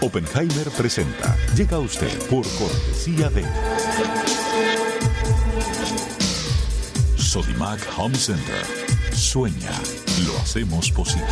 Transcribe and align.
Oppenheimer 0.00 0.70
presenta. 0.76 1.36
Llega 1.56 1.76
a 1.76 1.80
usted 1.80 2.16
por 2.28 2.46
cortesía 2.56 3.28
de 3.30 3.44
Sodimac 7.16 7.80
Home 7.96 8.14
Center. 8.14 8.64
Sueña, 9.12 9.72
lo 10.24 10.38
hacemos 10.38 10.92
posible. 10.92 11.26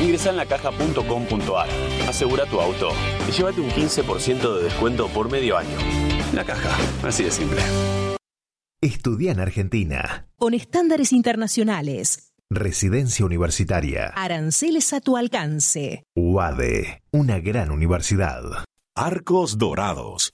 Ingresa 0.00 0.30
en 0.30 0.36
lacaja.com.ar, 0.36 1.68
asegura 2.08 2.46
tu 2.46 2.60
auto 2.60 2.90
y 3.28 3.32
llévate 3.32 3.60
un 3.60 3.70
15% 3.70 4.56
de 4.56 4.64
descuento 4.64 5.08
por 5.08 5.30
medio 5.30 5.58
año. 5.58 5.76
La 6.32 6.44
caja, 6.44 6.76
así 7.02 7.24
de 7.24 7.30
simple. 7.32 7.60
Estudia 8.80 9.32
en 9.32 9.40
Argentina. 9.40 10.28
Con 10.36 10.54
estándares 10.54 11.12
internacionales. 11.12 12.33
Residencia 12.54 13.24
universitaria. 13.24 14.12
Aranceles 14.14 14.92
a 14.92 15.00
tu 15.00 15.16
alcance. 15.16 16.04
UADE, 16.16 17.02
una 17.12 17.40
gran 17.40 17.70
universidad. 17.70 18.64
Arcos 18.96 19.58
Dorados. 19.58 20.33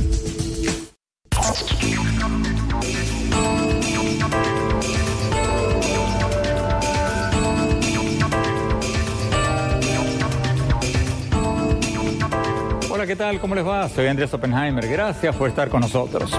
Tal? 13.21 13.39
¿Cómo 13.39 13.53
les 13.53 13.63
va? 13.63 13.87
Soy 13.87 14.07
Andrés 14.07 14.33
Oppenheimer. 14.33 14.87
Gracias 14.87 15.35
por 15.35 15.47
estar 15.47 15.69
con 15.69 15.81
nosotros. 15.81 16.31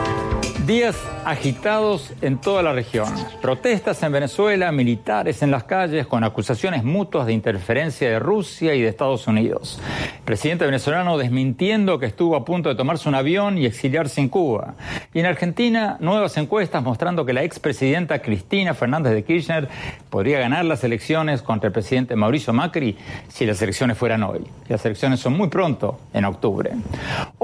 Días 0.60 0.96
agitados 1.24 2.12
en 2.20 2.38
toda 2.38 2.62
la 2.62 2.72
región. 2.72 3.12
Protestas 3.40 4.00
en 4.04 4.12
Venezuela, 4.12 4.70
militares 4.70 5.42
en 5.42 5.50
las 5.50 5.64
calles 5.64 6.06
con 6.06 6.22
acusaciones 6.22 6.84
mutuas 6.84 7.26
de 7.26 7.32
interferencia 7.32 8.08
de 8.08 8.20
Rusia 8.20 8.72
y 8.76 8.80
de 8.80 8.88
Estados 8.88 9.26
Unidos. 9.26 9.80
El 10.18 10.22
presidente 10.22 10.64
venezolano 10.64 11.18
desmintiendo 11.18 11.98
que 11.98 12.06
estuvo 12.06 12.36
a 12.36 12.44
punto 12.44 12.68
de 12.68 12.76
tomarse 12.76 13.08
un 13.08 13.16
avión 13.16 13.58
y 13.58 13.66
exiliarse 13.66 14.20
en 14.20 14.28
Cuba. 14.28 14.74
Y 15.12 15.18
en 15.18 15.26
Argentina, 15.26 15.96
nuevas 15.98 16.36
encuestas 16.36 16.80
mostrando 16.80 17.26
que 17.26 17.32
la 17.32 17.42
expresidenta 17.42 18.22
Cristina 18.22 18.72
Fernández 18.72 19.14
de 19.14 19.24
Kirchner 19.24 19.68
podría 20.10 20.38
ganar 20.38 20.64
las 20.64 20.84
elecciones 20.84 21.42
contra 21.42 21.66
el 21.66 21.72
presidente 21.72 22.14
Mauricio 22.14 22.52
Macri 22.52 22.96
si 23.26 23.46
las 23.46 23.60
elecciones 23.62 23.98
fueran 23.98 24.22
hoy. 24.22 24.46
Las 24.68 24.84
elecciones 24.86 25.18
son 25.18 25.36
muy 25.36 25.48
pronto, 25.48 25.98
en 26.12 26.24
octubre. 26.24 26.70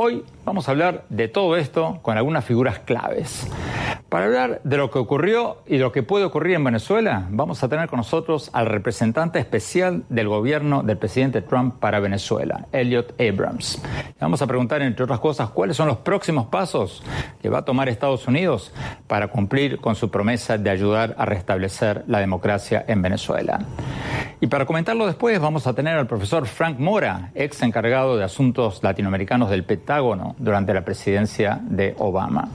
Hoy 0.01 0.23
vamos 0.45 0.69
a 0.69 0.71
hablar 0.71 1.07
de 1.09 1.27
todo 1.27 1.57
esto 1.57 1.99
con 2.03 2.17
algunas 2.17 2.45
figuras 2.45 2.79
claves. 2.79 3.49
Para 4.09 4.25
hablar 4.25 4.63
de 4.65 4.79
lo 4.79 4.91
que 4.91 4.99
ocurrió 4.99 5.59
y 5.67 5.77
lo 5.77 5.93
que 5.93 6.03
puede 6.03 6.25
ocurrir 6.25 6.57
en 6.57 6.65
Venezuela, 6.65 7.27
vamos 7.29 7.63
a 7.63 7.69
tener 7.69 7.91
con 7.91 7.99
nosotros 7.99 8.49
al 8.55 8.65
representante 8.65 9.39
especial 9.39 10.05
del 10.09 10.29
gobierno 10.29 10.83
del 10.83 10.97
presidente 10.97 11.43
Trump 11.43 11.79
para 11.79 12.01
Venezuela, 12.01 12.69
Elliot 12.73 13.21
Abrams. 13.21 13.83
vamos 14.19 14.41
a 14.41 14.47
preguntar, 14.47 14.81
entre 14.81 15.05
otras 15.05 15.21
cosas, 15.21 15.51
cuáles 15.51 15.77
son 15.77 15.89
los 15.89 15.99
próximos 15.99 16.47
pasos 16.47 17.03
que 17.43 17.51
va 17.51 17.59
a 17.59 17.65
tomar 17.67 17.91
Estados 17.91 18.27
Unidos 18.27 18.73
para 19.07 19.29
cumplir 19.29 19.79
con 19.79 19.95
su 19.95 20.11
promesa 20.11 20.57
de 20.57 20.71
ayudar 20.71 21.15
a 21.19 21.27
restablecer 21.27 22.05
la 22.07 22.21
democracia 22.21 22.87
en 22.89 23.03
Venezuela. 23.03 23.61
Y 24.41 24.47
para 24.47 24.65
comentarlo 24.65 25.05
después 25.05 25.39
vamos 25.39 25.67
a 25.67 25.75
tener 25.75 25.99
al 25.99 26.07
profesor 26.07 26.47
Frank 26.47 26.79
Mora, 26.79 27.31
ex 27.35 27.61
encargado 27.61 28.17
de 28.17 28.25
asuntos 28.25 28.83
latinoamericanos 28.83 29.51
del 29.51 29.65
Pentágono 29.65 30.35
durante 30.39 30.73
la 30.73 30.83
presidencia 30.83 31.61
de 31.63 31.95
Obama. 31.99 32.49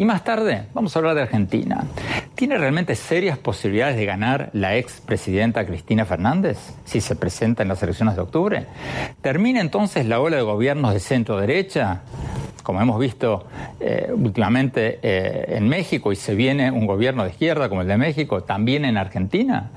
Y 0.00 0.06
más 0.06 0.24
tarde 0.24 0.62
vamos 0.72 0.96
a 0.96 0.98
hablar 0.98 1.14
de 1.14 1.20
Argentina. 1.20 1.84
¿Tiene 2.34 2.56
realmente 2.56 2.94
serias 2.94 3.36
posibilidades 3.36 3.96
de 3.96 4.06
ganar 4.06 4.48
la 4.54 4.74
ex 4.78 4.98
presidenta 5.02 5.66
Cristina 5.66 6.06
Fernández 6.06 6.56
si 6.86 7.02
se 7.02 7.16
presenta 7.16 7.62
en 7.62 7.68
las 7.68 7.82
elecciones 7.82 8.16
de 8.16 8.22
octubre? 8.22 8.66
¿Termina 9.20 9.60
entonces 9.60 10.06
la 10.06 10.18
ola 10.18 10.38
de 10.38 10.42
gobiernos 10.42 10.94
de 10.94 11.00
centro 11.00 11.38
derecha? 11.38 12.00
como 12.62 12.80
hemos 12.80 13.00
visto 13.00 13.46
eh, 13.80 14.10
últimamente 14.14 15.00
eh, 15.02 15.56
en 15.56 15.68
México 15.68 16.12
y 16.12 16.16
se 16.16 16.34
viene 16.34 16.70
un 16.70 16.86
gobierno 16.86 17.24
de 17.24 17.30
izquierda 17.30 17.68
como 17.68 17.82
el 17.82 17.88
de 17.88 17.96
México, 17.96 18.44
también 18.44 18.84
en 18.84 18.96
Argentina. 18.96 19.70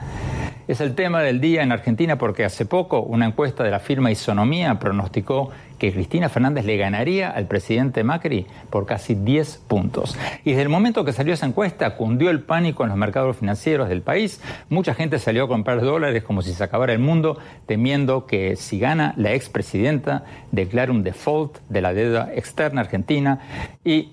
Es 0.68 0.80
el 0.80 0.96
tema 0.96 1.22
del 1.22 1.42
día 1.42 1.64
en 1.64 1.72
Argentina 1.74 2.18
porque 2.18 2.46
hace 2.46 2.66
poco 2.66 3.02
una 3.02 3.26
encuesta 3.26 3.64
de 3.64 3.72
la 3.72 3.80
firma 3.80 4.12
Isonomía 4.12 4.80
pronosticó 4.80 5.52
que 5.78 5.92
Cristina 5.92 6.30
Fernández 6.30 6.66
le 6.66 6.78
ganaría 6.78 7.30
al 7.30 7.48
presidente 7.48 8.04
Macri 8.04 8.46
por 8.70 8.86
casi 8.86 9.16
10 9.16 9.64
puntos. 9.68 10.18
Y 10.44 10.52
desde 10.52 10.64
el 10.64 10.70
momento 10.70 11.06
que 11.06 11.14
salió 11.14 11.34
esa 11.34 11.46
encuesta 11.46 11.96
cundió 11.96 12.30
el 12.30 12.42
pánico 12.42 12.84
en 12.84 12.90
los 12.90 12.98
mercados 12.98 13.38
financieros 13.38 13.90
del 13.90 14.02
país. 14.02 14.42
Mucha 14.70 14.94
gente 14.94 15.20
salió 15.20 15.46
a 15.46 15.48
comprar 15.48 15.82
dólares 15.82 16.24
como 16.24 16.42
si 16.42 16.54
se 16.54 16.64
acabara 16.64 16.94
el 16.94 17.00
mundo, 17.00 17.38
temiendo 17.66 18.26
que 18.26 18.56
si 18.56 18.80
gana 18.80 19.14
la 19.18 19.34
expresidenta 19.34 20.26
declare 20.52 20.92
un 20.92 21.04
default 21.04 21.58
de 21.70 21.82
la 21.82 21.94
deuda 21.94 22.30
externa 22.34 22.82
argentina 22.82 23.40
y 23.84 24.12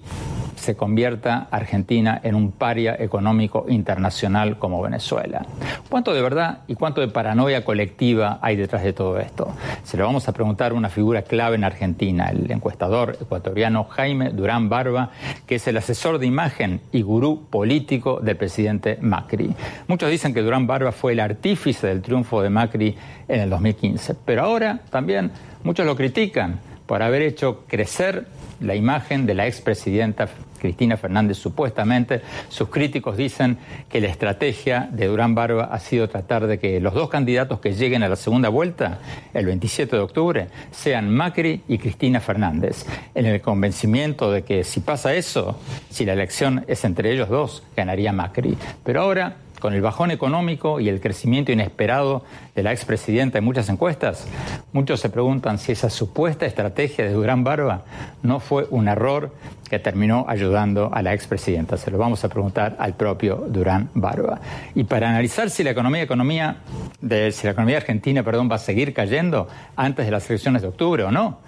se 0.60 0.76
convierta 0.76 1.48
Argentina 1.50 2.20
en 2.22 2.34
un 2.34 2.52
paria 2.52 2.94
económico 2.98 3.64
internacional 3.68 4.58
como 4.58 4.82
Venezuela. 4.82 5.46
¿Cuánto 5.88 6.12
de 6.12 6.20
verdad 6.20 6.60
y 6.68 6.74
cuánto 6.74 7.00
de 7.00 7.08
paranoia 7.08 7.64
colectiva 7.64 8.38
hay 8.42 8.56
detrás 8.56 8.82
de 8.82 8.92
todo 8.92 9.18
esto? 9.18 9.54
Se 9.84 9.96
lo 9.96 10.04
vamos 10.04 10.28
a 10.28 10.32
preguntar 10.32 10.72
a 10.72 10.74
una 10.74 10.90
figura 10.90 11.22
clave 11.22 11.49
en 11.54 11.64
Argentina, 11.64 12.30
el 12.30 12.50
encuestador 12.50 13.16
ecuatoriano 13.20 13.84
Jaime 13.84 14.30
Durán 14.30 14.68
Barba, 14.68 15.10
que 15.46 15.56
es 15.56 15.66
el 15.66 15.76
asesor 15.76 16.18
de 16.18 16.26
imagen 16.26 16.80
y 16.92 17.02
gurú 17.02 17.46
político 17.48 18.20
del 18.20 18.36
presidente 18.36 18.98
Macri. 19.00 19.54
Muchos 19.88 20.10
dicen 20.10 20.34
que 20.34 20.42
Durán 20.42 20.66
Barba 20.66 20.92
fue 20.92 21.12
el 21.12 21.20
artífice 21.20 21.86
del 21.86 22.02
triunfo 22.02 22.42
de 22.42 22.50
Macri 22.50 22.96
en 23.28 23.40
el 23.40 23.50
2015, 23.50 24.14
pero 24.24 24.42
ahora 24.42 24.80
también 24.90 25.30
muchos 25.62 25.86
lo 25.86 25.96
critican 25.96 26.60
por 26.86 27.02
haber 27.02 27.22
hecho 27.22 27.64
crecer 27.68 28.26
la 28.60 28.74
imagen 28.74 29.26
de 29.26 29.34
la 29.34 29.46
expresidenta 29.46 30.28
Cristina 30.60 30.96
Fernández 30.96 31.38
supuestamente. 31.38 32.20
Sus 32.48 32.68
críticos 32.68 33.16
dicen 33.16 33.58
que 33.88 34.00
la 34.00 34.06
estrategia 34.06 34.88
de 34.92 35.06
Durán 35.06 35.34
Barba 35.34 35.64
ha 35.64 35.80
sido 35.80 36.08
tratar 36.08 36.46
de 36.46 36.58
que 36.58 36.78
los 36.80 36.94
dos 36.94 37.08
candidatos 37.08 37.58
que 37.58 37.72
lleguen 37.72 38.02
a 38.02 38.08
la 38.08 38.16
segunda 38.16 38.48
vuelta, 38.48 39.00
el 39.34 39.46
27 39.46 39.96
de 39.96 40.02
octubre, 40.02 40.46
sean 40.70 41.10
Macri 41.10 41.62
y 41.66 41.78
Cristina 41.78 42.20
Fernández, 42.20 42.86
en 43.14 43.26
el 43.26 43.40
convencimiento 43.40 44.30
de 44.30 44.42
que 44.42 44.62
si 44.62 44.80
pasa 44.80 45.14
eso, 45.14 45.58
si 45.90 46.04
la 46.04 46.12
elección 46.12 46.64
es 46.68 46.84
entre 46.84 47.12
ellos 47.12 47.28
dos, 47.28 47.62
ganaría 47.76 48.12
Macri. 48.12 48.56
Pero 48.84 49.02
ahora 49.02 49.36
con 49.60 49.74
el 49.74 49.82
bajón 49.82 50.10
económico 50.10 50.80
y 50.80 50.88
el 50.88 51.00
crecimiento 51.00 51.52
inesperado 51.52 52.24
de 52.54 52.62
la 52.64 52.72
expresidenta 52.72 53.38
en 53.38 53.44
muchas 53.44 53.68
encuestas, 53.68 54.26
muchos 54.72 54.98
se 55.00 55.08
preguntan 55.08 55.58
si 55.58 55.72
esa 55.72 55.90
supuesta 55.90 56.46
estrategia 56.46 57.04
de 57.04 57.12
Durán 57.12 57.44
Barba 57.44 57.84
no 58.22 58.40
fue 58.40 58.66
un 58.70 58.88
error 58.88 59.32
que 59.70 59.78
terminó 59.78 60.26
ayudando 60.28 60.90
a 60.92 61.00
la 61.00 61.14
expresidenta. 61.14 61.76
Se 61.76 61.92
lo 61.92 61.98
vamos 61.98 62.24
a 62.24 62.28
preguntar 62.28 62.76
al 62.80 62.94
propio 62.94 63.46
Durán 63.48 63.88
Barba. 63.94 64.40
Y 64.74 64.82
para 64.82 65.08
analizar 65.08 65.48
si 65.48 65.62
la 65.62 65.70
economía, 65.70 66.02
economía 66.02 66.56
de, 67.00 67.30
si 67.30 67.46
la 67.46 67.52
economía 67.52 67.76
argentina 67.76 68.24
perdón, 68.24 68.50
va 68.50 68.56
a 68.56 68.58
seguir 68.58 68.92
cayendo 68.92 69.46
antes 69.76 70.06
de 70.06 70.10
las 70.10 70.28
elecciones 70.28 70.62
de 70.62 70.68
octubre 70.68 71.04
o 71.04 71.12
no, 71.12 71.38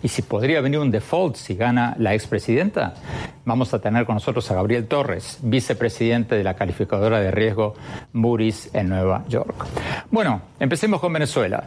y 0.00 0.08
si 0.08 0.22
podría 0.22 0.60
venir 0.60 0.78
un 0.78 0.92
default 0.92 1.34
si 1.34 1.54
gana 1.54 1.96
la 1.98 2.14
expresidenta, 2.14 2.94
vamos 3.44 3.74
a 3.74 3.80
tener 3.80 4.06
con 4.06 4.14
nosotros 4.14 4.48
a 4.50 4.54
Gabriel 4.54 4.86
Torres, 4.86 5.38
vicepresidente 5.42 6.36
de 6.36 6.44
la 6.44 6.54
calificadora 6.54 7.20
de 7.20 7.32
riesgo 7.32 7.61
Moody's 8.12 8.70
en 8.74 8.88
Nueva 8.88 9.24
York. 9.28 9.66
Bueno, 10.10 10.42
empecemos 10.60 11.00
con 11.00 11.12
Venezuela. 11.12 11.64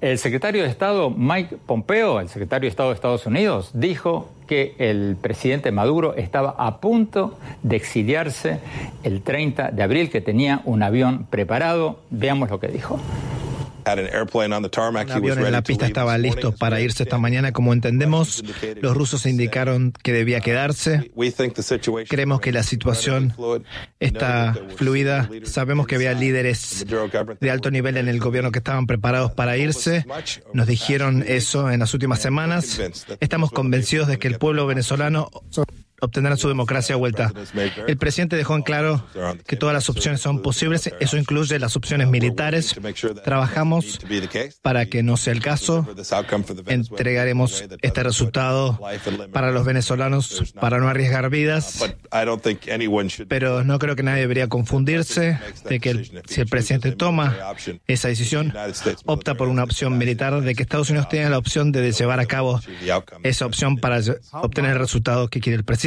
El 0.00 0.18
secretario 0.18 0.62
de 0.62 0.68
Estado 0.68 1.10
Mike 1.10 1.56
Pompeo, 1.66 2.20
el 2.20 2.28
secretario 2.28 2.66
de 2.66 2.70
Estado 2.70 2.90
de 2.90 2.94
Estados 2.94 3.26
Unidos, 3.26 3.70
dijo 3.72 4.28
que 4.46 4.74
el 4.78 5.16
presidente 5.20 5.72
Maduro 5.72 6.14
estaba 6.14 6.54
a 6.58 6.78
punto 6.78 7.38
de 7.62 7.76
exiliarse 7.76 8.60
el 9.02 9.22
30 9.22 9.70
de 9.70 9.82
abril, 9.82 10.10
que 10.10 10.20
tenía 10.20 10.60
un 10.64 10.82
avión 10.82 11.26
preparado. 11.30 12.00
Veamos 12.10 12.50
lo 12.50 12.60
que 12.60 12.68
dijo. 12.68 13.00
Un 13.84 15.12
avión 15.12 15.46
en 15.46 15.52
la 15.52 15.62
pista 15.62 15.86
estaba 15.86 16.16
listo 16.18 16.52
para 16.52 16.80
irse 16.80 17.02
esta 17.02 17.18
mañana, 17.18 17.52
como 17.52 17.72
entendemos. 17.72 18.42
Los 18.80 18.96
rusos 18.96 19.26
indicaron 19.26 19.92
que 20.02 20.12
debía 20.12 20.40
quedarse. 20.40 21.10
Creemos 22.08 22.40
que 22.40 22.52
la 22.52 22.62
situación 22.62 23.34
está 24.00 24.54
fluida. 24.76 25.28
Sabemos 25.44 25.86
que 25.86 25.96
había 25.96 26.12
líderes 26.14 26.86
de 27.40 27.50
alto 27.50 27.70
nivel 27.70 27.96
en 27.96 28.08
el 28.08 28.20
gobierno 28.20 28.52
que 28.52 28.58
estaban 28.58 28.86
preparados 28.86 29.32
para 29.32 29.56
irse. 29.56 30.06
Nos 30.52 30.66
dijeron 30.66 31.24
eso 31.26 31.70
en 31.70 31.80
las 31.80 31.94
últimas 31.94 32.20
semanas. 32.20 32.80
Estamos 33.20 33.50
convencidos 33.50 34.08
de 34.08 34.18
que 34.18 34.28
el 34.28 34.38
pueblo 34.38 34.66
venezolano 34.66 35.30
obtendrán 36.00 36.36
su 36.36 36.48
democracia 36.48 36.96
vuelta. 36.96 37.32
El 37.86 37.96
presidente 37.96 38.36
dejó 38.36 38.56
en 38.56 38.62
claro 38.62 39.04
que 39.46 39.56
todas 39.56 39.74
las 39.74 39.88
opciones 39.88 40.20
son 40.20 40.42
posibles, 40.42 40.92
eso 41.00 41.16
incluye 41.16 41.58
las 41.58 41.76
opciones 41.76 42.08
militares. 42.08 42.74
Trabajamos 43.24 44.00
para 44.62 44.86
que 44.86 45.02
no 45.02 45.16
sea 45.16 45.32
el 45.32 45.40
caso. 45.40 45.86
Entregaremos 46.66 47.64
este 47.82 48.02
resultado 48.02 48.80
para 49.32 49.50
los 49.50 49.64
venezolanos 49.64 50.52
para 50.60 50.78
no 50.78 50.88
arriesgar 50.88 51.30
vidas. 51.30 51.84
Pero 53.28 53.64
no 53.64 53.78
creo 53.78 53.96
que 53.96 54.02
nadie 54.02 54.20
debería 54.20 54.48
confundirse 54.48 55.38
de 55.68 55.80
que 55.80 56.10
si 56.26 56.40
el 56.40 56.48
presidente 56.48 56.92
toma 56.92 57.36
esa 57.86 58.08
decisión, 58.08 58.52
opta 59.04 59.34
por 59.34 59.48
una 59.48 59.64
opción 59.64 59.98
militar, 59.98 60.40
de 60.40 60.54
que 60.54 60.62
Estados 60.62 60.90
Unidos 60.90 61.08
tenga 61.08 61.28
la 61.30 61.38
opción 61.38 61.72
de 61.72 61.92
llevar 61.92 62.20
a 62.20 62.26
cabo 62.26 62.60
esa 63.22 63.46
opción 63.46 63.76
para 63.76 64.00
obtener 64.32 64.72
el 64.72 64.78
resultado 64.78 65.28
que 65.28 65.40
quiere 65.40 65.56
el 65.56 65.64
presidente. 65.64 65.83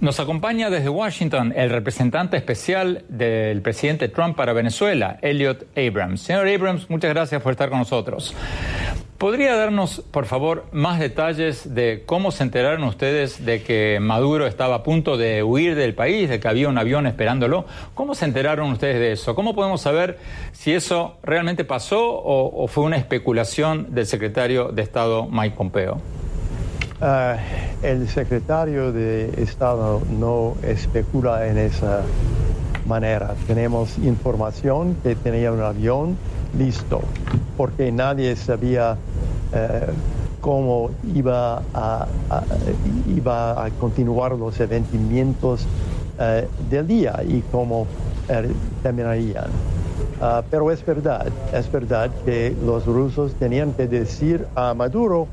Nos 0.00 0.18
acompaña 0.18 0.68
desde 0.68 0.88
Washington 0.88 1.52
el 1.56 1.70
representante 1.70 2.36
especial 2.36 3.04
del 3.08 3.62
presidente 3.62 4.08
Trump 4.08 4.36
para 4.36 4.52
Venezuela, 4.52 5.18
Elliot 5.22 5.66
Abrams. 5.76 6.22
Señor 6.22 6.48
Abrams, 6.48 6.90
muchas 6.90 7.10
gracias 7.10 7.40
por 7.40 7.52
estar 7.52 7.68
con 7.68 7.78
nosotros. 7.78 8.34
¿Podría 9.18 9.56
darnos, 9.56 10.00
por 10.12 10.26
favor, 10.26 10.66
más 10.72 11.00
detalles 11.00 11.74
de 11.74 12.04
cómo 12.06 12.30
se 12.30 12.44
enteraron 12.44 12.84
ustedes 12.84 13.44
de 13.44 13.62
que 13.62 13.98
Maduro 14.00 14.46
estaba 14.46 14.76
a 14.76 14.82
punto 14.84 15.16
de 15.16 15.42
huir 15.42 15.74
del 15.74 15.94
país, 15.94 16.28
de 16.28 16.38
que 16.38 16.46
había 16.46 16.68
un 16.68 16.78
avión 16.78 17.06
esperándolo? 17.06 17.64
¿Cómo 17.94 18.14
se 18.14 18.24
enteraron 18.24 18.70
ustedes 18.70 19.00
de 19.00 19.12
eso? 19.12 19.34
¿Cómo 19.34 19.56
podemos 19.56 19.80
saber 19.80 20.18
si 20.52 20.72
eso 20.72 21.18
realmente 21.24 21.64
pasó 21.64 22.22
o, 22.24 22.68
fue 22.68 22.84
una 22.84 22.96
especulación 22.96 23.92
del 23.92 24.06
secretario 24.06 24.68
de 24.68 24.82
Estado 24.82 25.26
Mike 25.26 25.56
Pompeo? 25.56 26.00
Uh, 27.00 27.36
el 27.84 28.08
secretario 28.08 28.90
de 28.90 29.32
Estado 29.40 30.02
no 30.18 30.54
especula 30.64 31.46
en 31.46 31.56
esa 31.56 32.02
manera. 32.88 33.36
Tenemos 33.46 33.96
información 33.98 34.96
que 35.04 35.14
tenía 35.14 35.52
un 35.52 35.60
avión 35.60 36.16
listo, 36.58 37.00
porque 37.56 37.92
nadie 37.92 38.34
sabía 38.34 38.94
uh, 38.94 39.92
cómo 40.40 40.90
iba 41.14 41.62
a, 41.72 42.08
continuar 43.78 44.32
los 44.32 44.58
eventos 44.58 45.66
uh, 46.18 46.68
del 46.68 46.86
día 46.88 47.22
y 47.24 47.42
cómo 47.52 47.86
terminarían. 48.82 49.50
pero 50.50 50.72
es 50.72 50.84
verdad, 50.84 51.28
es 51.52 51.70
verdad 51.70 52.10
que 52.24 52.56
los 52.66 52.86
rusos 52.86 53.34
tenían 53.34 53.72
que 53.72 53.86
decir 53.86 54.48
a 54.56 54.74
Maduro, 54.74 55.28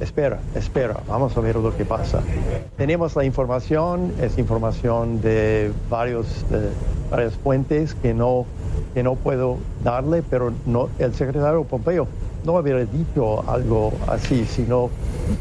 espera, 0.00 0.40
espera, 0.54 1.00
vamos 1.06 1.36
a 1.36 1.40
ver 1.40 1.56
lo 1.56 1.76
que 1.76 1.84
pasa. 1.84 2.20
Tenemos 2.76 3.16
la 3.16 3.24
información, 3.24 4.12
es 4.20 4.38
información 4.38 5.20
de 5.20 5.72
varios, 5.88 6.26
eh, 6.50 6.70
varias 7.10 7.34
fuentes 7.34 7.94
que 7.94 8.14
no, 8.14 8.46
que 8.94 9.02
no 9.02 9.14
puedo 9.14 9.58
darle, 9.82 10.22
pero 10.22 10.52
no, 10.66 10.88
el 10.98 11.14
secretario 11.14 11.64
Pompeo 11.64 12.06
no 12.44 12.54
hubiera 12.54 12.84
dicho 12.84 13.48
algo 13.50 13.92
así 14.06 14.44
si 14.44 14.62
no 14.62 14.90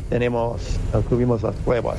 tenemos, 0.09 0.79
tuvimos 1.09 1.43
las 1.43 1.55
pruebas. 1.55 1.97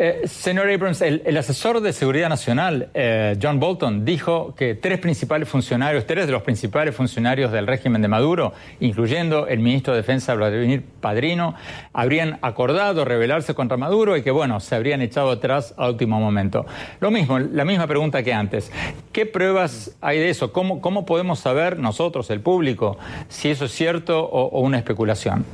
Eh, 0.00 0.28
señor 0.28 0.70
Abrams, 0.70 1.02
el, 1.02 1.36
asesor 1.36 1.80
de 1.80 1.92
Seguridad 1.92 2.28
Nacional, 2.28 2.88
eh, 2.94 3.36
John 3.42 3.58
Bolton, 3.58 4.04
dijo 4.04 4.54
que 4.54 4.76
tres 4.76 5.00
principales 5.00 5.48
funcionarios, 5.48 6.06
tres 6.06 6.26
de 6.26 6.32
los 6.32 6.42
principales 6.42 6.94
funcionarios 6.94 7.50
del 7.50 7.66
régimen 7.66 8.00
de 8.00 8.06
Maduro, 8.06 8.52
incluyendo 8.78 9.48
el 9.48 9.58
ministro 9.58 9.94
de 9.94 10.02
Defensa 10.02 10.36
Vladimir 10.36 10.84
Padrino, 11.00 11.56
habrían 11.92 12.38
acordado 12.42 13.04
rebelarse 13.04 13.54
contra 13.54 13.76
Maduro 13.76 14.16
y 14.16 14.22
que, 14.22 14.30
bueno, 14.30 14.60
se 14.60 14.76
habrían 14.76 15.02
echado 15.02 15.32
atrás 15.32 15.74
a 15.76 15.88
último 15.88 16.20
momento. 16.20 16.64
Lo 17.00 17.10
mismo, 17.10 17.40
la 17.40 17.64
misma 17.64 17.88
pregunta 17.88 18.22
que 18.22 18.32
antes. 18.32 18.70
¿Qué 19.10 19.26
pruebas 19.26 19.96
hay 20.00 20.20
de 20.20 20.30
eso? 20.30 20.52
¿Cómo, 20.52 21.06
podemos 21.06 21.40
saber 21.40 21.76
nosotros, 21.76 22.30
el 22.30 22.40
público, 22.40 22.98
si 23.28 23.50
eso 23.50 23.64
es 23.64 23.72
cierto 23.72 24.24
o 24.26 24.60
una 24.60 24.78
especulación? 24.78 25.44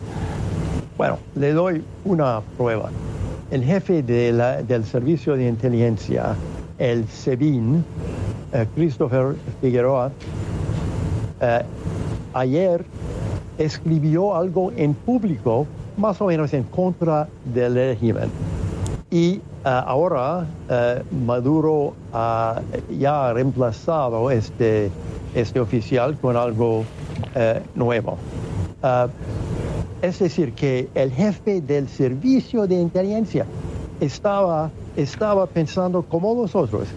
Bueno, 0.98 1.18
le 1.34 1.52
doy 1.54 1.82
una 2.04 2.42
prueba 2.58 2.90
el 3.50 3.64
jefe 3.64 4.02
de 4.02 4.32
del 4.66 4.84
servicio 4.84 5.36
de 5.36 5.48
inteligencia, 5.48 6.34
el 6.78 7.06
SEBIN, 7.06 7.84
eh, 8.52 8.66
Christopher 8.74 9.36
Figueroa, 9.60 10.10
eh, 11.40 11.62
ayer 12.32 12.84
escribió 13.58 14.34
algo 14.34 14.72
en 14.76 14.94
público 14.94 15.66
más 15.96 16.20
o 16.20 16.26
menos 16.26 16.52
en 16.54 16.64
contra 16.64 17.28
del 17.44 17.74
régimen. 17.74 18.30
Y 19.10 19.36
uh, 19.64 19.68
ahora 19.68 20.44
Maduro 21.24 21.94
ya 22.98 23.28
ha 23.28 23.32
reemplazado 23.32 24.28
este, 24.32 24.90
este 25.36 25.60
oficial 25.60 26.16
con 26.18 26.36
algo 26.36 26.84
nuevo. 27.76 28.18
Es 30.04 30.18
decir, 30.18 30.52
que 30.52 30.90
el 30.94 31.10
jefe 31.10 31.62
del 31.62 31.88
servicio 31.88 32.66
de 32.66 32.74
inteligencia 32.74 33.46
estaba, 34.02 34.70
estaba 34.98 35.46
pensando 35.46 36.02
como 36.02 36.34
nosotros, 36.34 36.88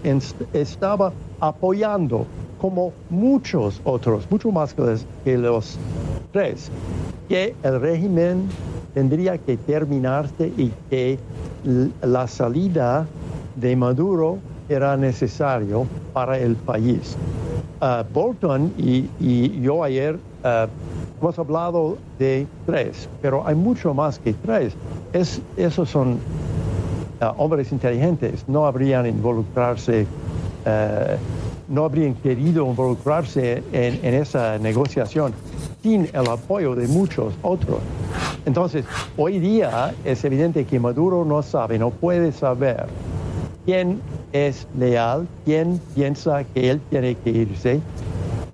estaba 0.51 1.13
apoyando 1.39 2.25
como 2.59 2.91
muchos 3.09 3.79
otros, 3.85 4.29
mucho 4.29 4.51
más 4.51 4.75
que 5.23 5.37
los 5.37 5.77
tres, 6.33 6.69
que 7.29 7.55
el 7.63 7.79
régimen 7.79 8.49
tendría 8.93 9.37
que 9.37 9.55
terminarse 9.55 10.51
y 10.57 10.73
que 10.89 11.17
la 12.01 12.27
salida 12.27 13.07
de 13.55 13.73
Maduro 13.77 14.37
era 14.67 14.97
necesario 14.97 15.87
para 16.11 16.37
el 16.37 16.57
país. 16.57 17.15
Uh, 17.79 18.03
Bolton 18.13 18.73
y, 18.77 19.61
yo 19.61 19.81
ayer 19.81 20.15
uh, 20.43 20.67
hemos 21.21 21.39
hablado 21.39 21.97
de 22.19 22.47
tres, 22.65 23.09
pero 23.21 23.45
hay 23.47 23.55
mucho 23.55 23.93
más 23.93 24.19
que 24.19 24.33
tres. 24.33 24.73
Es, 25.13 25.41
esos 25.55 25.89
son 25.89 26.13
uh, 27.21 27.25
hombres 27.37 27.71
inteligentes, 27.71 28.45
no 28.47 28.65
habrían 28.65 29.05
involucrarse, 29.07 30.03
uh, 30.65 31.73
no 31.73 31.85
habrían 31.85 32.13
querido 32.15 32.65
involucrarse 32.65 33.63
en, 33.71 34.13
esa 34.13 34.57
negociación 34.59 35.33
sin 35.81 36.05
el 36.13 36.29
apoyo 36.29 36.75
de 36.75 36.87
muchos 36.87 37.33
otros. 37.41 37.79
Entonces, 38.45 38.85
hoy 39.17 39.39
día 39.39 39.93
es 40.05 40.23
evidente 40.23 40.65
que 40.65 40.79
Maduro 40.79 41.25
no 41.25 41.41
sabe, 41.41 41.77
no 41.77 41.89
puede 41.89 42.31
saber 42.31 42.85
quién 43.65 43.99
es 44.31 44.67
leal, 44.77 45.27
quién 45.43 45.81
piensa 45.93 46.43
que 46.45 46.69
él 46.69 46.81
tiene 46.89 47.15
que 47.15 47.31
irse, 47.31 47.81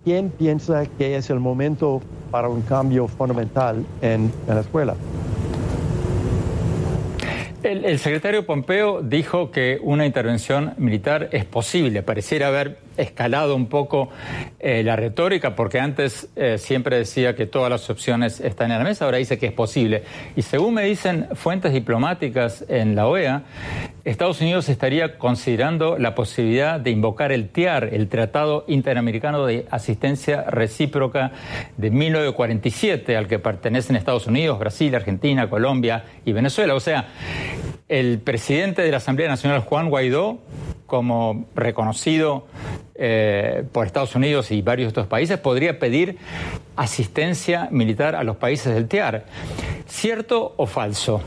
quién 0.04 0.30
piensa 0.30 0.86
que 0.98 1.16
es 1.16 1.30
el 1.30 1.40
momento 1.40 2.02
para 2.34 2.50
un 2.50 2.64
cambio 2.64 3.08
fundamental 3.08 3.86
en 4.02 4.34
Venezuela. 4.48 4.96
El, 7.62 8.00
secretario 8.00 8.44
Pompeo 8.46 9.04
dijo 9.04 9.52
que 9.52 9.80
una 9.84 10.06
intervención 10.08 10.74
militar 10.78 11.30
es 11.32 11.46
posible. 11.46 12.02
Pareciera 12.02 12.48
haber 12.48 12.80
escalado 12.98 13.56
un 13.56 13.68
poco 13.68 14.10
eh, 14.60 14.82
la 14.84 14.96
retórica, 14.96 15.56
porque 15.56 15.80
antes 15.80 16.28
eh, 16.36 16.58
siempre 16.58 16.98
decía 16.98 17.36
que 17.36 17.46
todas 17.46 17.70
las 17.70 17.88
opciones 17.90 18.40
están 18.40 18.72
en 18.72 18.80
la 18.80 18.84
mesa, 18.84 19.06
ahora 19.06 19.18
dice 19.18 19.38
que 19.38 19.46
es 19.46 19.54
posible. 19.54 20.04
Y 20.36 20.42
según 20.42 20.74
me 20.74 20.86
dicen 20.86 21.28
fuentes 21.36 21.72
diplomáticas 21.72 22.66
en 22.68 22.96
la 22.96 23.08
OEA, 23.08 23.44
Estados 24.06 24.42
Unidos 24.42 24.68
estaría 24.68 25.18
considerando 25.18 25.98
la 25.98 26.14
posibilidad 26.14 26.78
de 26.78 26.92
invocar 26.92 27.32
el 27.32 27.48
TIAR, 27.48 27.86
el 27.94 28.10
Tratado 28.10 28.66
Interamericano 28.68 29.46
de 29.46 29.66
Asistencia 29.72 30.44
Recíproca 30.44 31.32
de 31.78 31.90
1947, 31.90 33.16
al 33.16 33.30
que 33.30 33.40
pertenecen 33.40 33.96
Estados 33.96 34.28
Unidos, 34.28 34.60
Brasil, 34.60 34.94
Argentina, 34.94 35.50
Colombia 35.50 36.04
y 36.26 36.34
Venezuela. 36.34 36.76
O 36.76 36.82
sea, 36.82 37.08
el 37.88 38.20
presidente 38.20 38.82
de 38.82 38.92
la 38.92 38.98
Asamblea 38.98 39.30
Nacional, 39.30 39.62
Juan 39.62 39.90
Guaidó, 39.90 40.40
como 40.86 41.46
reconocido 41.56 42.46
eh, 42.96 43.64
por 43.72 43.86
Estados 43.86 44.16
Unidos 44.16 44.52
y 44.52 44.62
varios 44.62 44.88
de 44.88 44.90
estos 44.90 45.08
países, 45.08 45.40
podría 45.40 45.80
pedir 45.80 46.18
asistencia 46.76 47.70
militar 47.72 48.18
a 48.18 48.26
los 48.26 48.36
países 48.36 48.74
del 48.76 48.90
TIAR. 48.90 49.24
¿Cierto 49.88 50.56
o 50.58 50.66
falso? 50.66 51.22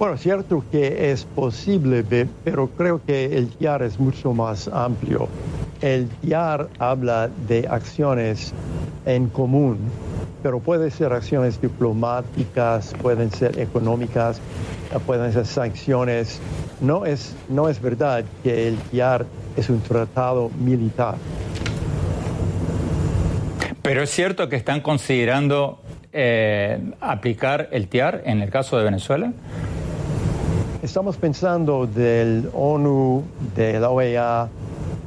Bueno, 0.00 0.16
cierto 0.16 0.64
que 0.72 1.12
es 1.12 1.26
posible, 1.26 2.02
pero 2.42 2.68
creo 2.68 3.02
que 3.04 3.36
el 3.36 3.50
TIAR 3.50 3.82
es 3.82 4.00
mucho 4.00 4.32
más 4.32 4.66
amplio. 4.66 5.28
El 5.82 6.08
TIAR 6.08 6.70
habla 6.78 7.28
de 7.46 7.68
acciones 7.68 8.54
en 9.04 9.28
común 9.28 9.76
pero 10.42 10.58
pueden 10.58 10.90
ser 10.90 11.12
acciones 11.12 11.60
diplomáticas, 11.60 12.94
pueden 13.02 13.30
ser 13.30 13.58
económicas, 13.58 14.40
pueden 15.04 15.34
ser 15.34 15.44
sanciones. 15.44 16.40
No 16.80 17.04
es, 17.04 17.36
no 17.50 17.68
es 17.68 17.82
verdad 17.82 18.24
que 18.42 18.68
el 18.68 18.78
TIAR 18.78 19.26
es 19.54 19.68
un 19.68 19.82
tratado 19.82 20.50
militar. 20.58 21.16
Pero 23.82 24.02
es 24.02 24.08
cierto 24.08 24.48
que 24.48 24.56
están 24.56 24.80
considerando 24.80 25.82
eh, 26.10 26.90
aplicar 27.02 27.68
el 27.72 27.88
TIAR 27.88 28.22
en 28.24 28.40
el 28.40 28.48
caso 28.48 28.78
de 28.78 28.84
Venezuela. 28.84 29.30
Estamos 30.82 31.16
pensando 31.16 31.86
del 31.86 32.48
ONU, 32.54 33.22
de 33.54 33.78
la 33.78 33.90
OEA, 33.90 34.48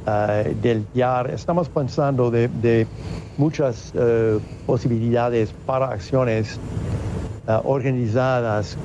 eh, 0.06 0.54
del 0.62 0.84
TIAR, 0.86 1.30
estamos 1.30 1.68
pensando 1.68 2.30
de 2.30 2.86
muchas 3.36 3.92
eh, 3.96 4.38
posibilidades 4.66 5.52
para 5.66 5.86
acciones 5.86 6.58
eh, 7.48 7.58
organizadas 7.64 8.76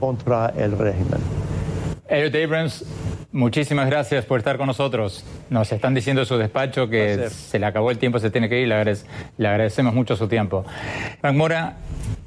contra 0.00 0.52
el 0.56 0.76
régimen. 0.76 1.20
Elliot 2.08 2.34
Abrams, 2.34 2.84
muchísimas 3.32 3.86
gracias 3.86 4.24
por 4.24 4.38
estar 4.38 4.58
con 4.58 4.66
nosotros. 4.66 5.24
Nos 5.50 5.72
están 5.72 5.94
diciendo 5.94 6.24
su 6.24 6.36
despacho 6.36 6.88
que 6.88 7.30
se 7.30 7.58
le 7.58 7.66
acabó 7.66 7.90
el 7.90 7.98
tiempo, 7.98 8.18
se 8.18 8.30
tiene 8.30 8.48
que 8.48 8.60
ir, 8.60 8.68
le, 8.68 9.48
agradecemos 9.48 9.94
mucho 9.94 10.16
su 10.16 10.28
tiempo. 10.28 10.64
Frank 11.20 11.36
Mora, 11.36 11.76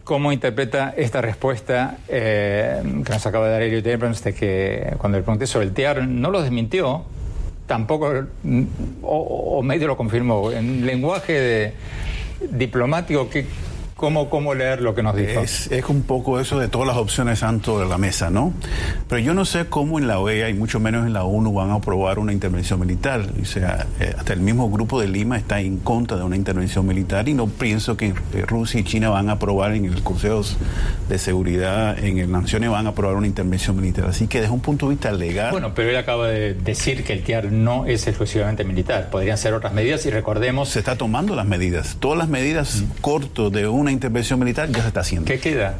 ¿Cómo 0.09 0.31
interpreta 0.31 0.91
esta 0.97 1.21
respuesta 1.21 1.99
eh, 2.07 2.81
que 3.05 3.13
nos 3.13 3.23
acaba 3.27 3.45
de 3.45 3.51
dar 3.51 3.61
Elliot 3.61 3.85
Abrams 3.85 4.23
de 4.23 4.33
que 4.33 4.95
cuando 4.97 5.19
le 5.19 5.23
pregunté 5.23 5.45
sobre 5.45 5.67
el 5.67 5.71
TIAR 5.71 6.07
no 6.07 6.31
lo 6.31 6.41
desmintió, 6.41 7.03
tampoco, 7.67 8.11
o, 9.03 9.61
medio 9.61 9.85
lo 9.85 9.95
confirmó, 9.95 10.51
en 10.51 10.83
lenguaje 10.83 11.75
diplomático, 12.41 13.29
que 13.29 13.45
¿Cómo, 13.99 14.29
¿Cómo 14.29 14.53
leer 14.53 14.81
lo 14.81 14.95
que 14.95 15.03
nos 15.03 15.13
dijo? 15.13 15.41
Es, 15.41 15.69
es, 15.69 15.83
un 15.89 16.03
poco 16.03 16.39
eso 16.39 16.57
de 16.57 16.69
todas 16.69 16.87
las 16.87 16.95
opciones 16.95 17.39
santo 17.39 17.81
de 17.81 17.85
la 17.85 17.97
mesa, 17.97 18.29
¿no? 18.29 18.53
Pero 19.09 19.19
yo 19.19 19.33
no 19.33 19.43
sé 19.43 19.65
cómo 19.65 19.99
en 19.99 20.07
la 20.07 20.19
OEA 20.19 20.47
y 20.47 20.53
mucho 20.53 20.79
menos 20.79 21.05
en 21.05 21.11
la 21.11 21.25
ONU 21.25 21.51
van 21.51 21.71
a 21.71 21.75
aprobar 21.75 22.17
una 22.17 22.31
intervención 22.31 22.79
militar. 22.79 23.27
O 23.41 23.43
sea, 23.43 23.87
eh, 23.99 24.15
hasta 24.17 24.31
el 24.31 24.39
mismo 24.39 24.69
grupo 24.69 25.01
de 25.01 25.09
Lima 25.09 25.37
está 25.37 25.59
en 25.59 25.79
contra 25.79 26.15
de 26.15 26.23
una 26.23 26.37
intervención 26.37 26.87
militar 26.87 27.27
y 27.27 27.33
no 27.33 27.47
pienso 27.47 27.97
que 27.97 28.13
Rusia 28.47 28.79
y 28.79 28.85
China 28.85 29.09
van 29.09 29.27
a 29.27 29.33
aprobar 29.33 29.73
en 29.73 29.83
el 29.83 30.01
Consejo 30.01 30.43
de 31.09 31.17
Seguridad, 31.17 32.01
en 32.01 32.19
el 32.19 32.31
Naciones 32.31 32.69
van 32.69 32.87
a 32.87 32.91
aprobar 32.91 33.17
una 33.17 33.27
intervención 33.27 33.75
militar. 33.75 34.05
Así 34.05 34.27
que 34.27 34.39
desde 34.39 34.53
un 34.53 34.61
punto 34.61 34.85
de 34.85 34.91
vista 34.91 35.11
legal... 35.11 35.51
Bueno, 35.51 35.73
pero 35.75 35.89
él 35.89 35.97
acaba 35.97 36.29
de 36.29 36.53
decir 36.53 37.03
que 37.03 37.11
el 37.11 37.23
TIAR 37.23 37.51
no 37.51 37.85
es 37.85 38.07
exclusivamente 38.07 38.63
militar. 38.63 39.09
Podrían 39.09 39.37
ser 39.37 39.53
otras 39.53 39.73
medidas 39.73 40.05
y 40.05 40.09
recordemos... 40.09 40.69
Se 40.69 40.79
está 40.79 40.95
tomando 40.95 41.35
las 41.35 41.45
medidas. 41.45 41.97
Todas 41.99 42.17
las 42.17 42.29
medidas 42.29 42.81
mm. 42.81 43.01
corto 43.01 43.49
de 43.49 43.67
una 43.67 43.88
intervención 43.91 44.39
militar 44.39 44.69
ya 44.69 44.81
se 44.81 44.87
está 44.87 45.01
haciendo. 45.01 45.25
¿Qué 45.25 45.39
queda? 45.39 45.77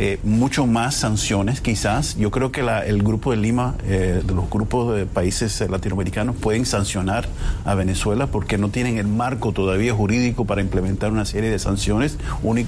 Eh, 0.00 0.20
mucho 0.22 0.64
más 0.64 0.94
sanciones 0.94 1.60
quizás. 1.60 2.16
Yo 2.16 2.30
creo 2.30 2.52
que 2.52 2.60
el 2.60 3.02
grupo 3.02 3.32
de 3.32 3.36
Lima, 3.36 3.74
eh, 3.84 4.22
de 4.24 4.32
los 4.32 4.48
grupos 4.48 4.94
de 4.94 5.06
países 5.06 5.60
latinoamericanos, 5.68 6.36
pueden 6.36 6.66
sancionar 6.66 7.28
a 7.64 7.74
Venezuela 7.74 8.28
porque 8.28 8.58
no 8.58 8.68
tienen 8.68 8.98
el 8.98 9.08
marco 9.08 9.50
todavía 9.50 9.92
jurídico 9.92 10.44
para 10.44 10.60
implementar 10.60 11.10
una 11.10 11.24
serie 11.24 11.50
de 11.50 11.58
sanciones. 11.58 12.16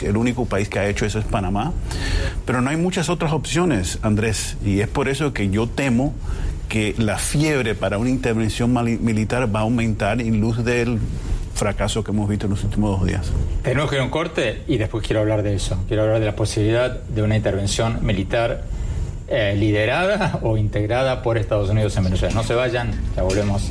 el 0.01 0.17
único 0.17 0.47
país 0.47 0.69
que 0.69 0.81
ha 0.81 0.89
hecho 0.89 1.07
eso 1.07 1.21
es 1.21 1.25
Panamá. 1.25 1.73
Pero 2.47 2.63
no 2.63 2.71
hay 2.71 2.77
muchas 2.77 3.09
otras 3.09 3.33
opciones, 3.33 4.01
Andrés, 4.03 4.57
y 4.65 4.81
es 4.81 4.89
por 4.89 5.09
eso 5.09 5.33
que 5.33 5.51
yo 5.51 5.69
temo 5.69 6.15
que 6.69 6.97
la 6.99 7.19
fiebre 7.19 7.77
para 7.77 7.99
una 7.99 8.11
intervención 8.11 8.73
militar 9.05 9.55
va 9.55 9.61
a 9.61 9.63
aumentar 9.63 10.21
en 10.21 10.41
luz 10.41 10.65
del 10.65 10.99
fracaso 11.61 12.03
que 12.03 12.11
hemos 12.11 12.27
visto 12.27 12.47
en 12.47 12.51
los 12.53 12.65
últimos 12.65 12.99
dos 12.99 13.07
días. 13.07 13.31
Tenemos 13.63 13.91
que 13.91 13.97
ir 13.97 14.03
un 14.03 14.09
corte 14.09 14.63
y 14.67 14.79
después 14.79 15.07
quiero 15.07 15.21
hablar 15.21 15.43
de 15.43 15.55
eso. 15.55 15.79
Quiero 15.87 16.05
hablar 16.05 16.19
de 16.19 16.27
la 16.27 16.35
posibilidad 16.35 16.91
de 16.91 17.23
una 17.23 17.37
intervención 17.37 17.99
militar 18.01 18.63
eh, 19.29 19.55
liderada 19.57 20.39
o 20.43 20.57
integrada 20.57 21.23
por 21.23 21.37
Estados 21.37 21.69
Unidos 21.69 21.95
en 21.99 22.05
Venezuela. 22.05 22.35
No 22.35 22.45
se 22.45 22.55
vayan, 22.55 22.91
ya 23.15 23.23
volvemos. 23.23 23.71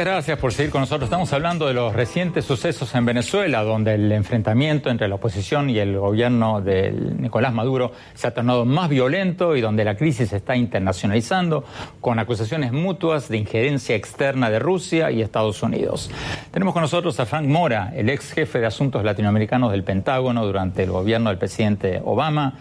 Gracias 0.00 0.38
por 0.38 0.52
seguir 0.52 0.70
con 0.70 0.82
nosotros. 0.82 1.06
Estamos 1.06 1.32
hablando 1.32 1.66
de 1.66 1.74
los 1.74 1.94
recientes 1.94 2.44
sucesos 2.44 2.94
en 2.94 3.04
Venezuela, 3.06 3.62
donde 3.62 3.94
el 3.94 4.12
enfrentamiento 4.12 4.90
entre 4.90 5.08
la 5.08 5.14
oposición 5.14 5.70
y 5.70 5.78
el 5.78 5.98
gobierno 5.98 6.60
de 6.60 6.92
Nicolás 6.92 7.54
Maduro 7.54 7.92
se 8.14 8.26
ha 8.26 8.34
tornado 8.34 8.64
más 8.64 8.88
violento 8.88 9.56
y 9.56 9.60
donde 9.60 9.84
la 9.84 9.96
crisis 9.96 10.30
se 10.30 10.36
está 10.36 10.56
internacionalizando 10.56 11.64
con 12.00 12.18
acusaciones 12.18 12.72
mutuas 12.72 13.28
de 13.28 13.38
injerencia 13.38 13.96
externa 13.96 14.50
de 14.50 14.58
Rusia 14.58 15.10
y 15.10 15.22
Estados 15.22 15.62
Unidos. 15.62 16.10
Tenemos 16.50 16.74
con 16.74 16.82
nosotros 16.82 17.18
a 17.20 17.26
Frank 17.26 17.46
Mora, 17.46 17.92
el 17.94 18.10
ex 18.10 18.32
jefe 18.32 18.58
de 18.58 18.66
asuntos 18.66 19.04
latinoamericanos 19.04 19.72
del 19.72 19.84
Pentágono 19.84 20.44
durante 20.44 20.82
el 20.82 20.90
gobierno 20.90 21.30
del 21.30 21.38
presidente 21.38 22.02
Obama, 22.04 22.54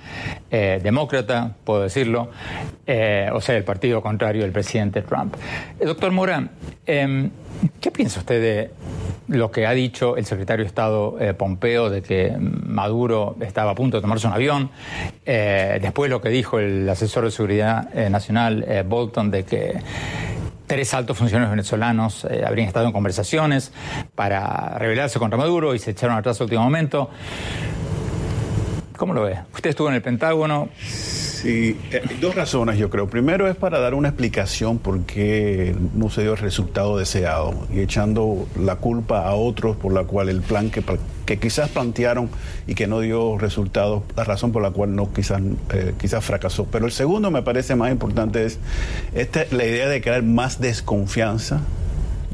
eh, 0.51 0.79
demócrata, 0.81 1.55
puedo 1.63 1.81
decirlo, 1.81 2.29
eh, 2.87 3.29
o 3.33 3.41
sea, 3.41 3.57
el 3.57 3.63
partido 3.63 4.01
contrario 4.01 4.43
del 4.43 4.51
presidente 4.51 5.01
Trump. 5.01 5.35
Eh, 5.79 5.85
doctor 5.85 6.11
Mora, 6.11 6.49
em, 6.85 7.24
¿Qué 7.79 7.91
piensa 7.91 8.19
usted 8.19 8.41
de 8.41 8.71
lo 9.27 9.51
que 9.51 9.65
ha 9.65 9.71
dicho 9.71 10.17
el 10.17 10.25
secretario 10.25 10.63
de 10.63 10.67
Estado 10.67 11.17
eh, 11.19 11.33
Pompeo 11.33 11.89
de 11.89 12.01
que 12.01 12.35
Maduro 12.39 13.35
estaba 13.41 13.71
a 13.71 13.75
punto 13.75 13.97
de 13.97 14.01
tomarse 14.01 14.27
un 14.27 14.33
avión? 14.33 14.69
Eh, 15.25 15.79
después 15.81 16.09
lo 16.09 16.21
que 16.21 16.29
dijo 16.29 16.59
el 16.59 16.87
asesor 16.89 17.25
de 17.25 17.31
Seguridad 17.31 17.93
Nacional 18.09 18.83
Bolton 18.87 19.31
de 19.31 19.43
que 19.43 19.79
tres 20.67 20.93
altos 20.93 21.17
funcionarios 21.17 21.51
venezolanos 21.51 22.25
habrían 22.45 22.67
estado 22.67 22.87
en 22.87 22.91
conversaciones 22.91 23.71
para 24.15 24.77
rebelarse 24.77 25.19
contra 25.19 25.37
Maduro 25.37 25.75
y 25.75 25.79
se 25.79 25.91
echaron 25.91 26.17
atrás 26.17 26.39
al 26.41 26.45
último 26.45 26.63
momento. 26.63 27.09
¿Cómo 28.97 29.13
lo 29.13 29.23
ve? 29.23 29.37
Usted 29.53 29.71
estuvo 29.71 29.89
en 29.89 29.95
el 29.95 30.01
Pentágono. 30.01 30.69
Sí, 31.45 31.77
eh, 31.91 32.01
dos 32.19 32.33
razones 32.33 32.79
yo 32.79 32.89
creo. 32.89 33.07
Primero 33.07 33.47
es 33.47 33.55
para 33.55 33.77
dar 33.77 33.93
una 33.93 34.07
explicación 34.07 34.79
por 34.79 35.01
qué 35.01 35.75
no 35.93 36.09
se 36.09 36.23
dio 36.23 36.31
el 36.31 36.39
resultado 36.39 36.97
deseado 36.97 37.67
y 37.71 37.81
echando 37.81 38.47
la 38.59 38.77
culpa 38.77 39.27
a 39.27 39.35
otros 39.35 39.77
por 39.77 39.93
la 39.93 40.05
cual 40.05 40.29
el 40.29 40.41
plan 40.41 40.71
que, 40.71 41.37
quizás 41.37 41.69
plantearon 41.69 42.31
y 42.65 42.73
que 42.73 42.87
no 42.87 42.99
dio 42.99 43.37
resultado, 43.37 44.01
la 44.15 44.23
razón 44.23 44.51
por 44.51 44.63
la 44.63 44.71
cual 44.71 44.95
no 44.95 45.13
quizás, 45.13 45.39
eh, 45.71 45.93
quizás 45.99 46.25
fracasó. 46.25 46.65
Pero 46.65 46.87
el 46.87 46.91
segundo 46.91 47.29
me 47.29 47.43
parece 47.43 47.75
más 47.75 47.91
importante 47.91 48.43
es 48.43 48.57
esta, 49.13 49.45
la 49.51 49.65
idea 49.65 49.87
de 49.87 50.01
crear 50.01 50.23
más 50.23 50.59
desconfianza 50.59 51.61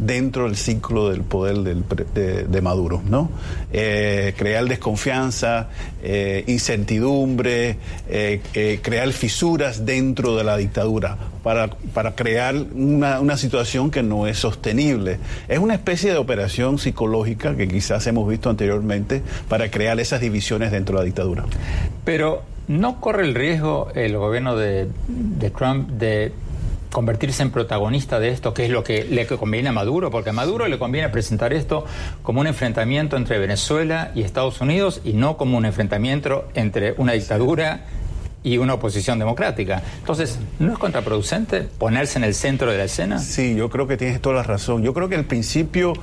dentro 0.02 0.46
del 0.46 0.58
ciclo 0.58 1.10
del 1.10 1.22
poder 1.22 1.58
de, 1.58 2.62
Maduro, 2.62 3.02
¿no? 3.08 3.30
Eh, 3.72 4.34
crear 4.36 4.66
desconfianza, 4.66 5.70
eh, 6.04 6.44
incertidumbre, 6.48 7.78
eh, 8.10 8.80
crear 8.82 9.12
fisuras 9.14 9.86
dentro 9.86 10.36
de 10.36 10.44
la 10.44 10.58
dictadura 10.58 11.18
para, 11.44 11.70
para 11.94 12.16
crear 12.16 12.56
una, 12.56 13.20
una, 13.20 13.38
situación 13.38 13.92
que 13.92 14.04
no 14.04 14.28
es 14.28 14.40
sostenible. 14.40 15.20
Es 15.48 15.60
una 15.60 15.76
especie 15.76 16.12
de 16.12 16.18
operación 16.18 16.80
psicológica 16.80 17.56
que 17.56 17.68
quizás 17.68 18.06
hemos 18.08 18.28
visto 18.28 18.50
anteriormente 18.50 19.22
para 19.48 19.70
crear 19.70 20.00
esas 20.00 20.20
divisiones 20.20 20.72
dentro 20.72 20.98
de 20.98 21.02
la 21.02 21.06
dictadura. 21.06 21.46
Pero 22.04 22.42
¿no 22.68 23.00
corre 23.00 23.24
el 23.24 23.36
riesgo 23.36 23.90
el 23.96 24.18
gobierno 24.18 24.56
de, 24.56 24.88
de 25.08 25.50
Trump 25.52 25.90
de 25.90 26.32
convertirse 26.92 27.42
en 27.42 27.52
protagonista 27.52 28.20
de 28.20 28.30
esto, 28.30 28.54
que 28.54 28.66
es 28.66 28.70
lo 28.70 28.84
que 28.84 29.04
le 29.06 29.26
conviene 29.26 29.70
a 29.70 29.72
Maduro, 29.72 30.12
porque 30.12 30.32
a 30.32 30.34
Maduro 30.34 30.68
le 30.68 30.78
conviene 30.78 31.10
presentar 31.10 31.54
esto 31.54 31.86
como 32.22 32.42
un 32.42 32.48
enfrentamiento 32.48 33.18
entre 33.18 33.40
Venezuela 33.40 34.12
y 34.14 34.22
Estados 34.22 34.62
Unidos 34.62 35.02
y 35.04 35.14
no 35.14 35.38
como 35.38 35.58
un 35.58 35.66
enfrentamiento 35.66 36.48
entre 36.54 36.94
una 36.98 37.14
dictadura 37.14 37.86
y 38.44 38.58
una 38.58 38.74
oposición 38.74 39.20
democrática. 39.20 39.84
Entonces, 40.00 40.40
¿no 40.60 40.74
es 40.74 40.80
contraproducente 40.80 41.62
ponerse 41.62 42.18
en 42.18 42.24
el 42.24 42.34
centro 42.34 42.72
de 42.72 42.78
la 42.78 42.86
escena? 42.86 43.20
Sí, 43.20 43.56
yo 43.56 43.70
creo 43.70 43.88
que 43.88 43.98
tienes 43.98 44.20
toda 44.20 44.36
la 44.36 44.44
razón. 44.44 44.82
Yo 44.82 44.94
creo 44.94 45.10
que 45.10 45.16
al 45.16 45.26
principio 45.26 45.94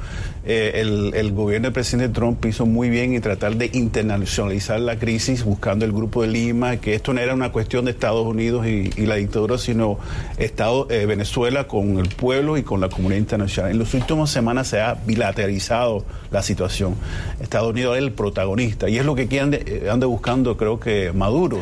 eh, 0.45 0.81
el, 1.15 1.33
gobierno 1.33 1.67
del 1.67 1.73
presidente 1.73 2.15
Trump 2.15 2.45
hizo 2.47 2.65
muy 2.65 2.91
bien 2.91 3.15
en 3.15 3.21
tratar 3.21 3.57
de 3.57 3.71
internacionalizar 3.73 4.81
la 4.81 4.99
crisis 4.99 5.45
buscando 5.45 5.85
el 5.85 5.93
grupo 5.93 6.23
de 6.23 6.29
Lima, 6.29 6.77
que 6.77 6.95
esto 6.95 7.13
no 7.13 7.21
era 7.21 7.35
una 7.35 7.51
cuestión 7.51 7.85
de 7.85 7.91
Estados 7.91 8.27
Unidos 8.27 8.67
y, 8.67 8.89
la 9.09 9.17
dictadura, 9.17 9.59
sino 9.59 9.99
Estado, 10.37 10.87
eh, 10.91 11.07
Venezuela 11.07 11.65
con 11.65 11.99
el 11.99 12.09
pueblo 12.09 12.57
y 12.57 12.63
con 12.63 12.81
la 12.81 12.89
comunidad 12.89 13.19
internacional. 13.19 13.73
En 13.73 13.79
las 13.79 13.93
últimas 13.95 14.31
semanas 14.31 14.69
se 14.69 14.81
ha 14.81 14.95
bilateralizado 14.95 16.05
la 16.31 16.43
situación. 16.43 16.95
Estados 17.41 17.71
Unidos 17.71 17.97
es 17.97 18.03
el 18.03 18.13
protagonista 18.13 18.89
y 18.89 18.99
es 18.99 19.05
lo 19.05 19.15
que 19.15 19.41
anda, 19.41 19.59
eh, 19.59 19.89
anda 19.91 20.07
buscando, 20.07 20.57
creo 20.57 20.79
que 20.79 21.13
Maduro. 21.13 21.59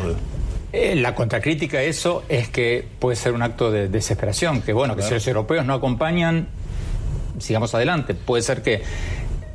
Eh, 0.73 0.96
la 0.96 1.14
contracrítica 1.14 1.78
a 1.78 1.82
eso 1.82 2.25
es 2.28 2.49
que 2.49 2.87
puede 2.99 3.16
ser 3.16 3.32
un 3.32 3.42
acto 3.42 3.70
de 3.70 3.88
desesperación, 3.88 4.62
que 4.62 4.73
bueno, 4.73 4.96
que 4.96 5.02
si 5.02 5.14
los 5.14 5.26
europeos 5.26 5.64
no 5.64 5.75
acompañan, 5.75 6.49
sigamos 7.38 7.75
adelante. 7.75 8.14
Puede 8.14 8.42
ser 8.42 8.62
que 8.62 8.82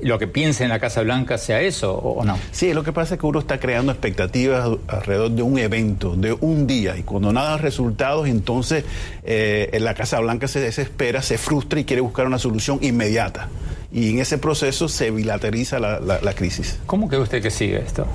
lo 0.01 0.17
que 0.17 0.27
piense 0.27 0.63
en 0.63 0.69
la 0.69 0.79
Casa 0.79 1.01
Blanca 1.01 1.37
sea 1.37 1.61
eso 1.61 1.93
o, 1.93 2.23
no. 2.25 2.37
Sí, 2.51 2.73
lo 2.73 2.83
que 2.83 2.91
pasa 2.91 3.15
es 3.15 3.19
que 3.19 3.25
uno 3.25 3.39
está 3.39 3.59
creando 3.59 3.91
expectativas 3.91 4.69
alrededor 4.87 5.31
de 5.31 5.41
un 5.43 5.59
evento, 5.59 6.15
de 6.15 6.33
un 6.33 6.65
día, 6.67 6.97
y 6.97 7.03
cuando 7.03 7.31
nada 7.31 7.51
da 7.51 7.57
resultados, 7.57 8.27
entonces 8.27 8.83
eh, 9.23 9.69
en 9.73 9.83
la 9.83 9.93
Casa 9.93 10.19
Blanca 10.19 10.47
se 10.47 10.59
desespera, 10.59 11.21
se 11.21 11.37
frustra 11.37 11.79
y 11.79 11.85
quiere 11.85 12.01
buscar 12.01 12.25
una 12.25 12.39
solución 12.39 12.79
inmediata. 12.81 13.49
Y 13.91 14.09
en 14.09 14.19
ese 14.19 14.37
proceso 14.37 14.87
se 14.87 15.11
bilateriza 15.11 15.79
la, 15.79 15.99
la 15.99 16.33
crisis. 16.33 16.79
¿Cómo 16.85 17.07
cree 17.09 17.21
usted 17.21 17.41
que 17.41 17.51
sigue 17.51 17.79
esto? 17.79 18.07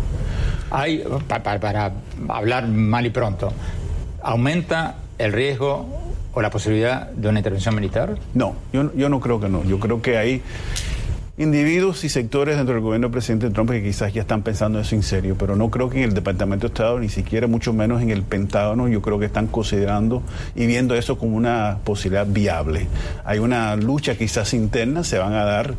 hay, 0.71 1.05
para, 1.29 1.93
hablar 2.29 2.69
mal 2.69 3.07
y 3.07 3.11
pronto, 3.11 3.53
¿aumenta 4.23 4.97
el 5.19 5.33
riesgo 5.33 5.87
o 6.33 6.43
la 6.43 6.51
posibilidad 6.51 7.11
de 7.11 7.29
una 7.29 7.39
intervención 7.39 7.75
militar? 7.75 8.19
No, 8.35 8.57
yo, 8.73 8.93
yo 8.95 9.09
no 9.09 9.21
creo 9.21 9.41
que 9.41 9.49
no. 9.49 9.65
Yo 9.65 9.79
creo 9.79 10.03
que 10.03 10.19
hay 10.19 10.43
individuos 11.39 12.03
y 12.05 12.09
sectores 12.09 12.57
dentro 12.57 12.75
del 12.75 12.83
gobierno 12.83 13.09
del 13.09 13.13
presidente 13.13 13.51
Trump 13.51 13.71
que 13.71 13.83
quizás 13.83 14.13
ya 14.13 14.23
están 14.23 14.43
pensando 14.43 14.81
eso 14.81 14.95
en 14.95 15.03
serio, 15.03 15.37
pero 15.39 15.55
no 15.55 15.71
creo 15.71 15.91
que 15.91 15.99
en 15.99 16.05
el 16.05 16.15
Departamento 16.15 16.67
de 16.67 16.73
Estado, 16.73 16.99
ni 16.99 17.11
siquiera 17.11 17.47
mucho 17.47 17.75
menos 17.75 18.01
en 18.01 18.11
el 18.11 18.23
Pentágono, 18.23 18.89
yo 18.89 19.03
creo 19.03 19.19
que 19.19 19.27
están 19.27 19.47
considerando 19.47 20.23
y 20.55 20.67
viendo 20.67 20.95
eso 20.95 21.19
como 21.19 21.37
una 21.37 21.79
posibilidad 21.85 22.27
viable. 22.27 22.87
Hay 23.25 23.39
una 23.39 23.77
lucha 23.77 24.17
quizás 24.17 24.55
interna, 24.55 25.05
se 25.05 25.19
van 25.19 25.35
a 25.35 25.45
dar 25.45 25.75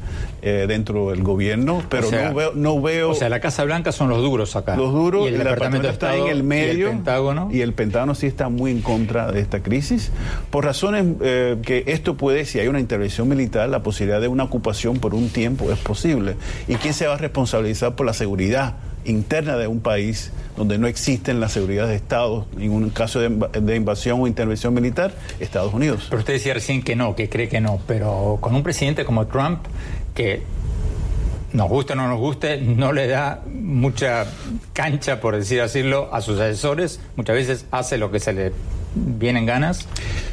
eh, 0.48 0.68
dentro 0.68 1.10
del 1.10 1.24
gobierno, 1.24 1.84
pero 1.90 2.10
no, 2.10 2.34
veo, 2.34 2.52
no 2.56 2.82
veo... 2.82 3.10
O 3.10 3.16
sea, 3.16 3.30
la 3.30 3.40
Casa 3.40 3.64
Blanca 3.64 3.92
son 3.92 4.10
los 4.10 4.22
duros 4.22 4.56
acá. 4.56 4.76
Los 4.76 4.94
duros, 4.94 5.26
y 5.26 5.34
el, 5.34 5.40
Departamento, 5.40 5.88
de 5.88 5.94
Estado 5.94 6.14
está 6.14 6.26
en 6.26 6.32
el 6.32 6.44
medio. 6.44 6.88
Y 6.88 6.90
el 6.90 6.96
Pentágono. 6.96 7.50
Y 7.52 7.62
el 7.62 7.74
Pentágono 7.74 8.16
sí 8.16 8.28
está 8.28 8.50
muy 8.50 8.72
en 8.72 8.82
contra 8.82 9.32
de 9.32 9.40
esta 9.40 9.62
crisis, 9.62 10.12
por 10.50 10.66
razones 10.66 11.06
eh, 11.22 11.58
que 11.62 11.84
esto 11.88 12.16
puede, 12.16 12.46
si 12.46 12.60
hay 12.60 12.68
una 12.68 12.80
intervención 12.80 13.28
militar, 13.28 13.70
la 13.70 13.84
posibilidad 13.84 14.22
de 14.22 14.28
una 14.28 14.44
ocupación 14.44 15.00
por 15.00 15.14
un 15.14 15.30
tiempo 15.30 15.72
es 15.72 15.80
posible. 15.80 16.36
¿Y 16.68 16.76
quién 16.76 16.94
se 16.94 17.08
va 17.08 17.16
a 17.16 17.18
responsabilizar 17.18 17.96
por 17.96 18.06
la 18.06 18.14
seguridad 18.14 18.76
interna 19.06 19.58
de 19.58 19.68
un 19.68 19.80
país 19.80 20.32
donde 20.56 20.78
no 20.78 20.88
existen 20.88 21.40
la 21.40 21.50
seguridad 21.50 21.88
de 21.88 21.96
Estados 21.96 22.46
en 22.58 22.72
un 22.72 22.90
caso 22.90 23.20
de, 23.20 23.76
invasión 23.76 24.22
o 24.22 24.28
intervención 24.28 24.74
militar? 24.74 25.14
Estados 25.40 25.74
Unidos. 25.74 26.08
Pero 26.10 26.20
usted 26.20 26.34
decía 26.34 26.54
recién 26.54 26.84
que 26.84 26.96
no, 26.96 27.16
que 27.16 27.30
cree 27.30 27.48
que 27.48 27.62
no, 27.62 27.80
pero 27.88 28.38
con 28.42 28.56
un 28.56 28.64
presidente 28.64 29.06
como 29.06 29.28
Trump 29.28 29.60
que 30.18 30.42
nos 31.54 31.70
guste 31.70 31.94
o 31.94 31.96
no 31.96 32.08
nos 32.08 32.20
guste, 32.20 32.60
no 32.60 32.92
le 32.92 33.08
da 33.08 33.44
mucha 33.46 34.26
cancha, 34.74 35.22
por 35.22 35.36
decir 35.36 35.62
decirlo, 35.62 36.10
a 36.12 36.22
sus 36.22 36.40
asesores. 36.40 37.00
Muchas 37.16 37.36
veces 37.36 37.66
hace 37.70 38.00
lo 38.00 38.10
que 38.10 38.20
se 38.20 38.34
le 38.34 38.52
viene 38.96 39.40
en 39.40 39.46
ganas. 39.46 39.88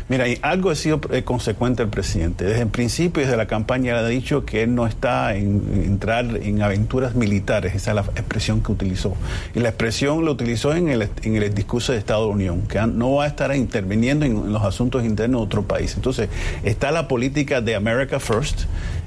Mira, 0.09 0.27
y 0.27 0.39
algo 0.41 0.71
ha 0.71 0.75
sido 0.75 1.01
eh, 1.11 1.23
consecuente 1.23 1.83
el 1.83 1.91
presidente. 1.91 2.45
Desde 2.45 2.63
el 2.63 2.69
principio, 2.69 3.23
desde 3.23 3.37
la 3.37 3.47
campaña, 3.47 3.97
ha 3.99 4.07
dicho 4.07 4.47
que 4.47 4.63
él 4.63 4.75
no 4.75 4.87
está 4.87 5.35
en, 5.35 5.63
entrar 5.85 6.25
en 6.37 6.63
aventuras 6.63 7.15
militares. 7.15 7.75
Esa 7.75 7.91
es 7.91 7.95
la 7.97 8.03
expresión 8.03 8.63
que 8.63 8.73
utilizó. 8.73 9.15
Y 9.55 9.61
la 9.61 9.69
expresión 9.69 10.25
lo 10.25 10.33
utilizó 10.33 10.75
en 10.75 10.89
el, 10.89 11.11
en 11.23 11.37
el 11.37 11.55
discurso 11.55 11.93
de 11.93 11.99
Estado 11.99 12.27
de 12.27 12.33
Unión, 12.33 12.63
que 12.63 12.81
no 12.87 13.15
va 13.15 13.25
a 13.25 13.27
estar 13.27 13.55
interviniendo 13.55 14.25
en, 14.25 14.51
los 14.51 14.63
asuntos 14.63 15.05
internos 15.05 15.43
de 15.43 15.45
otro 15.45 15.63
país. 15.63 15.95
Entonces, 15.95 16.29
está 16.65 16.91
la 16.91 17.07
política 17.07 17.61
de 17.61 17.75
America 17.75 18.19
First, 18.19 18.63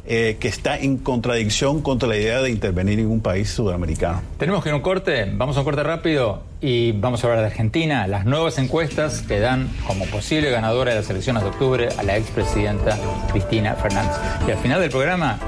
eh, 0.07 0.37
que 0.39 0.47
está 0.47 0.77
en 0.77 0.97
contradicción 0.97 1.81
contra 1.81 2.07
la 2.07 2.15
idea 2.15 2.41
de 2.41 2.49
intervenir 2.49 2.99
en 2.99 3.07
un 3.07 3.19
país 3.19 3.49
sudamericano. 3.49 4.21
Tenemos 4.37 4.63
que 4.63 4.69
ir 4.69 4.73
a 4.73 4.77
un 4.77 4.81
corte, 4.81 5.29
vamos 5.33 5.57
a 5.57 5.59
un 5.59 5.65
corte 5.65 5.83
rápido 5.83 6.43
y 6.61 6.93
vamos 6.93 7.23
a 7.23 7.27
hablar 7.27 7.41
de 7.41 7.47
Argentina, 7.47 8.07
las 8.07 8.25
nuevas 8.25 8.57
encuestas 8.57 9.21
que 9.21 9.39
dan 9.39 9.69
como 9.85 10.05
posible 10.05 10.49
ganadora 10.49 10.91
de 10.91 11.01
las 11.01 11.09
elecciones 11.09 11.43
de 11.43 11.49
octubre 11.49 11.89
a 11.97 12.03
la 12.03 12.17
expresidenta 12.17 12.97
Cristina 13.31 13.75
Fernández. 13.75 14.15
Y 14.47 14.51
al 14.51 14.57
final 14.57 14.79
del 14.79 14.89
programa, 14.89 15.39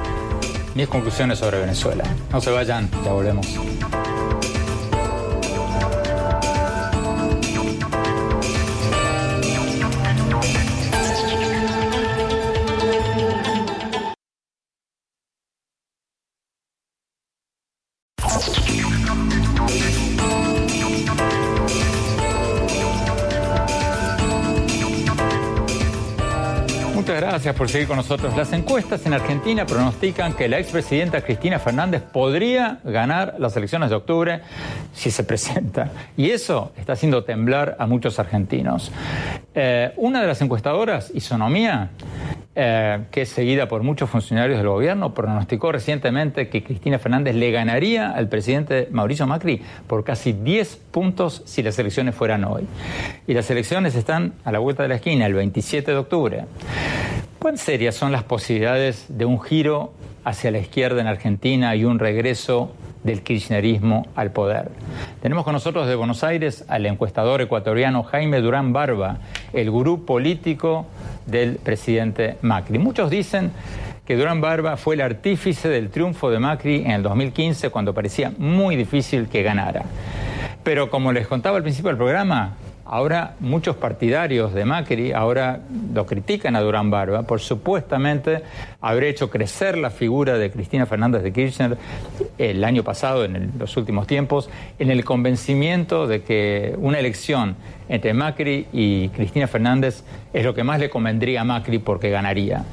mis 0.75 0.87
conclusiones 0.87 1.39
sobre 1.39 1.59
Venezuela. 1.59 2.03
No 2.31 2.41
se 2.41 2.51
vayan, 2.51 2.89
ya 3.03 3.11
volvemos. 3.11 3.47
Gracias 27.15 27.55
por 27.55 27.69
seguir 27.69 27.87
con 27.87 27.97
nosotros. 27.97 28.35
Las 28.37 28.53
encuestas 28.53 29.05
en 29.05 29.13
Argentina 29.13 29.65
pronostican 29.65 30.33
que 30.33 30.47
la 30.47 30.59
expresidenta 30.59 31.21
Cristina 31.21 31.57
Fernández 31.59 32.03
podría 32.03 32.79
ganar 32.83 33.35
las 33.39 33.55
elecciones 33.57 33.89
de 33.89 33.95
octubre 33.95 34.41
si 34.93 35.09
se 35.09 35.23
presenta. 35.23 35.91
Y 36.17 36.29
eso 36.29 36.71
está 36.77 36.93
haciendo 36.93 37.23
temblar 37.23 37.75
a 37.79 37.87
muchos 37.87 38.19
argentinos. 38.19 38.91
Eh, 39.55 39.91
una 39.97 40.21
de 40.21 40.27
las 40.27 40.41
encuestadoras, 40.41 41.11
Isonomía, 41.13 41.89
eh, 42.55 43.05
que 43.11 43.21
es 43.21 43.29
seguida 43.29 43.67
por 43.67 43.83
muchos 43.83 44.09
funcionarios 44.09 44.57
del 44.57 44.67
gobierno, 44.67 45.13
pronosticó 45.13 45.71
recientemente 45.71 46.49
que 46.49 46.63
Cristina 46.63 46.97
Fernández 46.97 47.35
le 47.35 47.51
ganaría 47.51 48.11
al 48.11 48.27
presidente 48.27 48.87
Mauricio 48.91 49.27
Macri 49.27 49.61
por 49.87 50.03
casi 50.03 50.33
10 50.33 50.77
puntos 50.91 51.43
si 51.45 51.61
las 51.61 51.77
elecciones 51.77 52.15
fueran 52.15 52.43
hoy. 52.43 52.65
Y 53.27 53.33
las 53.33 53.49
elecciones 53.51 53.95
están 53.95 54.33
a 54.43 54.51
la 54.51 54.59
vuelta 54.59 54.83
de 54.83 54.89
la 54.89 54.95
esquina, 54.95 55.27
el 55.27 55.35
27 55.35 55.91
de 55.91 55.97
octubre. 55.97 56.45
¿Cuán 57.37 57.57
serias 57.57 57.95
son 57.95 58.11
las 58.11 58.23
posibilidades 58.23 59.05
de 59.09 59.25
un 59.25 59.39
giro 59.39 59.93
hacia 60.25 60.51
la 60.51 60.57
izquierda 60.57 61.01
en 61.01 61.07
Argentina 61.07 61.75
y 61.75 61.85
un 61.85 61.99
regreso 61.99 62.73
del 63.03 63.21
kirchnerismo 63.21 64.07
al 64.15 64.31
poder. 64.31 64.71
Tenemos 65.21 65.43
con 65.43 65.53
nosotros 65.53 65.87
de 65.87 65.95
Buenos 65.95 66.23
Aires 66.23 66.65
al 66.67 66.85
encuestador 66.85 67.41
ecuatoriano 67.41 68.03
Jaime 68.03 68.41
Durán 68.41 68.73
Barba, 68.73 69.17
el 69.53 69.71
gurú 69.71 70.05
político 70.05 70.85
del 71.25 71.55
presidente 71.55 72.37
Macri. 72.41 72.79
Muchos 72.79 73.09
dicen 73.09 73.51
que 74.05 74.15
Durán 74.15 74.41
Barba 74.41 74.75
fue 74.75 74.95
el 74.95 75.01
artífice 75.01 75.69
del 75.69 75.89
triunfo 75.89 76.31
de 76.31 76.39
Macri 76.39 76.83
en 76.83 76.91
el 76.91 77.03
2015 77.03 77.69
cuando 77.69 77.93
parecía 77.93 78.31
muy 78.37 78.75
difícil 78.75 79.27
que 79.27 79.43
ganara. 79.43 79.83
Pero 80.63 80.89
como 80.89 81.11
les 81.11 81.27
contaba 81.27 81.57
al 81.57 81.63
principio 81.63 81.89
del 81.89 81.97
programa, 81.97 82.55
Ahora 82.91 83.35
muchos 83.39 83.75
partidarios 83.75 84.51
de 84.51 84.65
Macri 84.65 85.11
ahora 85.11 85.59
lo 85.93 86.07
critican 86.07 86.55
a 86.55 86.61
Durán 86.61 86.89
Barba 86.89 87.21
por 87.21 87.39
supuestamente 87.39 88.41
haber 88.81 89.03
hecho 89.03 89.29
crecer 89.29 89.77
la 89.77 89.91
figura 89.91 90.39
de 90.39 90.49
Cristina 90.49 90.87
Fernández 90.87 91.21
de 91.21 91.31
Kirchner 91.31 91.77
el 92.39 92.63
año 92.63 92.81
pasado, 92.83 93.25
en 93.25 93.51
los 93.59 93.77
últimos 93.77 94.07
tiempos, 94.07 94.49
en 94.79 94.89
el 94.89 95.05
convencimiento 95.05 96.07
de 96.07 96.23
que 96.23 96.73
una 96.79 96.97
elección 96.97 97.57
entre 97.89 98.15
Macri 98.15 98.65
y 98.73 99.09
Cristina 99.09 99.45
Fernández 99.45 100.03
es 100.33 100.43
lo 100.43 100.55
que 100.55 100.63
más 100.63 100.79
le 100.79 100.89
convendría 100.89 101.41
a 101.41 101.43
Macri 101.43 101.77
porque 101.77 102.09
ganaría. 102.09 102.63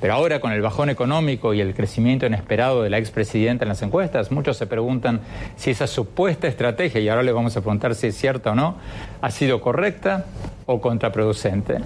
Pero 0.00 0.14
ahora 0.14 0.40
con 0.40 0.52
el 0.52 0.62
bajón 0.62 0.90
económico 0.90 1.54
y 1.54 1.60
el 1.60 1.74
crecimiento 1.74 2.26
inesperado 2.26 2.82
de 2.82 2.90
la 2.90 2.98
expresidenta 2.98 3.64
en 3.64 3.68
las 3.68 3.82
encuestas, 3.82 4.30
muchos 4.30 4.56
se 4.56 4.66
preguntan 4.66 5.20
si 5.56 5.70
esa 5.70 5.88
supuesta 5.88 6.46
estrategia, 6.46 7.00
y 7.00 7.08
ahora 7.08 7.24
le 7.24 7.32
vamos 7.32 7.56
a 7.56 7.60
preguntar 7.60 7.94
si 7.96 8.08
es 8.08 8.16
cierta 8.16 8.52
o 8.52 8.54
no, 8.54 8.76
ha 9.20 9.30
sido 9.30 9.60
correcta 9.60 10.26
o 10.66 10.80
contraproducente. 10.80 11.78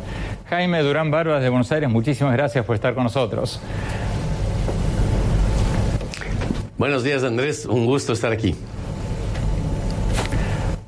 Jaime 0.51 0.83
Durán 0.83 1.11
Barbas 1.11 1.43
de 1.43 1.49
Buenos 1.49 1.73
Aires, 1.73 1.89
muchísimas 1.89 2.35
gracias 2.35 2.67
por 2.67 2.75
estar 2.75 2.95
con 2.95 3.05
nosotros. 3.05 3.61
Buenos 6.77 7.05
días 7.05 7.23
Andrés, 7.23 7.65
un 7.65 7.87
gusto 7.87 8.13
estar 8.13 8.33
aquí. 8.33 8.55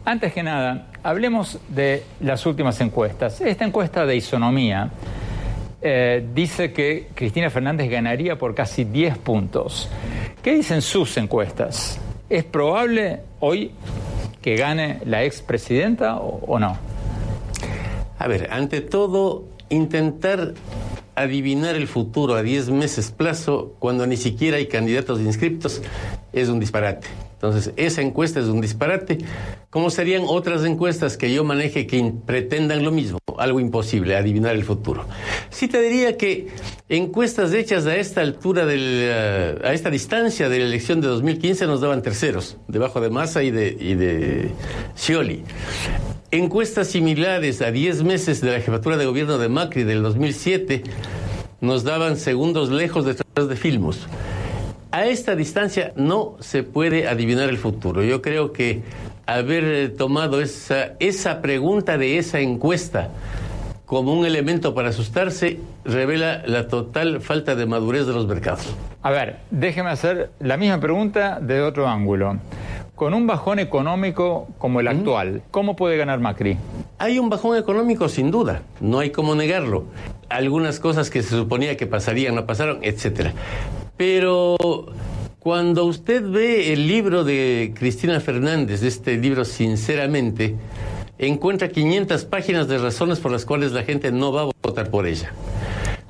Antes 0.04 0.34
que 0.34 0.42
nada, 0.42 0.88
hablemos 1.02 1.58
de 1.68 2.04
las 2.20 2.44
últimas 2.44 2.78
encuestas. 2.82 3.40
Esta 3.40 3.64
encuesta 3.64 4.04
de 4.04 4.16
isonomía 4.16 4.90
eh, 5.86 6.26
dice 6.34 6.72
que 6.72 7.08
Cristina 7.14 7.50
Fernández 7.50 7.90
ganaría 7.90 8.38
por 8.38 8.54
casi 8.54 8.84
10 8.84 9.18
puntos. 9.18 9.90
¿Qué 10.42 10.54
dicen 10.54 10.80
sus 10.80 11.14
encuestas? 11.18 12.00
¿Es 12.30 12.42
probable 12.42 13.20
hoy 13.40 13.72
que 14.40 14.56
gane 14.56 15.00
la 15.04 15.24
expresidenta 15.24 16.16
o, 16.16 16.40
o 16.46 16.58
no? 16.58 16.78
A 18.18 18.26
ver, 18.26 18.48
ante 18.50 18.80
todo, 18.80 19.44
intentar 19.68 20.54
adivinar 21.14 21.74
el 21.74 21.86
futuro 21.86 22.34
a 22.34 22.42
10 22.42 22.70
meses 22.70 23.10
plazo 23.10 23.74
cuando 23.78 24.06
ni 24.06 24.16
siquiera 24.16 24.56
hay 24.56 24.66
candidatos 24.66 25.20
inscriptos 25.20 25.82
es 26.32 26.48
un 26.48 26.60
disparate. 26.60 27.06
Entonces, 27.44 27.74
esa 27.76 28.00
encuesta 28.00 28.40
es 28.40 28.46
un 28.46 28.62
disparate. 28.62 29.18
¿Cómo 29.68 29.90
serían 29.90 30.22
otras 30.26 30.64
encuestas 30.64 31.18
que 31.18 31.30
yo 31.30 31.44
maneje 31.44 31.86
que 31.86 32.10
pretendan 32.24 32.82
lo 32.82 32.90
mismo? 32.90 33.18
Algo 33.36 33.60
imposible, 33.60 34.16
adivinar 34.16 34.54
el 34.54 34.64
futuro. 34.64 35.04
Sí 35.50 35.68
te 35.68 35.82
diría 35.82 36.16
que 36.16 36.46
encuestas 36.88 37.52
hechas 37.52 37.84
a 37.84 37.96
esta 37.96 38.22
altura, 38.22 38.64
del, 38.64 38.80
eh, 38.82 39.58
a 39.62 39.74
esta 39.74 39.90
distancia 39.90 40.48
de 40.48 40.58
la 40.58 40.64
elección 40.64 41.02
de 41.02 41.08
2015 41.08 41.66
nos 41.66 41.82
daban 41.82 42.00
terceros, 42.00 42.56
debajo 42.66 43.02
de 43.02 43.10
Massa 43.10 43.42
y 43.42 43.50
de, 43.50 43.68
y 43.68 44.98
Scioli. 44.98 45.42
Encuestas 46.30 46.86
similares 46.86 47.60
a 47.60 47.70
10 47.70 48.04
meses 48.04 48.40
de 48.40 48.52
la 48.52 48.60
jefatura 48.60 48.96
de 48.96 49.04
gobierno 49.04 49.36
de 49.36 49.50
Macri 49.50 49.84
del 49.84 50.02
2007 50.02 50.82
nos 51.60 51.84
daban 51.84 52.16
segundos 52.16 52.70
lejos 52.70 53.04
detrás 53.04 53.48
de 53.48 53.56
Filmos 53.56 54.08
a 54.94 55.06
esta 55.06 55.34
distancia 55.34 55.92
no 55.96 56.36
se 56.38 56.62
puede 56.62 57.08
adivinar 57.08 57.48
el 57.48 57.58
futuro. 57.58 58.04
Yo 58.04 58.22
creo 58.22 58.52
que 58.52 58.82
haber 59.26 59.64
eh, 59.64 59.88
tomado 59.88 60.40
esa, 60.40 60.92
esa 61.00 61.42
pregunta 61.42 61.98
de 61.98 62.18
esa 62.18 62.38
encuesta 62.38 63.08
como 63.86 64.14
un 64.14 64.24
elemento 64.24 64.72
para 64.72 64.90
asustarse 64.90 65.58
revela 65.84 66.44
la 66.46 66.68
total 66.68 67.20
falta 67.20 67.56
de 67.56 67.66
madurez 67.66 68.06
de 68.06 68.12
los 68.12 68.28
mercados. 68.28 68.72
A 69.02 69.10
ver, 69.10 69.40
déjeme 69.50 69.90
hacer 69.90 70.30
la 70.38 70.56
misma 70.56 70.78
pregunta 70.78 71.40
de 71.40 71.60
otro 71.60 71.88
ángulo. 71.88 72.38
Con 72.94 73.14
un 73.14 73.26
bajón 73.26 73.58
económico 73.58 74.46
como 74.58 74.78
el 74.78 74.86
actual, 74.86 75.42
¿cómo 75.50 75.74
puede 75.74 75.96
ganar 75.96 76.20
Macri? 76.20 76.56
Hay 76.98 77.18
un 77.18 77.28
bajón 77.30 77.58
económico 77.58 78.08
sin 78.08 78.30
duda, 78.30 78.62
no 78.80 79.00
hay 79.00 79.10
cómo 79.10 79.34
negarlo. 79.34 79.86
Algunas 80.28 80.78
cosas 80.78 81.10
que 81.10 81.20
se 81.24 81.30
suponía 81.30 81.76
que 81.76 81.88
pasarían 81.88 82.36
no 82.36 82.46
pasaron, 82.46 82.78
etcétera. 82.82 83.32
Pero 83.96 84.56
cuando 85.38 85.84
usted 85.84 86.28
ve 86.28 86.72
el 86.72 86.88
libro 86.88 87.22
de 87.22 87.72
Cristina 87.78 88.18
Fernández, 88.20 88.82
este 88.82 89.16
libro 89.16 89.44
Sinceramente, 89.44 90.56
encuentra 91.18 91.68
500 91.68 92.24
páginas 92.24 92.66
de 92.66 92.78
razones 92.78 93.20
por 93.20 93.30
las 93.30 93.44
cuales 93.44 93.72
la 93.72 93.84
gente 93.84 94.10
no 94.10 94.32
va 94.32 94.42
a 94.42 94.50
votar 94.62 94.90
por 94.90 95.06
ella. 95.06 95.32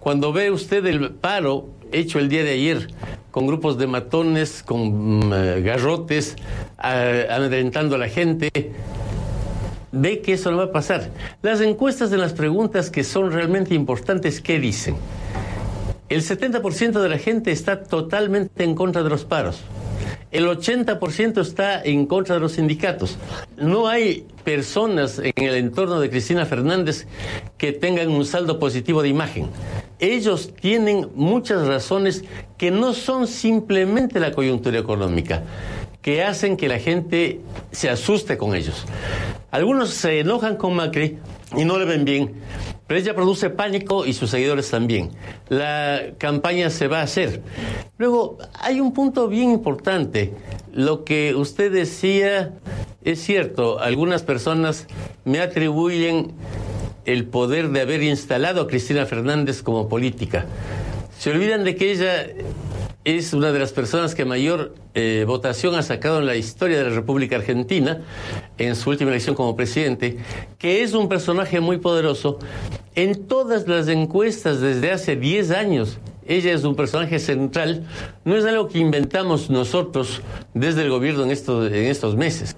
Cuando 0.01 0.33
ve 0.33 0.51
usted 0.51 0.85
el 0.87 1.11
paro 1.11 1.69
hecho 1.93 2.19
el 2.19 2.29
día 2.29 2.43
de 2.43 2.53
ayer 2.53 2.89
con 3.31 3.47
grupos 3.47 3.77
de 3.79 3.87
matones, 3.87 4.63
con 4.63 5.29
mm, 5.29 5.65
garrotes, 5.65 6.37
amedrentando 6.79 7.97
a 7.97 7.99
la 7.99 8.09
gente, 8.09 8.51
ve 9.93 10.21
que 10.21 10.35
eso 10.35 10.51
no 10.51 10.59
va 10.59 10.65
a 10.65 10.73
pasar. 10.73 11.11
Las 11.43 11.61
encuestas 11.61 12.11
de 12.11 12.19
las 12.19 12.33
preguntas 12.33 12.91
que 12.91 13.05
son 13.05 13.33
realmente 13.33 13.75
importantes, 13.75 14.41
¿qué 14.41 14.59
dicen? 14.59 14.97
El 16.15 16.23
70% 16.23 17.01
de 17.01 17.09
la 17.09 17.19
gente 17.19 17.51
está 17.51 17.83
totalmente 17.83 18.63
en 18.63 18.77
contra 18.77 19.03
de 19.03 19.11
los 19.11 19.25
paros. 19.25 19.63
El 20.31 20.47
80% 20.47 21.41
está 21.41 21.83
en 21.83 22.07
contra 22.07 22.37
de 22.37 22.41
los 22.41 22.53
sindicatos. 22.53 23.19
No 23.57 23.89
hay 23.89 24.25
personas 24.45 25.19
en 25.19 25.45
el 25.45 25.57
entorno 25.57 25.99
de 25.99 26.11
Cristina 26.11 26.47
Fernández 26.47 27.09
que 27.59 27.73
tengan 27.73 28.11
un 28.11 28.25
saldo 28.25 28.61
positivo 28.61 29.03
de 29.03 29.09
imagen. 29.09 29.49
Ellos 29.99 30.55
tienen 30.55 31.09
muchas 31.17 31.67
razones 31.67 32.23
que 32.59 32.71
no 32.71 32.93
son 32.93 33.27
simplemente 33.27 34.21
la 34.21 34.31
coyuntura 34.31 34.79
económica, 34.79 35.43
que 36.01 36.23
hacen 36.23 36.57
que 36.57 36.69
la 36.69 36.79
gente 36.79 37.41
se 37.73 37.91
asuste 37.91 38.39
con 38.39 38.55
ellos. 38.55 38.87
Algunos 39.51 39.91
se 39.91 40.21
enojan 40.21 40.55
con 40.59 40.77
Macri 40.77 41.19
y 41.57 41.65
no 41.65 41.77
le 41.77 41.87
ven 41.87 42.05
bien, 42.05 42.35
pero 42.87 43.01
ella 43.01 43.15
produce 43.15 43.51
pánico 43.51 44.07
y 44.07 44.13
sus 44.13 44.31
seguidores 44.31 44.71
también. 44.71 45.11
La 45.49 46.13
campaña 46.19 46.71
se 46.71 46.89
va 46.89 47.01
a 47.01 47.03
hacer. 47.03 47.43
Luego, 47.99 48.39
hay 48.61 48.81
un 48.81 48.93
punto 48.93 49.29
bien 49.29 49.51
importante. 49.51 50.35
Lo 50.73 51.05
que 51.05 51.35
usted 51.35 51.73
decía 51.73 52.53
es 53.05 53.21
cierto. 53.23 53.81
Algunas 53.81 54.23
personas 54.23 54.87
me 55.25 55.41
atribuyen 55.41 56.33
el 57.05 57.27
poder 57.27 57.71
de 57.71 57.81
haber 57.81 58.03
instalado 58.03 58.63
a 58.63 58.67
Cristina 58.67 59.07
Fernández 59.07 59.63
como 59.63 59.89
política. 59.89 60.47
Se 61.19 61.31
olvidan 61.31 61.65
de 61.65 61.77
que 61.77 61.93
ella 61.93 62.27
es 63.05 63.35
una 63.35 63.53
de 63.53 63.59
las 63.59 63.73
personas 63.73 64.15
que 64.15 64.25
mayor 64.25 64.75
eh, 64.95 65.25
votación 65.27 65.75
ha 65.75 65.83
sacado 65.83 66.19
en 66.21 66.27
la 66.27 66.37
historia 66.37 66.79
de 66.79 66.85
la 66.85 66.95
República 66.95 67.37
Argentina 67.37 68.01
en 68.57 68.75
su 68.75 68.91
última 68.91 69.11
elección 69.11 69.35
como 69.35 69.55
presidente, 69.55 70.17
que 70.59 70.83
es 70.83 70.95
un 70.95 71.09
personaje 71.09 71.61
muy 71.61 71.77
poderoso. 71.79 72.39
En 72.95 73.27
todas 73.27 73.69
las 73.69 73.89
encuestas 73.89 74.61
desde 74.61 74.91
hace 74.91 75.17
10 75.17 75.51
años, 75.51 75.99
ella 76.27 76.55
es 76.55 76.65
un 76.65 76.75
personaje 76.75 77.19
central, 77.19 77.87
no 78.25 78.37
es 78.37 78.45
algo 78.47 78.69
que 78.69 78.79
inventamos 78.79 79.51
nosotros 79.51 80.23
desde 80.55 80.83
el 80.83 80.91
gobierno 80.91 81.25
en 81.25 81.31
en 81.31 81.85
estos 81.85 82.17
meses. 82.17 82.57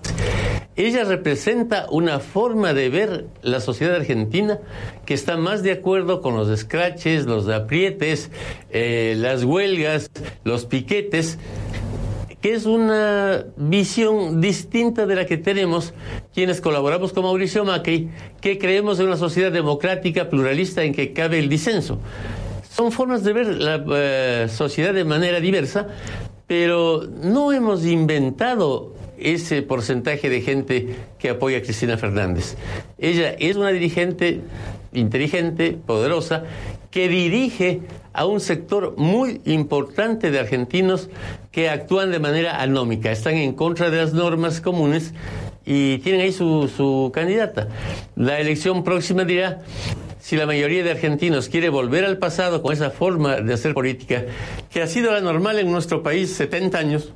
Ella 0.77 1.05
representa 1.05 1.87
una 1.91 2.21
forma 2.21 2.75
de 2.75 2.91
ver 2.91 3.27
la 3.41 3.61
sociedad 3.61 3.97
argentina 3.97 4.59
que 5.07 5.15
está 5.15 5.39
más 5.39 5.63
de 5.63 5.73
acuerdo 5.73 6.21
con 6.21 6.37
los 6.37 6.51
escraches, 6.51 7.25
los 7.25 7.49
aprietes, 7.49 8.31
eh, 8.71 9.15
las 9.17 9.45
huelgas, 9.45 10.11
los 10.45 10.67
piquetes, 10.67 11.39
que 12.43 12.53
es 12.53 12.67
una 12.67 13.47
visión 13.57 14.43
distinta 14.43 15.07
de 15.07 15.15
la 15.15 15.25
que 15.25 15.39
tenemos 15.39 15.95
quienes 16.35 16.61
colaboramos 16.61 17.15
con 17.15 17.25
Mauricio 17.25 17.65
Macri, 17.65 18.11
que 18.43 18.59
creemos 18.59 19.01
en 19.01 19.07
una 19.07 19.17
sociedad 19.17 19.51
democrática, 19.51 20.29
pluralista, 20.29 20.85
en 20.85 20.93
que 20.93 21.15
cabe 21.15 21.39
el 21.39 21.49
disenso. 21.49 21.99
Son 22.69 22.93
formas 22.93 23.25
de 23.25 23.33
ver 23.33 23.47
la 23.47 23.83
eh, 23.95 24.49
sociedad 24.51 24.93
de 24.93 25.05
manera 25.05 25.41
diversa, 25.41 25.89
pero 26.47 27.03
no 27.23 27.51
hemos 27.53 27.87
inventado 27.87 28.93
ese 29.19 29.63
porcentaje 29.63 30.29
de 30.29 30.41
gente 30.41 30.97
que 31.19 31.31
apoya 31.31 31.59
a 31.59 31.63
Cristina 31.63 31.97
Fernández. 31.97 32.57
Ella 32.99 33.35
es 33.39 33.57
una 33.57 33.71
dirigente 33.71 34.41
inteligente, 34.93 35.77
poderosa, 35.87 36.45
que 36.91 37.09
dirige 37.09 37.81
a 38.13 38.25
un 38.25 38.41
sector 38.41 38.95
muy 38.97 39.43
importante 39.45 40.31
de 40.31 40.39
argentinos 40.39 41.11
que 41.53 41.69
actúan 41.69 42.11
de 42.11 42.19
manera 42.19 42.63
anómica, 42.63 43.13
están 43.13 43.35
en 43.35 43.53
contra 43.53 43.91
de 43.91 43.99
las 43.99 44.15
normas 44.15 44.61
comunes 44.61 45.13
y 45.67 45.99
tienen 45.99 46.23
ahí 46.23 46.33
su, 46.33 46.69
su 46.75 47.11
candidata. 47.13 47.69
La 48.15 48.41
elección 48.41 48.85
próxima 48.85 49.25
dirá 49.25 49.61
si 50.27 50.37
la 50.37 50.47
mayoría 50.47 50.83
de 50.83 50.91
argentinos 50.91 51.49
quiere 51.49 51.69
volver 51.69 52.05
al 52.05 52.19
pasado 52.19 52.63
con 52.63 52.73
esa 52.73 52.91
forma 52.91 53.37
de 53.37 53.55
hacer 53.55 53.75
política, 53.75 54.25
que 54.71 54.83
ha 54.83 54.87
sido 54.87 55.13
la 55.13 55.21
normal 55.21 55.59
en 55.59 55.71
nuestro 55.71 56.03
país 56.03 56.35
70 56.35 56.79
años, 56.79 57.13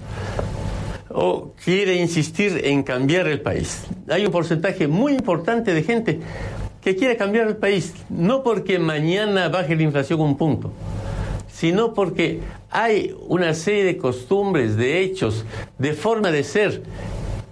o 1.13 1.53
quiere 1.63 1.97
insistir 1.97 2.61
en 2.65 2.83
cambiar 2.83 3.27
el 3.27 3.41
país. 3.41 3.85
Hay 4.09 4.25
un 4.25 4.33
porcentaje 4.33 4.87
muy 4.89 5.13
importante 5.13 5.75
de 5.75 5.83
gente 5.83 6.21
que 6.81 6.97
quiere 6.97 7.17
cambiar 7.17 7.47
el 7.49 7.57
país, 7.57 7.93
no 8.09 8.43
porque 8.43 8.79
mañana 8.79 9.49
baje 9.49 9.77
la 9.77 9.83
inflación 9.83 10.21
un 10.21 10.37
punto, 10.37 10.73
sino 11.53 11.93
porque 11.93 12.41
hay 12.71 13.15
una 13.29 13.53
serie 13.55 13.85
de 13.85 13.97
costumbres, 13.99 14.77
de 14.77 15.03
hechos, 15.03 15.45
de 15.79 15.93
forma 15.93 16.31
de 16.31 16.45
ser 16.45 16.83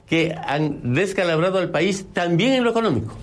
que 0.07 0.35
han 0.47 0.95
descalabrado 0.95 1.59
al 1.59 1.71
país 1.71 2.07
también 2.13 2.55
en 2.55 2.65
lo 2.65 2.71
económico. 2.71 3.15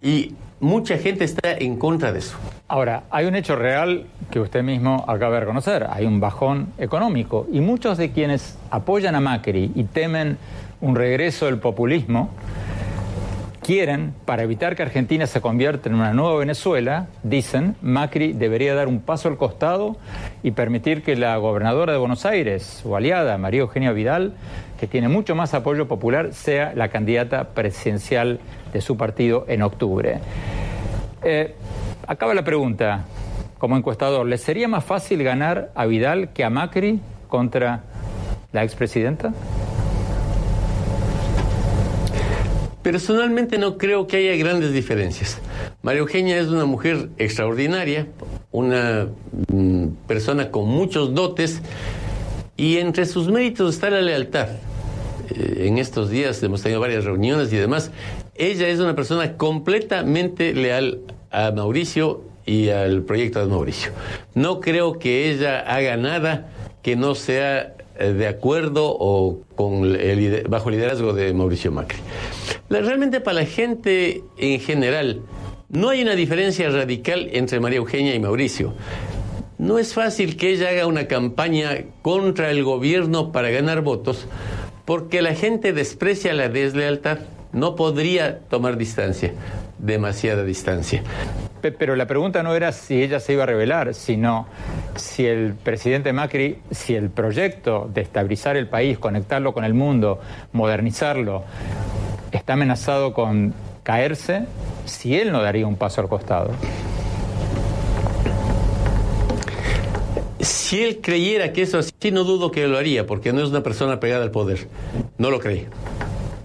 Y 0.00 0.34
mucha 0.60 0.98
gente 0.98 1.24
está 1.24 1.52
en 1.52 1.76
contra 1.76 2.12
de 2.12 2.20
eso. 2.20 2.36
Ahora, 2.68 3.04
hay 3.10 3.26
un 3.26 3.34
hecho 3.34 3.56
real 3.56 4.06
que 4.30 4.40
usted 4.40 4.62
mismo 4.62 5.04
acaba 5.06 5.34
de 5.34 5.40
reconocer, 5.40 5.86
hay 5.90 6.06
un 6.06 6.20
bajón 6.20 6.68
económico 6.78 7.46
y 7.52 7.60
muchos 7.60 7.98
de 7.98 8.10
quienes 8.10 8.58
apoyan 8.70 9.14
a 9.14 9.20
Macri 9.20 9.72
y 9.74 9.84
temen 9.84 10.38
un 10.80 10.96
regreso 10.96 11.46
del 11.46 11.58
populismo, 11.58 12.30
quieren, 13.64 14.14
para 14.26 14.42
evitar 14.42 14.76
que 14.76 14.82
Argentina 14.82 15.26
se 15.26 15.40
convierta 15.40 15.88
en 15.88 15.94
una 15.94 16.12
nueva 16.12 16.38
Venezuela, 16.38 17.06
dicen, 17.22 17.76
Macri 17.80 18.34
debería 18.34 18.74
dar 18.74 18.88
un 18.88 19.00
paso 19.00 19.28
al 19.28 19.38
costado 19.38 19.96
y 20.42 20.50
permitir 20.50 21.02
que 21.02 21.16
la 21.16 21.34
gobernadora 21.38 21.94
de 21.94 21.98
Buenos 21.98 22.26
Aires, 22.26 22.80
su 22.82 22.94
aliada, 22.94 23.38
María 23.38 23.62
Eugenia 23.62 23.92
Vidal, 23.92 24.34
que 24.78 24.86
tiene 24.86 25.08
mucho 25.08 25.34
más 25.34 25.54
apoyo 25.54 25.88
popular, 25.88 26.34
sea 26.34 26.74
la 26.74 26.88
candidata 26.88 27.54
presidencial 27.54 28.38
de 28.72 28.80
su 28.82 28.98
partido 28.98 29.46
en 29.48 29.62
octubre. 29.62 30.18
Eh, 31.22 31.54
acaba 32.06 32.34
la 32.34 32.44
pregunta, 32.44 33.06
como 33.56 33.78
encuestador, 33.78 34.26
¿le 34.26 34.36
sería 34.36 34.68
más 34.68 34.84
fácil 34.84 35.24
ganar 35.24 35.70
a 35.74 35.86
Vidal 35.86 36.34
que 36.34 36.44
a 36.44 36.50
Macri 36.50 37.00
contra 37.28 37.80
la 38.52 38.62
expresidenta? 38.62 39.32
Personalmente 42.84 43.56
no 43.56 43.78
creo 43.78 44.06
que 44.06 44.18
haya 44.18 44.36
grandes 44.36 44.74
diferencias. 44.74 45.38
María 45.80 46.00
Eugenia 46.00 46.38
es 46.38 46.48
una 46.48 46.66
mujer 46.66 47.08
extraordinaria, 47.16 48.08
una 48.52 49.08
mm, 49.50 49.86
persona 50.06 50.50
con 50.50 50.68
muchos 50.68 51.14
dotes 51.14 51.62
y 52.58 52.76
entre 52.76 53.06
sus 53.06 53.30
méritos 53.30 53.74
está 53.74 53.88
la 53.88 54.02
lealtad. 54.02 54.48
Eh, 55.34 55.64
en 55.66 55.78
estos 55.78 56.10
días 56.10 56.42
hemos 56.42 56.60
tenido 56.60 56.78
varias 56.78 57.06
reuniones 57.06 57.50
y 57.54 57.56
demás. 57.56 57.90
Ella 58.34 58.68
es 58.68 58.80
una 58.80 58.94
persona 58.94 59.38
completamente 59.38 60.52
leal 60.52 61.00
a 61.30 61.52
Mauricio 61.52 62.20
y 62.44 62.68
al 62.68 63.02
proyecto 63.04 63.40
de 63.40 63.46
Mauricio. 63.46 63.92
No 64.34 64.60
creo 64.60 64.98
que 64.98 65.30
ella 65.30 65.60
haga 65.60 65.96
nada 65.96 66.50
que 66.82 66.96
no 66.96 67.14
sea 67.14 67.73
de 67.98 68.26
acuerdo 68.26 68.96
o 68.98 69.40
bajo 70.48 70.68
el 70.68 70.76
liderazgo 70.76 71.12
de 71.12 71.32
Mauricio 71.32 71.70
Macri. 71.72 71.98
Realmente 72.68 73.20
para 73.20 73.40
la 73.40 73.46
gente 73.46 74.22
en 74.36 74.60
general 74.60 75.22
no 75.68 75.90
hay 75.90 76.02
una 76.02 76.14
diferencia 76.14 76.68
radical 76.70 77.28
entre 77.32 77.60
María 77.60 77.78
Eugenia 77.78 78.14
y 78.14 78.20
Mauricio. 78.20 78.74
No 79.58 79.78
es 79.78 79.94
fácil 79.94 80.36
que 80.36 80.50
ella 80.50 80.70
haga 80.70 80.86
una 80.86 81.06
campaña 81.06 81.84
contra 82.02 82.50
el 82.50 82.64
gobierno 82.64 83.32
para 83.32 83.50
ganar 83.50 83.82
votos 83.82 84.26
porque 84.84 85.22
la 85.22 85.34
gente 85.34 85.72
desprecia 85.72 86.34
la 86.34 86.48
deslealtad. 86.48 87.20
No 87.52 87.76
podría 87.76 88.40
tomar 88.40 88.76
distancia, 88.76 89.32
demasiada 89.78 90.44
distancia. 90.44 91.02
Pero 91.72 91.96
la 91.96 92.06
pregunta 92.06 92.42
no 92.42 92.54
era 92.54 92.72
si 92.72 93.02
ella 93.02 93.20
se 93.20 93.32
iba 93.32 93.44
a 93.44 93.46
revelar, 93.46 93.94
sino 93.94 94.46
si 94.96 95.26
el 95.26 95.54
presidente 95.54 96.12
Macri, 96.12 96.58
si 96.70 96.94
el 96.94 97.10
proyecto 97.10 97.88
de 97.92 98.02
estabilizar 98.02 98.56
el 98.56 98.68
país, 98.68 98.98
conectarlo 98.98 99.52
con 99.54 99.64
el 99.64 99.74
mundo, 99.74 100.20
modernizarlo, 100.52 101.44
está 102.32 102.54
amenazado 102.54 103.12
con 103.12 103.54
caerse 103.82 104.46
si 104.84 105.16
él 105.16 105.32
no 105.32 105.42
daría 105.42 105.66
un 105.66 105.76
paso 105.76 106.00
al 106.00 106.08
costado. 106.08 106.50
Si 110.40 110.82
él 110.84 111.00
creyera 111.00 111.52
que 111.52 111.62
eso 111.62 111.78
así, 111.78 112.10
no 112.12 112.24
dudo 112.24 112.50
que 112.50 112.66
lo 112.66 112.76
haría, 112.76 113.06
porque 113.06 113.32
no 113.32 113.42
es 113.42 113.48
una 113.48 113.62
persona 113.62 113.98
pegada 113.98 114.24
al 114.24 114.30
poder. 114.30 114.68
No 115.16 115.30
lo 115.30 115.40
cree. 115.40 115.68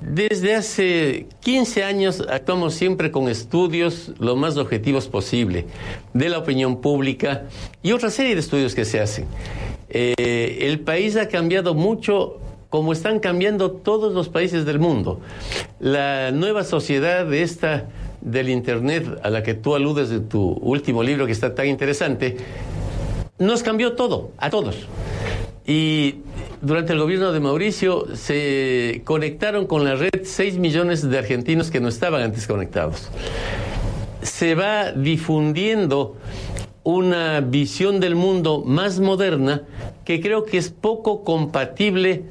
Desde 0.09 0.55
hace 0.55 1.27
15 1.41 1.83
años 1.83 2.25
actuamos 2.27 2.73
siempre 2.73 3.11
con 3.11 3.29
estudios 3.29 4.11
lo 4.17 4.35
más 4.35 4.57
objetivos 4.57 5.07
posible 5.07 5.67
de 6.15 6.29
la 6.29 6.39
opinión 6.39 6.81
pública 6.81 7.43
y 7.83 7.91
otra 7.91 8.09
serie 8.09 8.33
de 8.33 8.39
estudios 8.39 8.73
que 8.73 8.85
se 8.85 8.99
hacen. 8.99 9.27
Eh, 9.87 10.61
el 10.61 10.79
país 10.79 11.15
ha 11.15 11.27
cambiado 11.27 11.75
mucho 11.75 12.39
como 12.71 12.91
están 12.91 13.19
cambiando 13.19 13.69
todos 13.69 14.11
los 14.11 14.29
países 14.29 14.65
del 14.65 14.79
mundo. 14.79 15.19
La 15.79 16.31
nueva 16.31 16.63
sociedad 16.63 17.31
esta 17.31 17.87
del 18.21 18.49
Internet 18.49 19.19
a 19.21 19.29
la 19.29 19.43
que 19.43 19.53
tú 19.53 19.75
aludes 19.75 20.09
en 20.09 20.27
tu 20.27 20.41
último 20.41 21.03
libro 21.03 21.27
que 21.27 21.33
está 21.33 21.53
tan 21.53 21.67
interesante, 21.67 22.35
nos 23.37 23.61
cambió 23.61 23.93
todo, 23.93 24.31
a 24.39 24.49
todos. 24.49 24.87
Y 25.69 26.23
durante 26.63 26.93
el 26.93 26.99
gobierno 26.99 27.31
de 27.31 27.39
Mauricio 27.39 28.07
se 28.15 29.03
conectaron 29.05 29.67
con 29.67 29.85
la 29.85 29.93
red 29.93 30.23
6 30.23 30.57
millones 30.57 31.07
de 31.07 31.15
argentinos 31.15 31.69
que 31.69 31.79
no 31.79 31.89
estaban 31.89 32.23
antes 32.23 32.47
conectados. 32.47 33.11
Se 34.23 34.55
va 34.55 34.91
difundiendo 34.91 36.17
una 36.81 37.41
visión 37.41 37.99
del 37.99 38.15
mundo 38.15 38.63
más 38.65 38.99
moderna 38.99 39.61
que 40.05 40.19
creo 40.21 40.43
que 40.43 40.57
es 40.57 40.71
poco 40.71 41.23
compatible 41.23 42.23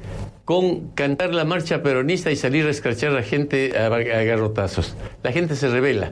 con 0.43 0.89
cantar 0.89 1.33
la 1.33 1.45
marcha 1.45 1.81
peronista 1.81 2.31
y 2.31 2.35
salir 2.35 2.65
a 2.65 2.71
escrachar 2.71 3.11
a 3.11 3.13
la 3.13 3.23
gente 3.23 3.77
a, 3.77 3.87
garrotazos. 3.87 4.97
La 5.23 5.31
gente 5.31 5.55
se 5.55 5.69
revela. 5.69 6.11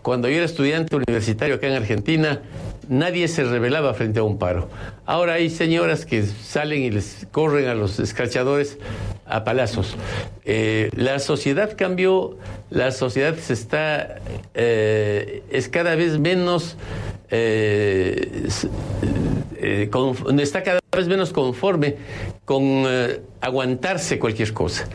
Cuando 0.00 0.30
yo 0.30 0.36
era 0.36 0.46
estudiante 0.46 0.96
universitario 0.96 1.56
acá 1.56 1.66
en 1.66 1.74
Argentina, 1.74 2.40
nadie 2.88 3.28
se 3.28 3.44
rebelaba 3.44 3.94
frente 3.94 4.20
a 4.20 4.22
un 4.22 4.38
paro. 4.38 4.68
Ahora 5.06 5.34
hay 5.34 5.50
señoras 5.50 6.06
que 6.06 6.22
salen 6.24 6.82
y 6.82 6.90
les 6.90 7.26
corren 7.30 7.68
a 7.68 7.74
los 7.74 7.98
escrachadores 8.00 8.78
a 9.26 9.44
palazos. 9.44 9.96
Eh, 10.44 10.90
la 10.94 11.18
sociedad 11.18 11.76
cambió, 11.76 12.38
la 12.70 12.90
sociedad 12.90 13.36
se 13.36 13.52
está, 13.52 14.16
eh, 14.54 15.42
es 15.50 15.68
cada 15.68 15.94
vez 15.94 16.18
menos 16.18 16.76
eh, 17.30 18.48
está 20.40 20.62
cada 20.62 20.80
vez 20.96 21.08
menos 21.08 21.32
conforme 21.32 21.96
con 22.48 22.62
eh, 22.62 23.20
aguantarse 23.42 24.18
cualquier 24.18 24.54
cosa. 24.54 24.88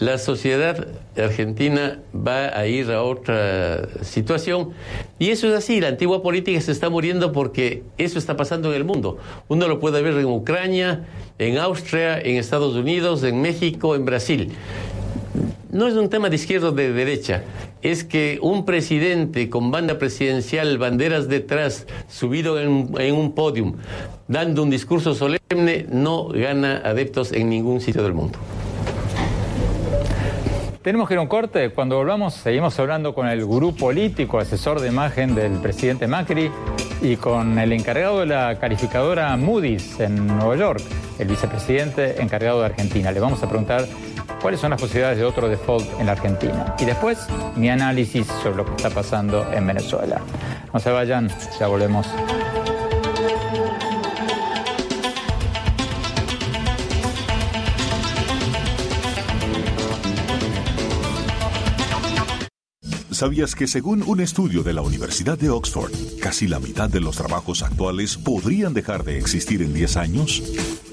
La 0.00 0.18
sociedad 0.18 0.88
argentina 1.16 2.00
va 2.12 2.48
a 2.48 2.66
ir 2.66 2.90
a 2.90 3.04
otra 3.04 4.02
situación 4.02 4.72
y 5.20 5.28
eso 5.30 5.46
es 5.46 5.54
así, 5.54 5.80
la 5.80 5.86
antigua 5.86 6.20
política 6.20 6.60
se 6.60 6.72
está 6.72 6.90
muriendo 6.90 7.30
porque 7.30 7.84
eso 7.96 8.18
está 8.18 8.36
pasando 8.36 8.70
en 8.70 8.78
el 8.78 8.84
mundo. 8.84 9.18
Uno 9.46 9.68
lo 9.68 9.78
puede 9.78 10.02
ver 10.02 10.14
en 10.14 10.24
Ucrania, 10.26 11.06
en 11.38 11.58
Austria, 11.58 12.18
en 12.18 12.38
Estados 12.38 12.74
Unidos, 12.74 13.22
en 13.22 13.40
México, 13.40 13.94
en 13.94 14.04
Brasil 14.04 14.50
no 15.76 15.86
es 15.86 15.94
un 15.94 16.08
tema 16.08 16.30
de 16.30 16.36
izquierda 16.36 16.70
o 16.70 16.72
de 16.72 16.92
derecha, 16.92 17.42
es 17.82 18.02
que 18.02 18.38
un 18.40 18.64
presidente 18.64 19.50
con 19.50 19.70
banda 19.70 19.98
presidencial, 19.98 20.78
banderas 20.78 21.28
detrás, 21.28 21.86
subido 22.08 22.58
en, 22.58 23.14
un 23.14 23.34
podium, 23.34 23.74
dando 24.26 24.62
un 24.62 24.70
discurso 24.70 25.14
solemne, 25.14 25.86
no 25.90 26.28
gana 26.28 26.78
adeptos 26.78 27.32
en 27.32 27.50
ningún 27.50 27.80
sitio 27.80 28.02
del 28.02 28.14
mundo. 28.14 28.38
Tenemos 30.80 31.08
que 31.08 31.14
ir 31.14 31.18
a 31.18 31.22
un 31.22 31.28
corte. 31.28 31.70
Cuando 31.70 31.96
volvamos, 31.96 32.34
seguimos 32.34 32.78
hablando 32.78 33.12
con 33.12 33.26
el 33.26 33.44
gurú 33.44 33.74
político, 33.74 34.38
asesor 34.38 34.80
de 34.80 34.88
imagen 34.88 35.34
del 35.34 35.54
presidente 35.54 36.06
Macri 36.06 36.48
y 37.02 37.16
con 37.16 37.58
el 37.58 37.72
encargado 37.72 38.20
de 38.20 38.26
la 38.26 38.56
calificadora 38.60 39.36
Moody's 39.36 39.98
en 39.98 40.28
Nueva 40.28 40.56
York, 40.56 40.80
el 41.18 41.26
vicepresidente 41.26 42.22
encargado 42.22 42.60
de 42.60 42.66
Argentina. 42.66 43.10
Le 43.10 43.18
vamos 43.18 43.42
a 43.42 43.48
preguntar 43.48 43.84
cuáles 44.40 44.60
son 44.60 44.70
las 44.70 44.80
posibilidades 44.80 45.18
de 45.18 45.24
otro 45.24 45.48
default 45.48 45.86
en 45.98 46.06
la 46.06 46.12
Argentina. 46.12 46.74
Y 46.78 46.84
después, 46.84 47.26
mi 47.56 47.68
análisis 47.68 48.26
sobre 48.42 48.56
lo 48.56 48.64
que 48.64 48.72
está 48.76 48.90
pasando 48.90 49.50
en 49.52 49.66
Venezuela. 49.66 50.20
No 50.72 50.80
se 50.80 50.90
vayan, 50.90 51.30
ya 51.58 51.66
volvemos. 51.66 52.06
¿Sabías 63.16 63.54
que 63.54 63.66
según 63.66 64.02
un 64.02 64.20
estudio 64.20 64.62
de 64.62 64.74
la 64.74 64.82
Universidad 64.82 65.38
de 65.38 65.48
Oxford, 65.48 65.90
casi 66.20 66.46
la 66.46 66.60
mitad 66.60 66.90
de 66.90 67.00
los 67.00 67.16
trabajos 67.16 67.62
actuales 67.62 68.18
podrían 68.18 68.74
dejar 68.74 69.04
de 69.04 69.16
existir 69.16 69.62
en 69.62 69.72
10 69.72 69.96
años? 69.96 70.42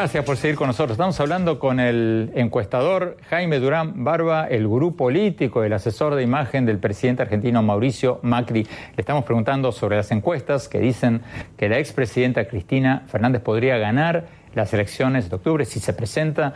Gracias 0.00 0.24
por 0.24 0.38
seguir 0.38 0.56
con 0.56 0.66
nosotros. 0.66 0.92
Estamos 0.92 1.20
hablando 1.20 1.58
con 1.58 1.78
el 1.78 2.32
encuestador 2.34 3.18
Jaime 3.28 3.58
Durán 3.58 4.02
Barba, 4.02 4.46
el 4.46 4.66
gurú 4.66 4.96
político, 4.96 5.62
el 5.62 5.74
asesor 5.74 6.14
de 6.14 6.22
imagen 6.22 6.64
del 6.64 6.78
presidente 6.78 7.20
argentino 7.20 7.62
Mauricio 7.62 8.18
Macri. 8.22 8.62
Le 8.62 8.96
estamos 8.96 9.24
preguntando 9.24 9.72
sobre 9.72 9.98
las 9.98 10.10
encuestas 10.10 10.68
que 10.68 10.80
dicen 10.80 11.20
que 11.58 11.68
la 11.68 11.78
expresidenta 11.78 12.48
Cristina 12.48 13.02
Fernández 13.08 13.42
podría 13.42 13.76
ganar 13.76 14.24
las 14.54 14.72
elecciones 14.72 15.28
de 15.28 15.36
octubre 15.36 15.66
si 15.66 15.80
se 15.80 15.92
presenta 15.92 16.54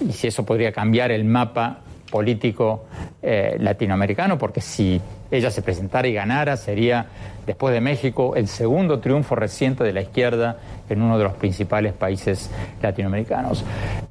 y 0.00 0.12
si 0.12 0.28
eso 0.28 0.46
podría 0.46 0.72
cambiar 0.72 1.10
el 1.10 1.26
mapa 1.26 1.80
político 2.10 2.84
eh, 3.22 3.56
latinoamericano, 3.58 4.36
porque 4.36 4.60
si 4.60 5.00
ella 5.30 5.50
se 5.50 5.62
presentara 5.62 6.08
y 6.08 6.12
ganara, 6.12 6.56
sería, 6.56 7.06
después 7.46 7.72
de 7.72 7.80
México, 7.80 8.34
el 8.36 8.48
segundo 8.48 9.00
triunfo 9.00 9.36
reciente 9.36 9.84
de 9.84 9.92
la 9.92 10.02
izquierda 10.02 10.58
en 10.88 11.02
uno 11.02 11.16
de 11.18 11.24
los 11.24 11.34
principales 11.34 11.92
países 11.92 12.50
latinoamericanos. 12.82 13.64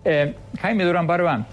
Eh, 0.06 0.36
Jaime 0.62 0.86
Durán 0.86 1.08
Barba, 1.08 1.46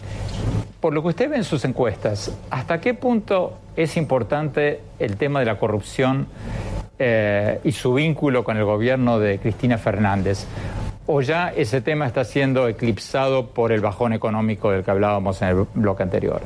por 0.80 0.94
lo 0.94 1.02
que 1.02 1.09
usted 1.09 1.28
ve 1.28 1.37
en 1.37 1.44
sus 1.44 1.64
encuestas, 1.64 2.32
¿hasta 2.50 2.80
qué 2.80 2.94
punto 2.94 3.59
es 3.76 3.96
importante 3.96 4.80
el 4.98 5.16
tema 5.16 5.40
de 5.40 5.46
la 5.46 5.59
corrupción 5.59 6.28
eh, 6.98 7.61
y 7.64 7.72
su 7.72 7.94
vínculo 7.94 8.44
con 8.44 8.56
el 8.56 8.64
gobierno 8.64 9.18
de 9.18 9.38
Cristina 9.38 9.78
Fernández? 9.78 10.46
¿O 11.09 11.21
ya 11.21 11.51
ese 11.51 11.81
tema 11.81 12.07
está 12.07 12.25
siendo 12.25 12.66
eclipsado 12.66 13.47
por 13.51 13.71
el 13.71 13.81
bajón 13.81 14.12
económico 14.12 14.73
del 14.73 14.83
que 14.83 14.90
hablábamos 14.90 15.40
en 15.40 15.49
el 15.49 15.66
bloque 15.75 16.03
anterior? 16.03 16.40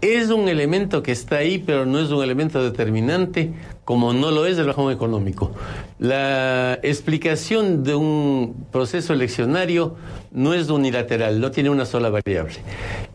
Es 0.00 0.30
un 0.30 0.48
elemento 0.48 1.02
que 1.02 1.12
está 1.12 1.36
ahí, 1.36 1.58
pero 1.58 1.84
no 1.84 2.00
es 2.00 2.10
un 2.10 2.24
elemento 2.24 2.64
determinante, 2.64 3.52
como 3.84 4.14
no 4.14 4.30
lo 4.30 4.46
es 4.46 4.56
el 4.56 4.66
bajón 4.66 4.90
económico. 4.90 5.52
La 5.98 6.78
explicación 6.82 7.84
de 7.84 7.94
un 7.94 8.66
proceso 8.72 9.12
eleccionario 9.12 9.96
no 10.32 10.54
es 10.54 10.70
unilateral, 10.70 11.40
no 11.40 11.50
tiene 11.50 11.68
una 11.68 11.84
sola 11.84 12.08
variable. 12.08 12.54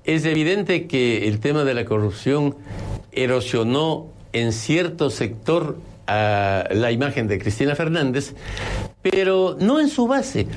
Es 0.06 0.23
evidente 0.23 0.86
que 0.86 1.27
el 1.27 1.39
tema 1.39 1.63
de 1.63 1.73
la 1.73 1.84
corrupción 1.84 2.56
erosionó 3.12 4.06
en 4.34 4.53
cierto 4.53 5.10
sector 5.10 5.77
a 6.07 6.67
la 6.71 6.91
imagen 6.91 7.27
de 7.27 7.37
Cristina 7.37 7.75
Fernández, 7.75 8.33
pero 9.01 9.57
no 9.59 9.79
en 9.79 9.89
su 9.89 10.07
base. 10.07 10.47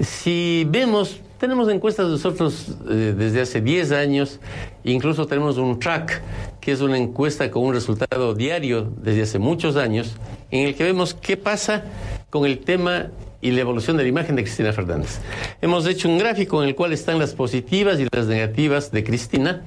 Si 0.00 0.66
vemos, 0.68 1.20
tenemos 1.38 1.68
encuestas 1.68 2.06
nosotros 2.08 2.68
eh, 2.88 3.14
desde 3.16 3.40
hace 3.40 3.60
10 3.60 3.92
años, 3.92 4.40
incluso 4.84 5.26
tenemos 5.26 5.58
un 5.58 5.78
track, 5.78 6.22
que 6.60 6.72
es 6.72 6.80
una 6.80 6.96
encuesta 6.96 7.50
con 7.50 7.64
un 7.64 7.74
resultado 7.74 8.34
diario 8.34 8.92
desde 9.02 9.22
hace 9.22 9.38
muchos 9.38 9.76
años, 9.76 10.16
en 10.50 10.68
el 10.68 10.74
que 10.76 10.84
vemos 10.84 11.14
qué 11.14 11.36
pasa 11.36 11.84
con 12.30 12.46
el 12.46 12.60
tema 12.60 13.08
y 13.42 13.50
la 13.50 13.60
evolución 13.60 13.96
de 13.96 14.04
la 14.04 14.08
imagen 14.08 14.36
de 14.36 14.44
Cristina 14.44 14.72
Fernández. 14.72 15.18
Hemos 15.60 15.86
hecho 15.86 16.08
un 16.08 16.16
gráfico 16.16 16.62
en 16.62 16.68
el 16.68 16.76
cual 16.76 16.92
están 16.92 17.18
las 17.18 17.34
positivas 17.34 17.98
y 17.98 18.06
las 18.10 18.26
negativas 18.26 18.92
de 18.92 19.02
Cristina 19.02 19.62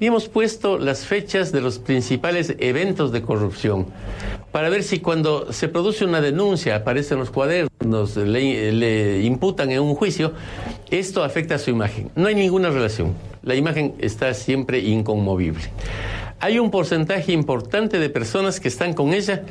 y 0.00 0.06
hemos 0.06 0.28
puesto 0.28 0.78
las 0.78 1.04
fechas 1.04 1.52
de 1.52 1.60
los 1.60 1.78
principales 1.78 2.56
eventos 2.58 3.12
de 3.12 3.22
corrupción 3.22 3.86
para 4.52 4.68
ver 4.68 4.82
si 4.82 5.00
cuando 5.00 5.50
se 5.52 5.68
produce 5.68 6.04
una 6.04 6.20
denuncia, 6.20 6.76
aparecen 6.76 7.18
los 7.18 7.30
cuadernos, 7.30 8.16
le, 8.16 9.22
imputan 9.22 9.72
en 9.72 9.80
un 9.80 9.94
juicio, 9.94 10.34
esto 10.90 11.24
afecta 11.24 11.54
a 11.54 11.58
su 11.58 11.70
imagen. 11.70 12.10
No 12.14 12.28
hay 12.28 12.34
ninguna 12.34 12.68
relación. 12.68 13.14
La 13.42 13.54
imagen 13.54 13.94
está 13.98 14.34
siempre 14.34 14.78
inconmovible. 14.80 15.64
Hay 16.38 16.58
un 16.58 16.70
porcentaje 16.70 17.32
importante 17.32 17.98
de 17.98 18.10
personas 18.10 18.60
que 18.60 18.68
están 18.68 18.92
con 18.92 19.14
ella 19.14 19.42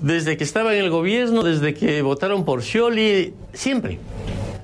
desde 0.00 0.36
que 0.36 0.44
estaba 0.44 0.74
en 0.74 0.84
el 0.84 0.90
gobierno, 0.90 1.42
desde 1.42 1.74
que 1.74 2.00
votaron 2.02 2.44
por 2.44 2.62
Scioli, 2.62 3.34
siempre, 3.52 3.98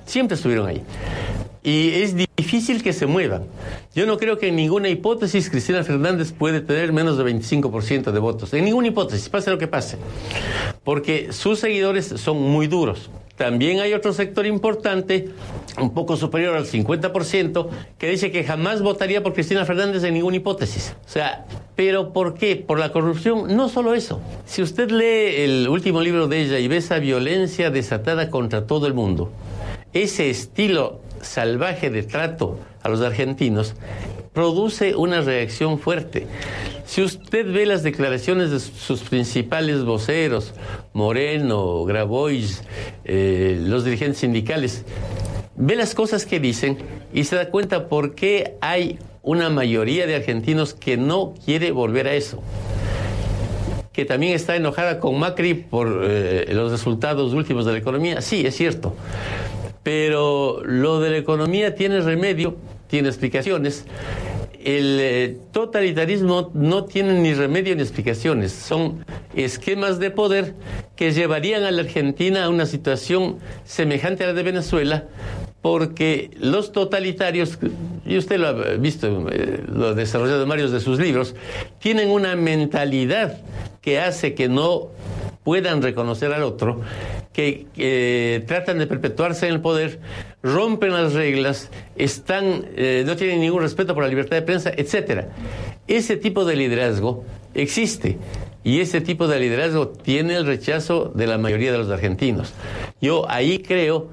siempre 0.05 0.35
estuvieron 0.35 0.67
ahí 0.67 0.83
y 1.63 1.89
es 2.01 2.15
difícil 2.15 2.81
que 2.81 2.91
se 2.93 3.05
muevan. 3.05 3.43
Yo 3.93 4.05
no 4.05 4.17
creo 4.17 4.37
que 4.37 4.47
en 4.47 4.55
ninguna 4.55 4.89
hipótesis 4.89 5.49
Cristina 5.49 5.83
Fernández 5.83 6.31
puede 6.31 6.61
tener 6.61 6.91
menos 6.91 7.17
de 7.17 7.23
25% 7.23 8.11
de 8.11 8.19
votos. 8.19 8.53
En 8.53 8.65
ninguna 8.65 8.87
hipótesis, 8.87 9.29
pase 9.29 9.51
lo 9.51 9.57
que 9.57 9.67
pase. 9.67 9.97
Porque 10.83 11.31
sus 11.31 11.59
seguidores 11.59 12.07
son 12.07 12.41
muy 12.41 12.67
duros. 12.67 13.09
También 13.37 13.79
hay 13.79 13.93
otro 13.93 14.13
sector 14.13 14.45
importante, 14.45 15.29
un 15.79 15.93
poco 15.93 16.15
superior 16.15 16.55
al 16.55 16.65
50%, 16.65 17.69
que 17.97 18.09
dice 18.09 18.31
que 18.31 18.43
jamás 18.43 18.81
votaría 18.81 19.23
por 19.23 19.33
Cristina 19.33 19.65
Fernández 19.65 20.03
en 20.03 20.15
ninguna 20.15 20.37
hipótesis. 20.37 20.95
O 21.05 21.09
sea, 21.09 21.45
¿pero 21.75 22.13
por 22.13 22.35
qué? 22.35 22.55
Por 22.55 22.79
la 22.79 22.91
corrupción. 22.91 23.55
No 23.55 23.69
solo 23.69 23.93
eso. 23.93 24.21
Si 24.45 24.61
usted 24.61 24.91
lee 24.91 25.43
el 25.43 25.67
último 25.69 26.01
libro 26.01 26.27
de 26.27 26.41
ella 26.41 26.59
y 26.59 26.67
ve 26.67 26.77
esa 26.77 26.99
violencia 26.99 27.71
desatada 27.71 28.29
contra 28.29 28.67
todo 28.67 28.87
el 28.87 28.93
mundo, 28.93 29.31
ese 29.93 30.29
estilo 30.29 30.99
salvaje 31.21 31.89
de 31.89 32.03
trato 32.03 32.59
a 32.83 32.89
los 32.89 33.01
argentinos 33.01 33.75
produce 34.33 34.95
una 34.95 35.21
reacción 35.21 35.79
fuerte. 35.79 36.27
Si 36.85 37.01
usted 37.01 37.51
ve 37.51 37.65
las 37.65 37.83
declaraciones 37.83 38.51
de 38.51 38.59
sus 38.59 39.01
principales 39.01 39.83
voceros, 39.83 40.53
Moreno, 40.93 41.83
Grabois, 41.85 42.63
eh, 43.03 43.57
los 43.61 43.83
dirigentes 43.83 44.19
sindicales, 44.19 44.85
ve 45.55 45.75
las 45.75 45.95
cosas 45.95 46.25
que 46.25 46.39
dicen 46.39 46.77
y 47.13 47.25
se 47.25 47.35
da 47.35 47.49
cuenta 47.49 47.87
por 47.87 48.15
qué 48.15 48.55
hay 48.61 48.99
una 49.21 49.49
mayoría 49.49 50.07
de 50.07 50.15
argentinos 50.15 50.73
que 50.73 50.97
no 50.97 51.33
quiere 51.45 51.71
volver 51.71 52.07
a 52.07 52.13
eso 52.13 52.41
que 53.93 54.05
también 54.05 54.33
está 54.33 54.55
enojada 54.55 54.99
con 54.99 55.19
Macri 55.19 55.53
por 55.53 56.03
eh, 56.03 56.47
los 56.53 56.71
resultados 56.71 57.33
últimos 57.33 57.65
de 57.65 57.73
la 57.73 57.77
economía. 57.77 58.21
Sí, 58.21 58.45
es 58.45 58.55
cierto. 58.55 58.95
Pero 59.83 60.61
lo 60.63 60.99
de 60.99 61.09
la 61.11 61.17
economía 61.17 61.75
tiene 61.75 62.01
remedio, 62.01 62.57
tiene 62.87 63.09
explicaciones. 63.09 63.85
El 64.63 64.99
eh, 64.99 65.37
totalitarismo 65.51 66.51
no 66.53 66.85
tiene 66.85 67.19
ni 67.19 67.33
remedio 67.33 67.75
ni 67.75 67.81
explicaciones. 67.81 68.51
Son 68.51 69.03
esquemas 69.35 69.97
de 69.97 70.11
poder 70.11 70.53
que 70.95 71.13
llevarían 71.13 71.63
a 71.63 71.71
la 71.71 71.81
Argentina 71.81 72.45
a 72.45 72.49
una 72.49 72.67
situación 72.67 73.39
semejante 73.65 74.23
a 74.23 74.27
la 74.27 74.33
de 74.33 74.43
Venezuela, 74.43 75.05
porque 75.61 76.29
los 76.39 76.71
totalitarios, 76.71 77.57
y 78.05 78.17
usted 78.17 78.37
lo 78.39 78.49
ha 78.49 78.53
visto, 78.77 79.27
eh, 79.31 79.63
lo 79.67 79.87
ha 79.87 79.93
desarrollado 79.93 80.43
en 80.43 80.49
varios 80.49 80.71
de 80.71 80.79
sus 80.79 80.99
libros, 80.99 81.35
tienen 81.79 82.11
una 82.11 82.35
mentalidad 82.35 83.39
que 83.81 83.99
hace 83.99 84.35
que 84.35 84.47
no 84.47 84.89
puedan 85.43 85.81
reconocer 85.81 86.31
al 86.33 86.43
otro, 86.43 86.81
que 87.33 88.43
tratan 88.47 88.77
de 88.79 88.87
perpetuarse 88.87 89.47
en 89.47 89.53
el 89.53 89.61
poder, 89.61 89.99
rompen 90.43 90.93
las 90.93 91.13
reglas, 91.13 91.69
están, 91.95 92.65
eh, 92.75 93.03
no 93.05 93.15
tienen 93.15 93.41
ningún 93.41 93.61
respeto 93.61 93.93
por 93.93 94.03
la 94.03 94.09
libertad 94.09 94.37
de 94.37 94.41
prensa, 94.41 94.71
etcétera. 94.75 95.29
Ese 95.87 96.17
tipo 96.17 96.45
de 96.45 96.55
liderazgo 96.55 97.23
existe 97.53 98.17
y 98.63 98.79
ese 98.79 99.01
tipo 99.01 99.27
de 99.27 99.39
liderazgo 99.39 99.89
tiene 99.89 100.35
el 100.35 100.45
rechazo 100.45 101.11
de 101.15 101.27
la 101.27 101.37
mayoría 101.37 101.71
de 101.71 101.79
los 101.79 101.89
argentinos. 101.89 102.53
Yo 103.01 103.29
ahí 103.29 103.59
creo 103.59 104.09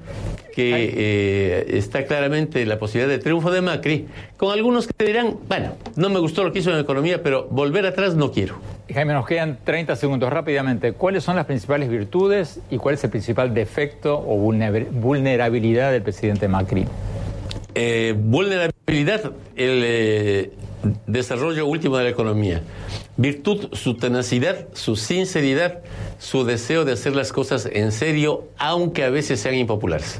que 0.53 0.93
eh, 0.95 1.77
está 1.77 2.05
claramente 2.05 2.65
la 2.65 2.79
posibilidad 2.79 3.09
de 3.09 3.19
triunfo 3.19 3.51
de 3.51 3.61
Macri, 3.61 4.07
con 4.37 4.51
algunos 4.51 4.87
que 4.87 5.05
dirán, 5.05 5.37
bueno, 5.47 5.75
no 5.95 6.09
me 6.09 6.19
gustó 6.19 6.43
lo 6.43 6.51
que 6.51 6.59
hizo 6.59 6.69
en 6.69 6.77
la 6.77 6.81
economía, 6.81 7.23
pero 7.23 7.47
volver 7.49 7.85
atrás 7.85 8.15
no 8.15 8.31
quiero. 8.31 8.55
Jaime, 8.93 9.13
nos 9.13 9.27
quedan 9.27 9.59
30 9.63 9.95
segundos 9.95 10.31
rápidamente. 10.31 10.93
¿Cuáles 10.93 11.23
son 11.23 11.35
las 11.35 11.45
principales 11.45 11.89
virtudes 11.89 12.59
y 12.71 12.77
cuál 12.77 12.95
es 12.95 13.03
el 13.03 13.11
principal 13.11 13.53
defecto 13.53 14.17
o 14.17 14.37
vulnerabilidad 14.37 15.91
del 15.91 16.01
presidente 16.01 16.47
Macri? 16.47 16.85
Eh, 17.75 18.15
vulnerabilidad, 18.17 19.31
el 19.55 19.81
eh, 19.85 20.51
desarrollo 21.05 21.67
último 21.67 21.97
de 21.97 22.05
la 22.05 22.09
economía. 22.09 22.63
Virtud, 23.15 23.69
su 23.73 23.95
tenacidad, 23.95 24.67
su 24.73 24.95
sinceridad, 24.95 25.81
su 26.17 26.43
deseo 26.43 26.83
de 26.83 26.93
hacer 26.93 27.15
las 27.15 27.31
cosas 27.31 27.69
en 27.71 27.91
serio, 27.91 28.45
aunque 28.57 29.03
a 29.03 29.11
veces 29.11 29.39
sean 29.39 29.53
impopulares. 29.53 30.19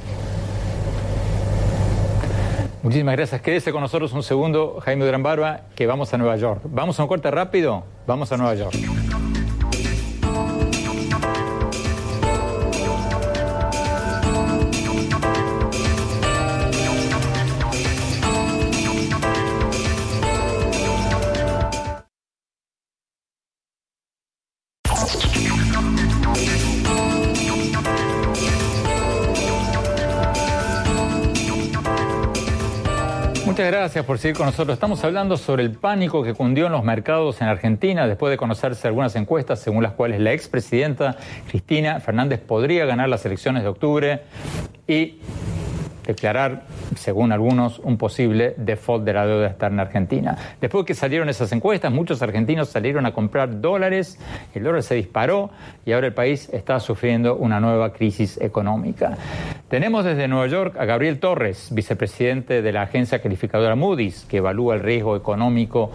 Muchísimas 2.81 3.15
gracias. 3.15 3.41
Quédese 3.41 3.71
con 3.71 3.81
nosotros 3.81 4.13
un 4.13 4.23
segundo, 4.23 4.79
Jaime 4.81 5.05
Gran 5.05 5.21
Barba, 5.21 5.61
que 5.75 5.85
vamos 5.85 6.13
a 6.13 6.17
Nueva 6.17 6.37
York. 6.37 6.61
Vamos 6.65 6.99
a 6.99 7.03
un 7.03 7.09
corte 7.09 7.29
rápido, 7.29 7.83
vamos 8.07 8.31
a 8.31 8.37
Nueva 8.37 8.55
York. 8.55 9.08
Gracias 33.89 34.05
por 34.05 34.19
seguir 34.19 34.37
con 34.37 34.45
nosotros. 34.45 34.75
Estamos 34.75 35.03
hablando 35.03 35.35
sobre 35.35 35.63
el 35.63 35.71
pánico 35.71 36.21
que 36.21 36.35
cundió 36.35 36.67
en 36.67 36.73
los 36.73 36.83
mercados 36.83 37.41
en 37.41 37.47
Argentina 37.47 38.05
después 38.05 38.29
de 38.29 38.37
conocerse 38.37 38.87
algunas 38.87 39.15
encuestas 39.15 39.61
según 39.61 39.81
las 39.81 39.93
cuales 39.93 40.19
la 40.19 40.31
expresidenta 40.31 41.17
Cristina 41.49 41.99
Fernández 41.99 42.39
podría 42.39 42.85
ganar 42.85 43.09
las 43.09 43.25
elecciones 43.25 43.63
de 43.63 43.69
octubre 43.69 44.21
y 44.87 45.17
declarar, 46.09 46.63
según 46.95 47.31
algunos, 47.31 47.77
un 47.79 47.97
posible 47.97 48.55
default 48.57 49.05
de 49.05 49.13
la 49.13 49.27
deuda 49.27 49.47
externa 49.47 49.83
argentina. 49.83 50.37
Después 50.59 50.83
que 50.85 50.95
salieron 50.95 51.29
esas 51.29 51.51
encuestas, 51.51 51.91
muchos 51.91 52.21
argentinos 52.23 52.69
salieron 52.69 53.05
a 53.05 53.13
comprar 53.13 53.61
dólares, 53.61 54.17
el 54.55 54.63
dólar 54.63 54.81
se 54.81 54.95
disparó 54.95 55.51
y 55.85 55.91
ahora 55.91 56.07
el 56.07 56.13
país 56.13 56.49
está 56.51 56.79
sufriendo 56.79 57.35
una 57.35 57.59
nueva 57.59 57.93
crisis 57.93 58.41
económica. 58.41 59.17
Tenemos 59.69 60.03
desde 60.03 60.27
Nueva 60.27 60.47
York 60.47 60.77
a 60.79 60.85
Gabriel 60.85 61.19
Torres, 61.19 61.69
vicepresidente 61.71 62.63
de 62.63 62.71
la 62.71 62.81
agencia 62.81 63.21
calificadora 63.21 63.75
Moody's, 63.75 64.25
que 64.25 64.37
evalúa 64.37 64.73
el 64.73 64.81
riesgo 64.81 65.15
económico 65.15 65.91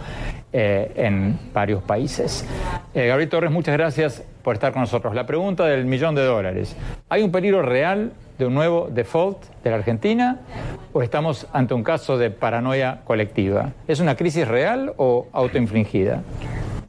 eh, 0.57 0.93
en 0.95 1.37
varios 1.53 1.83
países. 1.83 2.47
Eh, 2.95 3.09
Gabriel 3.09 3.29
Torres, 3.29 3.51
muchas 3.51 3.77
gracias 3.77 4.23
por 4.45 4.55
estar 4.55 4.73
con 4.73 4.83
nosotros. 4.83 5.13
La 5.13 5.27
pregunta 5.27 5.67
del 5.67 5.85
millón 5.85 6.15
de 6.15 6.25
dólares. 6.25 6.77
¿Hay 7.09 7.25
un 7.25 7.33
peligro 7.33 7.61
real 7.61 8.13
de 8.39 8.47
un 8.47 8.55
nuevo 8.55 8.89
default 8.89 9.39
de 9.65 9.71
la 9.71 9.77
Argentina 9.77 10.43
o 10.93 11.03
estamos 11.03 11.49
ante 11.53 11.75
un 11.75 11.83
caso 11.83 12.19
de 12.19 12.31
paranoia 12.31 13.01
colectiva? 13.05 13.73
¿Es 13.89 13.99
una 13.99 14.15
crisis 14.15 14.47
real 14.47 14.95
o 14.97 15.27
autoinfligida? 15.33 16.23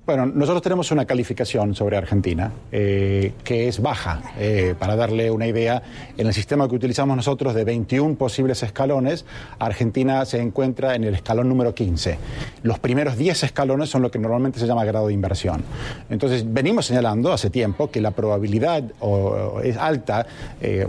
Bueno, 0.06 0.28
nosotros 0.28 0.62
tenemos 0.62 0.92
una 0.92 1.06
calificación 1.06 1.74
sobre 1.74 1.98
Argentina 1.98 2.52
eh, 2.72 3.34
que 3.44 3.68
es 3.68 3.82
baja. 3.82 4.22
Eh, 4.38 4.76
para 4.78 4.96
darle 4.96 5.32
una 5.32 5.48
idea, 5.48 5.82
en 6.16 6.28
el 6.28 6.34
sistema 6.36 6.70
que 6.70 6.76
utilizamos 6.76 7.18
nosotros 7.18 7.56
de 7.56 7.64
21 7.64 8.14
posibles 8.14 8.62
escalones, 8.62 9.26
Argentina 9.58 10.24
se 10.26 10.40
encuentra 10.40 10.94
en 10.94 11.06
el 11.06 11.16
escalón 11.16 11.50
número 11.50 11.74
15. 11.74 12.20
Los 12.62 12.78
primeros 12.78 13.18
10 13.18 13.46
escalones 13.46 13.90
son 13.90 14.04
lo 14.04 14.12
que 14.12 14.20
normalmente 14.20 14.60
se 14.60 14.68
llama 14.68 14.86
grado 14.86 15.08
de 15.08 15.14
inversión. 15.14 15.64
Entonces, 16.12 16.46
venimos 16.54 16.86
señalando 16.86 17.34
hace 17.34 17.50
tiempo 17.50 17.90
que 17.90 18.00
la 18.00 18.12
probabilidad 18.12 18.84
es 19.64 19.76
alta, 19.76 20.28
eh, 20.62 20.86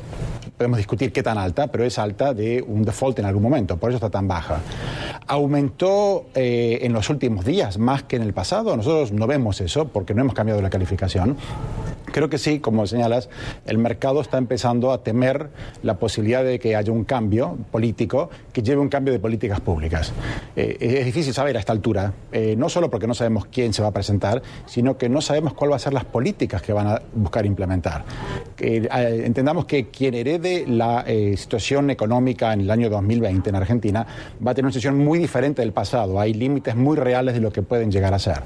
podemos 0.58 0.76
discutir 0.76 1.10
qué 1.10 1.22
tan 1.22 1.38
alta, 1.38 1.68
pero 1.68 1.84
es 1.84 1.98
alta 1.98 2.34
de 2.34 2.60
un 2.60 2.84
default 2.84 3.18
en 3.20 3.24
algún 3.24 3.44
momento, 3.44 3.78
por 3.78 3.88
eso 3.88 3.96
está 3.96 4.10
tan 4.10 4.28
baja. 4.28 4.60
Aumentó 5.26 6.26
en 6.34 6.92
los 6.92 7.10
últimos 7.10 7.44
días 7.44 7.78
más 7.78 8.04
que 8.04 8.16
en 8.16 8.22
el 8.22 8.32
pasado. 8.32 8.76
Nosotros 8.76 9.05
no 9.12 9.26
vemos 9.26 9.60
eso 9.60 9.88
porque 9.88 10.14
no 10.14 10.22
hemos 10.22 10.34
cambiado 10.34 10.60
la 10.62 10.70
calificación. 10.70 11.36
Creo 12.16 12.30
que 12.30 12.38
sí, 12.38 12.60
como 12.60 12.86
señalas, 12.86 13.28
el 13.66 13.76
mercado 13.76 14.22
está 14.22 14.38
empezando 14.38 14.90
a 14.90 15.02
temer 15.02 15.50
la 15.82 15.98
posibilidad 15.98 16.42
de 16.42 16.58
que 16.58 16.74
haya 16.74 16.90
un 16.90 17.04
cambio 17.04 17.58
político 17.70 18.30
que 18.54 18.62
lleve 18.62 18.80
un 18.80 18.88
cambio 18.88 19.12
de 19.12 19.18
políticas 19.18 19.60
públicas. 19.60 20.14
Eh, 20.56 20.78
es 20.80 21.04
difícil 21.04 21.34
saber 21.34 21.58
a 21.58 21.60
esta 21.60 21.74
altura, 21.74 22.14
eh, 22.32 22.54
no 22.56 22.70
solo 22.70 22.88
porque 22.88 23.06
no 23.06 23.12
sabemos 23.12 23.44
quién 23.52 23.74
se 23.74 23.82
va 23.82 23.88
a 23.88 23.92
presentar, 23.92 24.40
sino 24.64 24.96
que 24.96 25.10
no 25.10 25.20
sabemos 25.20 25.52
cuáles 25.52 25.72
van 25.72 25.76
a 25.76 25.78
ser 25.80 25.92
las 25.92 26.06
políticas 26.06 26.62
que 26.62 26.72
van 26.72 26.86
a 26.86 27.02
buscar 27.12 27.44
implementar. 27.44 28.02
Eh, 28.60 28.88
entendamos 29.22 29.66
que 29.66 29.88
quien 29.88 30.14
herede 30.14 30.64
la 30.66 31.04
situación 31.36 31.90
económica 31.90 32.54
en 32.54 32.62
el 32.62 32.70
año 32.70 32.88
2020 32.88 33.50
en 33.50 33.56
Argentina 33.56 34.06
va 34.40 34.52
a 34.52 34.54
tener 34.54 34.64
una 34.64 34.72
situación 34.72 34.96
muy 35.04 35.18
diferente 35.18 35.60
del 35.60 35.72
pasado. 35.72 36.18
Hay 36.18 36.32
límites 36.32 36.76
muy 36.76 36.96
reales 36.96 37.34
de 37.34 37.42
lo 37.42 37.52
que 37.52 37.60
pueden 37.60 37.92
llegar 37.92 38.14
a 38.14 38.18
ser. 38.18 38.40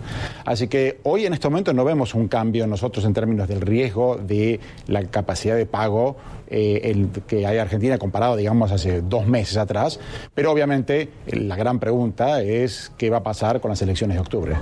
Así 0.44 0.66
que 0.66 0.98
hoy 1.04 1.26
en 1.26 1.34
este 1.34 1.48
momento 1.48 1.72
no 1.72 1.84
vemos 1.84 2.16
un 2.16 2.26
cambio 2.26 2.66
nosotros 2.66 3.04
en 3.04 3.14
términos 3.14 3.46
del 3.46 3.59
riesgo 3.60 4.16
de 4.16 4.60
la 4.86 5.04
capacidad 5.04 5.56
de 5.56 5.66
pago 5.66 6.16
eh, 6.48 7.06
que 7.26 7.46
hay 7.46 7.58
Argentina 7.58 7.98
comparado, 7.98 8.36
digamos, 8.36 8.72
hace 8.72 9.02
dos 9.02 9.26
meses 9.26 9.56
atrás. 9.56 10.00
Pero 10.34 10.50
obviamente 10.50 11.08
la 11.26 11.56
gran 11.56 11.78
pregunta 11.78 12.42
es 12.42 12.92
qué 12.98 13.10
va 13.10 13.18
a 13.18 13.22
pasar 13.22 13.60
con 13.60 13.70
las 13.70 13.80
elecciones 13.82 14.16
de 14.16 14.20
octubre. 14.20 14.56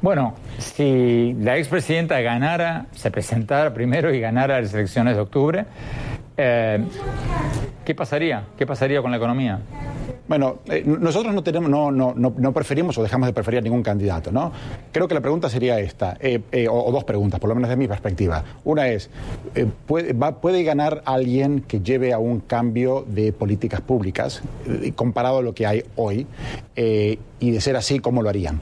Bueno, 0.00 0.34
si 0.58 1.34
la 1.40 1.58
expresidenta 1.58 2.20
ganara, 2.20 2.86
se 2.92 3.10
presentara 3.10 3.74
primero 3.74 4.14
y 4.14 4.20
ganara 4.20 4.60
las 4.60 4.72
elecciones 4.72 5.16
de 5.16 5.20
octubre, 5.20 5.64
eh, 6.36 6.84
¿qué 7.84 7.94
pasaría? 7.94 8.44
¿Qué 8.56 8.64
pasaría 8.64 9.02
con 9.02 9.10
la 9.10 9.16
economía? 9.16 9.58
Bueno, 10.28 10.58
eh, 10.66 10.84
nosotros 10.84 11.34
no, 11.34 11.42
tenemos, 11.42 11.70
no, 11.70 11.90
no, 11.90 12.14
no, 12.14 12.52
preferimos 12.52 12.98
o 12.98 13.02
dejamos 13.02 13.26
de 13.26 13.32
preferir 13.32 13.58
a 13.58 13.62
ningún 13.62 13.82
candidato, 13.82 14.30
¿no? 14.30 14.52
Creo 14.92 15.08
que 15.08 15.14
la 15.14 15.22
pregunta 15.22 15.48
sería 15.48 15.80
esta, 15.80 16.18
eh, 16.20 16.40
eh, 16.52 16.68
o, 16.70 16.92
dos 16.92 17.04
preguntas, 17.04 17.40
por 17.40 17.48
lo 17.48 17.54
menos 17.54 17.70
de 17.70 17.76
mi 17.76 17.88
perspectiva. 17.88 18.44
Una 18.64 18.88
es, 18.88 19.08
¿puede, 19.86 20.14
¿puede 20.14 20.64
ganar 20.64 21.02
alguien 21.06 21.62
que 21.62 21.80
lleve 21.80 22.12
a 22.12 22.18
un 22.18 22.40
cambio 22.40 23.06
de 23.08 23.32
políticas 23.32 23.80
públicas 23.80 24.42
comparado 24.94 25.38
a 25.38 25.42
lo 25.42 25.54
que 25.54 25.66
hay 25.66 25.82
hoy? 25.96 26.26
y 27.40 27.50
de 27.50 27.60
ser 27.60 27.76
así, 27.76 27.98
¿cómo 27.98 28.22
lo 28.22 28.28
harían? 28.28 28.60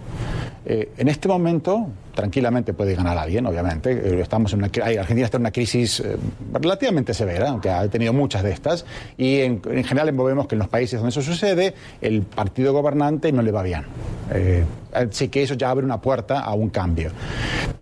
en 0.64 1.08
este 1.08 1.28
momento, 1.28 1.88
tranquilamente 2.16 2.72
puede 2.72 2.96
ganar 2.96 3.16
alguien, 3.16 3.46
obviamente. 3.46 3.92
Eh, 3.92 4.20
estamos 4.20 4.52
en 4.52 4.58
una, 4.58 4.66
Argentina 4.66 5.24
está 5.24 5.36
en 5.36 5.42
una 5.42 5.52
crisis 5.52 6.00
eh, 6.00 6.16
relativamente 6.52 7.14
severa, 7.14 7.50
aunque 7.50 7.70
ha 7.70 7.86
tenido 7.86 8.12
muchas 8.12 8.42
de 8.42 8.50
estas, 8.50 8.84
y 9.16 9.40
en, 9.42 9.62
general 9.62 10.10
vemos 10.10 10.48
que 10.48 10.56
en 10.56 10.58
los 10.58 10.68
países 10.68 10.98
donde 10.98 11.10
eso 11.10 11.22
sucede, 11.22 11.74
el 12.00 12.22
partido 12.22 12.72
gobernante 12.72 13.30
no 13.30 13.42
le 13.42 13.52
va 13.52 13.62
bien. 13.62 13.84
Eh, 14.32 14.64
así 14.96 15.28
que 15.28 15.42
eso 15.42 15.54
ya 15.54 15.70
abre 15.70 15.84
una 15.84 16.00
puerta 16.00 16.40
a 16.40 16.54
un 16.54 16.70
cambio. 16.70 17.10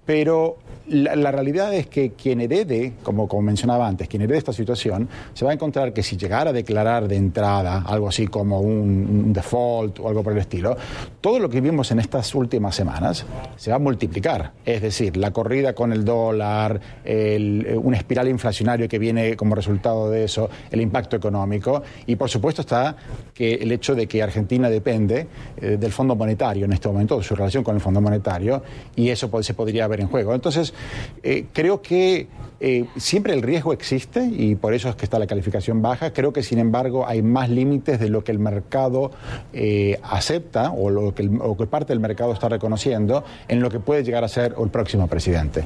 Pero 0.04 0.58
la, 0.86 1.30
realidad 1.30 1.72
es 1.74 1.86
que 1.86 2.12
quien 2.12 2.40
herede, 2.40 2.94
como, 3.02 3.26
como 3.26 3.42
mencionaba 3.42 3.88
antes, 3.88 4.06
quien 4.08 4.22
herede 4.22 4.38
esta 4.38 4.52
situación, 4.52 5.08
se 5.32 5.44
va 5.44 5.50
a 5.50 5.54
encontrar 5.54 5.92
que 5.92 6.02
si 6.02 6.16
llegara 6.16 6.50
a 6.50 6.52
declarar 6.52 7.08
de 7.08 7.16
entrada 7.16 7.82
algo 7.86 8.08
así 8.08 8.26
como 8.26 8.60
un, 8.60 9.32
default 9.32 9.98
o 10.00 10.08
algo 10.08 10.22
por 10.22 10.32
el 10.32 10.38
estilo, 10.38 10.76
todo 11.20 11.38
lo 11.38 11.48
que 11.48 11.60
vimos 11.60 11.90
en 11.90 12.00
estas 12.00 12.34
últimas 12.34 12.74
semanas 12.74 13.24
se 13.56 13.70
va 13.70 13.76
a 13.76 13.80
multiplicar. 13.80 14.52
Es 14.64 14.82
decir, 14.82 15.16
la 15.16 15.30
corrida 15.32 15.74
con 15.74 15.92
el 15.92 16.04
dólar, 16.04 16.80
el, 17.04 17.78
un 17.82 17.94
espiral 17.94 18.28
inflacionario 18.28 18.88
que 18.88 18.98
viene 18.98 19.36
como 19.36 19.54
resultado 19.54 20.10
de 20.10 20.24
eso, 20.24 20.50
el 20.70 20.80
impacto 20.80 21.16
económico 21.16 21.82
y 22.06 22.16
por 22.16 22.28
supuesto 22.28 22.60
está 22.60 22.96
que 23.32 23.54
el 23.54 23.72
hecho 23.72 23.94
de 23.94 24.06
que 24.06 24.22
Argentina 24.22 24.68
depende 24.68 25.26
eh, 25.56 25.76
del 25.78 25.92
Fondo 25.92 26.14
Monetario 26.14 26.66
en 26.66 26.72
este 26.72 26.88
momento, 26.88 27.03
de 27.06 27.22
su 27.22 27.34
relación 27.36 27.62
con 27.62 27.74
el 27.74 27.80
Fondo 27.80 28.00
Monetario 28.00 28.62
y 28.96 29.10
eso 29.10 29.30
se 29.42 29.54
podría 29.54 29.86
ver 29.86 30.00
en 30.00 30.08
juego. 30.08 30.34
Entonces, 30.34 30.74
eh, 31.22 31.46
creo 31.52 31.82
que 31.82 32.26
eh, 32.60 32.86
siempre 32.96 33.34
el 33.34 33.42
riesgo 33.42 33.72
existe 33.72 34.24
y 34.24 34.54
por 34.54 34.72
eso 34.74 34.88
es 34.88 34.96
que 34.96 35.04
está 35.04 35.18
la 35.18 35.26
calificación 35.26 35.82
baja. 35.82 36.12
Creo 36.12 36.32
que, 36.32 36.42
sin 36.42 36.58
embargo, 36.58 37.06
hay 37.06 37.22
más 37.22 37.50
límites 37.50 38.00
de 38.00 38.08
lo 38.08 38.24
que 38.24 38.32
el 38.32 38.38
mercado 38.38 39.10
eh, 39.52 40.00
acepta 40.02 40.70
o 40.70 40.90
lo 40.90 41.14
que, 41.14 41.28
parte 41.66 41.92
del 41.92 42.00
mercado 42.00 42.32
está 42.32 42.48
reconociendo 42.48 43.24
en 43.48 43.60
lo 43.60 43.70
que 43.70 43.80
puede 43.80 44.02
llegar 44.02 44.24
a 44.24 44.28
ser 44.28 44.54
el 44.58 44.70
próximo 44.70 45.06
presidente. 45.08 45.64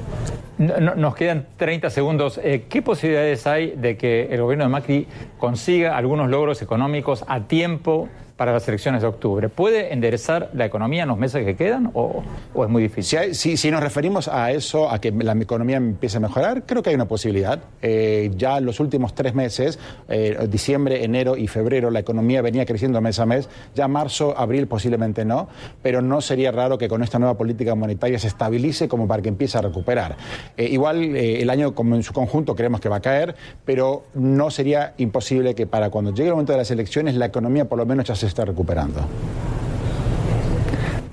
nos 0.57 1.15
quedan 1.15 1.47
30 1.57 1.89
segundos. 1.89 2.39
¿Qué 2.69 2.81
posibilidades 2.81 3.47
hay 3.47 3.71
de 3.71 3.95
que 3.95 4.27
el 4.31 4.41
gobierno 4.41 4.65
de 4.65 4.69
Macri 4.69 5.07
consiga 5.37 5.95
algunos 5.95 6.29
logros 6.29 6.61
económicos 6.61 7.23
a 7.27 7.47
tiempo? 7.47 8.09
Para 8.39 8.53
las 8.53 8.65
elecciones 8.69 9.01
de 9.01 9.07
octubre. 9.09 9.49
¿Puede 9.49 9.91
enderezar 9.91 10.49
la 10.53 10.65
economía 10.65 11.03
en 11.03 11.09
los 11.09 11.17
meses 11.17 11.43
que 11.43 11.57
quedan 11.57 11.91
o, 11.93 12.23
es 12.55 12.69
muy 12.69 12.81
difícil? 12.81 13.35
Si, 13.35 13.57
si, 13.57 13.69
nos 13.69 13.83
referimos 13.83 14.29
a 14.29 14.53
eso, 14.53 14.89
a 14.89 15.01
que 15.01 15.11
la 15.11 15.33
economía 15.33 15.75
empiece 15.75 16.17
a 16.17 16.19
mejorar, 16.21 16.63
creo 16.65 16.81
que 16.81 16.89
hay 16.89 16.95
una 16.95 17.09
posibilidad. 17.09 17.59
Eh, 17.81 18.31
ya 18.37 18.61
los 18.61 18.79
últimos 18.79 19.13
tres 19.13 19.35
meses, 19.35 19.77
eh, 20.07 20.47
diciembre, 20.49 21.03
enero 21.03 21.35
y 21.35 21.47
febrero, 21.47 21.91
la 21.91 21.99
economía 21.99 22.41
venía 22.41 22.65
creciendo 22.65 23.01
mes 23.01 23.19
a 23.19 23.25
mes. 23.25 23.49
Ya 23.75 23.89
marzo, 23.89 24.33
abril 24.37 24.67
posiblemente 24.67 25.25
no, 25.25 25.49
pero 25.83 26.01
no 26.01 26.21
sería 26.21 26.53
raro 26.53 26.77
que 26.77 26.87
con 26.87 27.03
esta 27.03 27.19
nueva 27.19 27.37
política 27.37 27.75
monetaria 27.75 28.19
se 28.19 28.27
estabilice 28.27 28.87
como 28.87 29.05
para 29.05 29.21
que 29.21 29.27
empiece 29.27 29.57
a 29.57 29.61
recuperar. 29.63 30.15
Eh, 30.55 30.69
igual 30.71 31.13
el 31.13 31.49
año 31.49 31.75
como 31.75 31.93
en 31.95 32.03
su 32.03 32.13
conjunto 32.13 32.55
creemos 32.55 32.79
que 32.79 32.87
va 32.87 32.97
a 32.97 33.01
caer, 33.01 33.35
pero 33.65 34.05
no 34.13 34.49
sería 34.49 34.93
imposible 34.95 35.55
que 35.55 35.67
para 35.67 35.89
cuando 35.89 36.11
llegue 36.11 36.29
el 36.29 36.35
momento 36.35 36.53
de 36.53 36.59
las 36.59 36.71
elecciones 36.71 37.15
la 37.15 37.25
economía 37.25 37.65
por 37.65 37.77
lo 37.77 37.85
menos 37.85 38.07
ya 38.07 38.15
se 38.15 38.28
está 38.29 38.45
recuperando. 38.45 39.01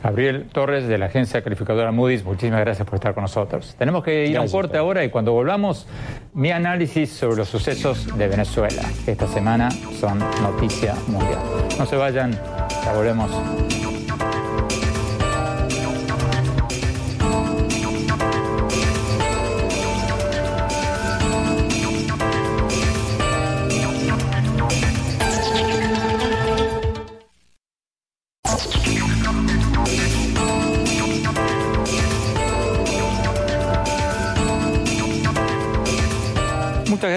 Gabriel 0.03 0.47
Torres 0.53 0.87
de 0.87 0.99
la 0.99 1.07
agencia 1.07 1.43
calificadora 1.43 1.91
Moody's, 1.91 2.25
muchísimas 2.25 2.61
gracias 2.61 2.87
por 2.87 2.95
estar 2.95 3.13
con 3.13 3.23
nosotros. 3.23 3.75
Tenemos 3.77 4.05
que 4.05 4.27
ir 4.27 4.37
a 4.37 4.43
un 4.43 4.49
corte 4.49 4.79
ahora 4.79 5.05
y 5.05 5.11
cuando 5.11 5.33
volvamos, 5.33 5.89
mi 6.33 6.53
análisis 6.53 7.11
sobre 7.11 7.39
los 7.39 7.49
sucesos 7.49 8.17
de 8.17 8.29
Venezuela, 8.29 8.83
que 9.05 9.11
esta 9.13 9.27
semana 9.27 9.69
son 9.71 10.21
noticia 10.43 10.95
mundial. 11.09 11.41
No 11.77 11.87
se 11.87 11.97
vayan, 11.97 12.39
ya 12.85 12.93
volvemos. 12.93 13.33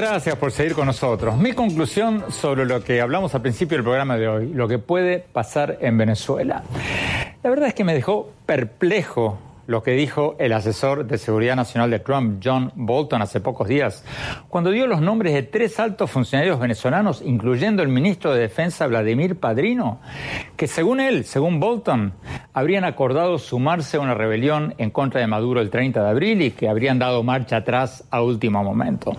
Gracias 0.10 0.38
por 0.38 0.52
seguir 0.52 0.74
con 0.74 0.88
nosotros. 0.88 1.38
Mi 1.38 1.54
conclusión 1.54 2.32
sobre 2.32 2.66
lo 2.66 2.84
que 2.84 3.00
hablamos 3.00 3.36
al 3.36 3.42
principio 3.42 3.78
del 3.78 3.84
programa 3.84 4.18
de 4.18 4.28
hoy, 4.28 4.48
lo 4.48 4.68
que 4.68 4.80
puede 4.80 5.20
pasar 5.20 5.78
en 5.82 5.98
Venezuela. 6.00 6.64
La 7.44 7.50
verdad 7.50 7.68
es 7.68 7.76
que 7.76 7.84
me 7.84 7.94
dejó 7.94 8.32
perplejo 8.48 9.38
lo 9.70 9.84
que 9.84 9.92
dijo 9.92 10.36
el 10.40 10.52
asesor 10.54 11.06
de 11.06 11.20
seguridad 11.20 11.56
nacional 11.56 11.92
de 11.92 12.00
Trump, 12.00 12.42
John 12.44 12.72
Bolton, 12.74 13.22
hace 13.22 13.40
pocos 13.40 13.68
días, 13.68 14.04
cuando 14.48 14.72
dio 14.72 14.88
los 14.88 15.00
nombres 15.00 15.32
de 15.36 15.44
tres 15.44 15.80
altos 15.80 16.10
funcionarios 16.10 16.60
venezolanos, 16.60 17.22
incluyendo 17.24 17.84
el 17.84 17.90
ministro 17.90 18.34
de 18.34 18.42
Defensa 18.42 18.88
Vladimir 18.88 19.40
Padrino, 19.40 20.00
que 20.58 20.66
según 20.66 21.00
él, 21.00 21.24
según 21.24 21.60
Bolton, 21.60 22.14
habrían 22.52 22.84
acordado 22.84 23.38
sumarse 23.38 23.98
a 23.98 24.00
una 24.00 24.16
rebelión 24.16 24.74
en 24.80 24.90
contra 24.90 25.22
de 25.22 25.28
Maduro 25.28 25.62
el 25.62 25.70
30 25.70 26.02
de 26.02 26.10
abril 26.10 26.42
y 26.42 26.50
que 26.50 26.68
habrían 26.68 26.98
dado 26.98 27.22
marcha 27.22 27.58
atrás 27.58 28.04
a 28.10 28.24
último 28.24 28.64
momento. 28.64 29.16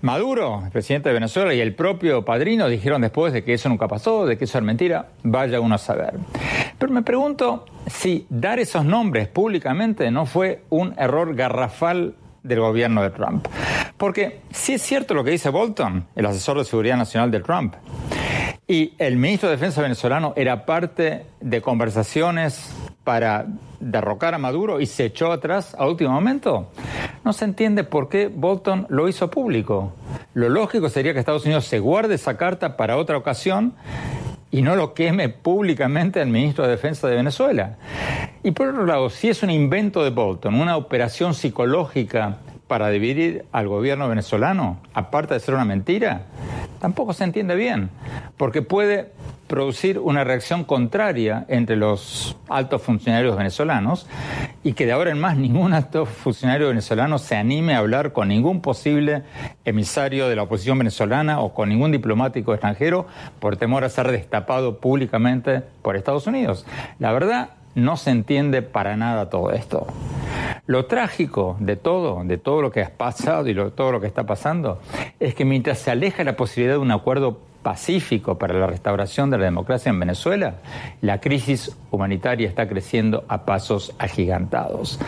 Maduro, 0.00 0.62
el 0.64 0.70
presidente 0.70 1.10
de 1.10 1.14
Venezuela, 1.14 1.52
y 1.52 1.60
el 1.60 1.74
propio 1.74 2.24
Padrino 2.24 2.66
dijeron 2.66 3.02
después 3.02 3.34
de 3.34 3.44
que 3.44 3.52
eso 3.52 3.68
nunca 3.68 3.88
pasó, 3.88 4.24
de 4.24 4.38
que 4.38 4.44
eso 4.44 4.56
es 4.56 4.64
mentira, 4.64 5.08
vaya 5.22 5.60
uno 5.60 5.74
a 5.74 5.78
saber. 5.78 6.14
Pero 6.78 6.92
me 6.92 7.02
pregunto 7.02 7.66
si 7.86 8.26
dar 8.30 8.58
esos 8.58 8.84
nombres 8.84 9.28
públicamente 9.28 9.81
no 10.10 10.26
fue 10.26 10.62
un 10.70 10.94
error 10.96 11.34
garrafal 11.34 12.14
del 12.42 12.60
gobierno 12.60 13.02
de 13.02 13.10
Trump. 13.10 13.46
Porque 13.96 14.40
si 14.50 14.74
es 14.74 14.82
cierto 14.82 15.14
lo 15.14 15.24
que 15.24 15.30
dice 15.30 15.48
Bolton, 15.48 16.06
el 16.14 16.26
asesor 16.26 16.58
de 16.58 16.64
seguridad 16.64 16.96
nacional 16.96 17.30
de 17.30 17.40
Trump, 17.40 17.74
y 18.66 18.94
el 18.98 19.16
ministro 19.16 19.48
de 19.48 19.56
Defensa 19.56 19.82
venezolano 19.82 20.34
era 20.36 20.64
parte 20.64 21.26
de 21.40 21.60
conversaciones 21.60 22.72
para 23.04 23.46
derrocar 23.80 24.34
a 24.34 24.38
Maduro 24.38 24.80
y 24.80 24.86
se 24.86 25.06
echó 25.06 25.32
atrás 25.32 25.74
a 25.76 25.86
último 25.86 26.10
momento, 26.10 26.70
no 27.24 27.32
se 27.32 27.44
entiende 27.44 27.82
por 27.82 28.08
qué 28.08 28.28
Bolton 28.28 28.86
lo 28.88 29.08
hizo 29.08 29.30
público. 29.30 29.92
Lo 30.34 30.48
lógico 30.48 30.88
sería 30.88 31.12
que 31.12 31.18
Estados 31.18 31.44
Unidos 31.44 31.64
se 31.64 31.80
guarde 31.80 32.14
esa 32.14 32.36
carta 32.36 32.76
para 32.76 32.96
otra 32.96 33.16
ocasión 33.16 33.74
y 34.52 34.60
no 34.60 34.76
lo 34.76 34.94
queme 34.94 35.30
públicamente 35.30 36.20
al 36.20 36.28
ministro 36.28 36.64
de 36.64 36.70
Defensa 36.70 37.08
de 37.08 37.16
Venezuela. 37.16 37.78
Y 38.44 38.52
por 38.52 38.68
otro 38.68 38.86
lado, 38.86 39.08
si 39.10 39.30
es 39.30 39.42
un 39.42 39.50
invento 39.50 40.04
de 40.04 40.10
Bolton, 40.10 40.54
una 40.54 40.76
operación 40.76 41.34
psicológica 41.34 42.38
para 42.68 42.90
dividir 42.90 43.46
al 43.50 43.66
gobierno 43.66 44.08
venezolano, 44.08 44.78
aparte 44.92 45.34
de 45.34 45.40
ser 45.40 45.54
una 45.54 45.64
mentira, 45.64 46.26
tampoco 46.82 47.12
se 47.12 47.22
entiende 47.22 47.54
bien, 47.54 47.90
porque 48.36 48.60
puede 48.60 49.12
producir 49.46 50.00
una 50.00 50.24
reacción 50.24 50.64
contraria 50.64 51.44
entre 51.46 51.76
los 51.76 52.36
altos 52.48 52.82
funcionarios 52.82 53.36
venezolanos 53.36 54.08
y 54.64 54.72
que 54.72 54.84
de 54.84 54.90
ahora 54.90 55.12
en 55.12 55.20
más 55.20 55.36
ningún 55.36 55.74
alto 55.74 56.06
funcionario 56.06 56.66
venezolano 56.66 57.18
se 57.18 57.36
anime 57.36 57.76
a 57.76 57.78
hablar 57.78 58.12
con 58.12 58.26
ningún 58.26 58.60
posible 58.62 59.22
emisario 59.64 60.28
de 60.28 60.34
la 60.34 60.42
oposición 60.42 60.76
venezolana 60.76 61.38
o 61.38 61.54
con 61.54 61.68
ningún 61.68 61.92
diplomático 61.92 62.52
extranjero 62.52 63.06
por 63.38 63.56
temor 63.56 63.84
a 63.84 63.88
ser 63.88 64.10
destapado 64.10 64.80
públicamente 64.80 65.62
por 65.82 65.94
Estados 65.94 66.26
Unidos. 66.26 66.66
La 66.98 67.12
verdad, 67.12 67.50
no 67.74 67.96
se 67.96 68.10
entiende 68.10 68.62
para 68.62 68.96
nada 68.96 69.30
todo 69.30 69.52
esto. 69.52 69.86
Lo 70.66 70.86
trágico 70.86 71.56
de 71.60 71.76
todo, 71.76 72.22
de 72.24 72.38
todo 72.38 72.62
lo 72.62 72.70
que 72.70 72.82
ha 72.82 72.90
pasado 72.90 73.48
y 73.48 73.54
todo 73.54 73.92
lo 73.92 74.00
que 74.00 74.06
está 74.06 74.24
pasando, 74.24 74.80
es 75.18 75.34
que 75.34 75.44
mientras 75.44 75.78
se 75.78 75.90
aleja 75.90 76.24
la 76.24 76.36
posibilidad 76.36 76.74
de 76.74 76.78
un 76.78 76.90
acuerdo 76.90 77.40
pacífico 77.62 78.38
para 78.38 78.54
la 78.54 78.66
restauración 78.66 79.30
de 79.30 79.38
la 79.38 79.44
democracia 79.44 79.90
en 79.90 80.00
Venezuela, 80.00 80.56
la 81.00 81.20
crisis 81.20 81.76
humanitaria 81.90 82.48
está 82.48 82.68
creciendo 82.68 83.24
a 83.28 83.44
pasos 83.44 83.94
agigantados. 83.98 84.98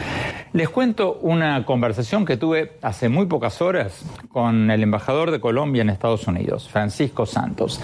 Les 0.52 0.68
cuento 0.68 1.18
una 1.20 1.64
conversación 1.64 2.24
que 2.24 2.36
tuve 2.36 2.72
hace 2.80 3.08
muy 3.08 3.26
pocas 3.26 3.60
horas 3.60 4.04
con 4.28 4.70
el 4.70 4.82
embajador 4.82 5.30
de 5.30 5.40
Colombia 5.40 5.82
en 5.82 5.90
Estados 5.90 6.26
Unidos, 6.28 6.68
Francisco 6.68 7.26
Santos 7.26 7.80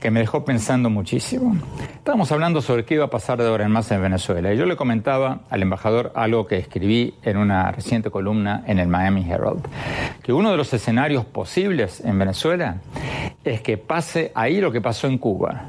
que 0.00 0.10
me 0.10 0.20
dejó 0.20 0.44
pensando 0.44 0.90
muchísimo. 0.90 1.56
Estábamos 1.94 2.30
hablando 2.30 2.62
sobre 2.62 2.84
qué 2.84 2.94
iba 2.94 3.04
a 3.04 3.10
pasar 3.10 3.38
de 3.38 3.48
ahora 3.48 3.64
en 3.64 3.72
más 3.72 3.90
en 3.90 4.00
Venezuela 4.00 4.52
y 4.52 4.56
yo 4.56 4.66
le 4.66 4.76
comentaba 4.76 5.40
al 5.50 5.62
embajador 5.62 6.12
algo 6.14 6.46
que 6.46 6.56
escribí 6.56 7.14
en 7.22 7.36
una 7.36 7.70
reciente 7.72 8.10
columna 8.10 8.62
en 8.66 8.78
el 8.78 8.88
Miami 8.88 9.28
Herald, 9.28 9.66
que 10.22 10.32
uno 10.32 10.50
de 10.50 10.56
los 10.56 10.72
escenarios 10.72 11.24
posibles 11.24 12.00
en 12.04 12.18
Venezuela 12.18 12.76
es 13.44 13.60
que 13.60 13.76
pase 13.76 14.32
ahí 14.34 14.60
lo 14.60 14.70
que 14.70 14.80
pasó 14.80 15.06
en 15.06 15.18
Cuba 15.18 15.64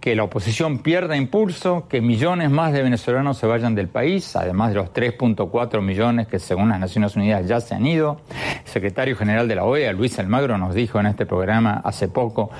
que 0.00 0.16
la 0.16 0.24
oposición 0.24 0.78
pierda 0.78 1.14
impulso, 1.14 1.86
que 1.86 2.00
millones 2.00 2.50
más 2.50 2.72
de 2.72 2.82
venezolanos 2.82 3.36
se 3.36 3.46
vayan 3.46 3.74
del 3.74 3.88
país, 3.88 4.34
además 4.34 4.70
de 4.70 4.76
los 4.76 4.92
3.4 4.94 5.82
millones 5.82 6.26
que 6.26 6.38
según 6.38 6.70
las 6.70 6.80
Naciones 6.80 7.14
Unidas 7.16 7.46
ya 7.46 7.60
se 7.60 7.74
han 7.74 7.86
ido. 7.86 8.22
El 8.64 8.70
secretario 8.70 9.14
general 9.14 9.46
de 9.46 9.56
la 9.56 9.64
OEA, 9.64 9.92
Luis 9.92 10.18
Almagro, 10.18 10.56
nos 10.56 10.74
dijo 10.74 10.98
en 10.98 11.06
este 11.06 11.26
programa 11.26 11.82
hace 11.84 12.08
poco 12.08 12.50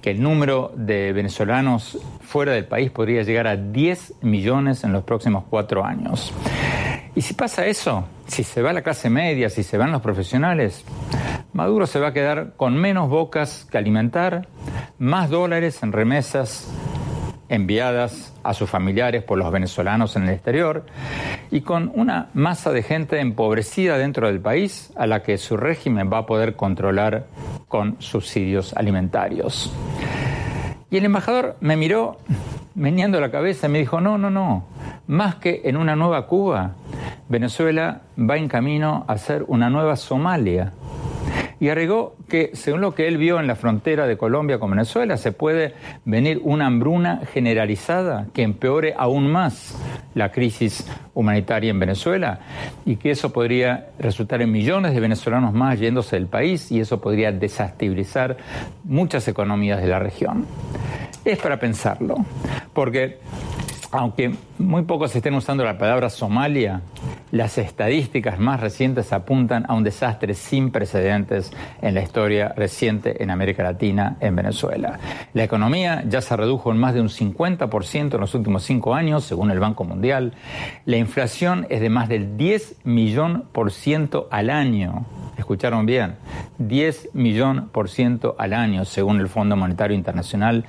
que 0.00 0.12
el 0.12 0.22
número 0.22 0.70
de 0.76 1.12
venezolanos 1.12 1.98
fuera 2.20 2.52
del 2.52 2.66
país 2.66 2.92
podría 2.92 3.22
llegar 3.22 3.48
a 3.48 3.56
10 3.56 4.22
millones 4.22 4.84
en 4.84 4.92
los 4.92 5.02
próximos 5.02 5.44
cuatro 5.50 5.84
años. 5.84 6.32
Y 7.16 7.22
si 7.22 7.34
pasa 7.34 7.66
eso, 7.66 8.04
si 8.26 8.44
se 8.44 8.62
va 8.62 8.72
la 8.72 8.82
clase 8.82 9.10
media, 9.10 9.50
si 9.50 9.64
se 9.64 9.78
van 9.78 9.90
los 9.90 10.02
profesionales, 10.02 10.84
Maduro 11.52 11.86
se 11.86 11.98
va 11.98 12.08
a 12.08 12.12
quedar 12.12 12.52
con 12.56 12.76
menos 12.76 13.08
bocas 13.08 13.66
que 13.70 13.78
alimentar, 13.78 14.46
más 14.98 15.30
dólares 15.30 15.82
en 15.82 15.92
remesas 15.92 16.70
enviadas 17.48 18.34
a 18.42 18.54
sus 18.54 18.68
familiares 18.68 19.22
por 19.22 19.38
los 19.38 19.50
venezolanos 19.50 20.16
en 20.16 20.24
el 20.24 20.30
exterior 20.30 20.84
y 21.50 21.60
con 21.60 21.90
una 21.94 22.28
masa 22.34 22.72
de 22.72 22.82
gente 22.82 23.20
empobrecida 23.20 23.98
dentro 23.98 24.26
del 24.26 24.40
país 24.40 24.92
a 24.96 25.06
la 25.06 25.22
que 25.22 25.38
su 25.38 25.56
régimen 25.56 26.10
va 26.12 26.18
a 26.18 26.26
poder 26.26 26.56
controlar 26.56 27.26
con 27.68 27.96
subsidios 28.00 28.74
alimentarios. 28.74 29.72
Y 30.90 30.98
el 30.98 31.04
embajador 31.04 31.56
me 31.60 31.76
miró 31.76 32.18
meneando 32.74 33.20
la 33.20 33.30
cabeza 33.30 33.66
y 33.66 33.70
me 33.70 33.78
dijo, 33.78 34.00
no, 34.00 34.18
no, 34.18 34.30
no, 34.30 34.64
más 35.06 35.36
que 35.36 35.62
en 35.64 35.76
una 35.76 35.96
nueva 35.96 36.26
Cuba, 36.26 36.74
Venezuela 37.28 38.02
va 38.18 38.36
en 38.36 38.48
camino 38.48 39.04
a 39.08 39.18
ser 39.18 39.44
una 39.48 39.70
nueva 39.70 39.96
Somalia. 39.96 40.72
Y 41.58 41.68
agregó 41.68 42.16
que, 42.28 42.50
según 42.52 42.82
lo 42.82 42.94
que 42.94 43.08
él 43.08 43.16
vio 43.16 43.40
en 43.40 43.46
la 43.46 43.56
frontera 43.56 44.06
de 44.06 44.18
Colombia 44.18 44.58
con 44.58 44.70
Venezuela, 44.70 45.16
se 45.16 45.32
puede 45.32 45.74
venir 46.04 46.40
una 46.42 46.66
hambruna 46.66 47.22
generalizada 47.32 48.26
que 48.34 48.42
empeore 48.42 48.94
aún 48.96 49.30
más 49.30 49.74
la 50.14 50.32
crisis 50.32 50.86
humanitaria 51.14 51.70
en 51.70 51.80
Venezuela 51.80 52.40
y 52.84 52.96
que 52.96 53.10
eso 53.10 53.32
podría 53.32 53.88
resultar 53.98 54.42
en 54.42 54.52
millones 54.52 54.92
de 54.92 55.00
venezolanos 55.00 55.54
más 55.54 55.78
yéndose 55.78 56.16
del 56.16 56.26
país 56.26 56.70
y 56.70 56.80
eso 56.80 57.00
podría 57.00 57.32
desestabilizar 57.32 58.36
muchas 58.84 59.26
economías 59.28 59.80
de 59.80 59.88
la 59.88 59.98
región. 59.98 60.46
Es 61.24 61.38
para 61.38 61.58
pensarlo, 61.58 62.16
porque 62.72 63.18
aunque 63.90 64.34
muy 64.58 64.82
pocos 64.82 65.14
estén 65.14 65.34
usando 65.34 65.64
la 65.64 65.78
palabra 65.78 66.08
Somalia, 66.08 66.80
las 67.30 67.58
estadísticas 67.58 68.38
más 68.38 68.60
recientes 68.60 69.12
apuntan 69.12 69.64
a 69.68 69.74
un 69.74 69.84
desastre 69.84 70.34
sin 70.34 70.70
precedentes 70.70 71.52
en 71.82 71.94
la 71.94 72.02
historia 72.02 72.54
reciente 72.56 73.22
en 73.22 73.30
América 73.30 73.62
Latina, 73.62 74.16
en 74.20 74.34
Venezuela. 74.34 74.98
La 75.34 75.44
economía 75.44 76.04
ya 76.08 76.20
se 76.20 76.36
redujo 76.36 76.72
en 76.72 76.78
más 76.78 76.94
de 76.94 77.00
un 77.00 77.08
50% 77.08 78.14
en 78.14 78.20
los 78.20 78.34
últimos 78.34 78.62
cinco 78.62 78.94
años, 78.94 79.24
según 79.24 79.50
el 79.50 79.60
Banco 79.60 79.84
Mundial. 79.84 80.32
La 80.84 80.96
inflación 80.96 81.66
es 81.68 81.80
de 81.80 81.90
más 81.90 82.08
del 82.08 82.36
10 82.36 82.84
millón 82.84 83.44
por 83.52 83.72
ciento 83.72 84.28
al 84.30 84.50
año 84.50 85.04
escucharon 85.36 85.86
bien, 85.86 86.16
10 86.58 87.10
millón 87.14 87.68
por 87.68 87.88
ciento 87.88 88.34
al 88.38 88.52
año, 88.52 88.84
según 88.84 89.20
el 89.20 89.28
Fondo 89.28 89.56
Monetario 89.56 89.96
Internacional, 89.96 90.64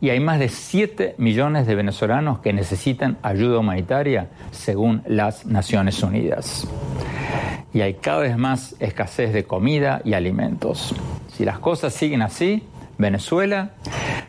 y 0.00 0.10
hay 0.10 0.20
más 0.20 0.38
de 0.38 0.48
7 0.48 1.16
millones 1.18 1.66
de 1.66 1.74
venezolanos 1.74 2.38
que 2.38 2.52
necesitan 2.52 3.15
ayuda 3.22 3.58
humanitaria, 3.58 4.28
según 4.50 5.02
las 5.06 5.46
Naciones 5.46 6.02
Unidas. 6.02 6.66
Y 7.72 7.80
hay 7.80 7.94
cada 7.94 8.20
vez 8.20 8.36
más 8.36 8.74
escasez 8.80 9.32
de 9.32 9.44
comida 9.44 10.00
y 10.04 10.14
alimentos. 10.14 10.94
Si 11.32 11.44
las 11.44 11.58
cosas 11.58 11.92
siguen 11.92 12.22
así, 12.22 12.62
Venezuela, 12.98 13.70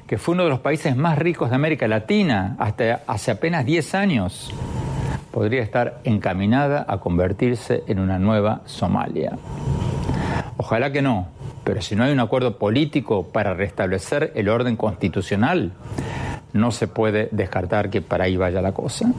que 0.07 0.17
fue 0.17 0.33
uno 0.33 0.43
de 0.43 0.49
los 0.49 0.59
países 0.59 0.95
más 0.95 1.17
ricos 1.17 1.49
de 1.49 1.55
América 1.55 1.87
Latina 1.87 2.55
hasta 2.59 3.01
hace 3.07 3.31
apenas 3.31 3.65
10 3.65 3.95
años, 3.95 4.53
podría 5.31 5.61
estar 5.61 6.01
encaminada 6.03 6.85
a 6.87 6.99
convertirse 6.99 7.83
en 7.87 7.99
una 7.99 8.19
nueva 8.19 8.61
Somalia. 8.65 9.37
Ojalá 10.57 10.91
que 10.91 11.01
no, 11.01 11.27
pero 11.63 11.81
si 11.81 11.95
no 11.95 12.03
hay 12.03 12.11
un 12.11 12.19
acuerdo 12.19 12.57
político 12.57 13.27
para 13.27 13.53
restablecer 13.53 14.31
el 14.35 14.49
orden 14.49 14.75
constitucional, 14.75 15.73
no 16.57 16.71
se 16.71 16.87
puede 16.87 17.29
descartar 17.31 17.89
que 17.89 18.01
para 18.01 18.25
ahí 18.25 18.37
vaya 18.37 18.61
la 18.61 18.73
cosa. 18.73 19.11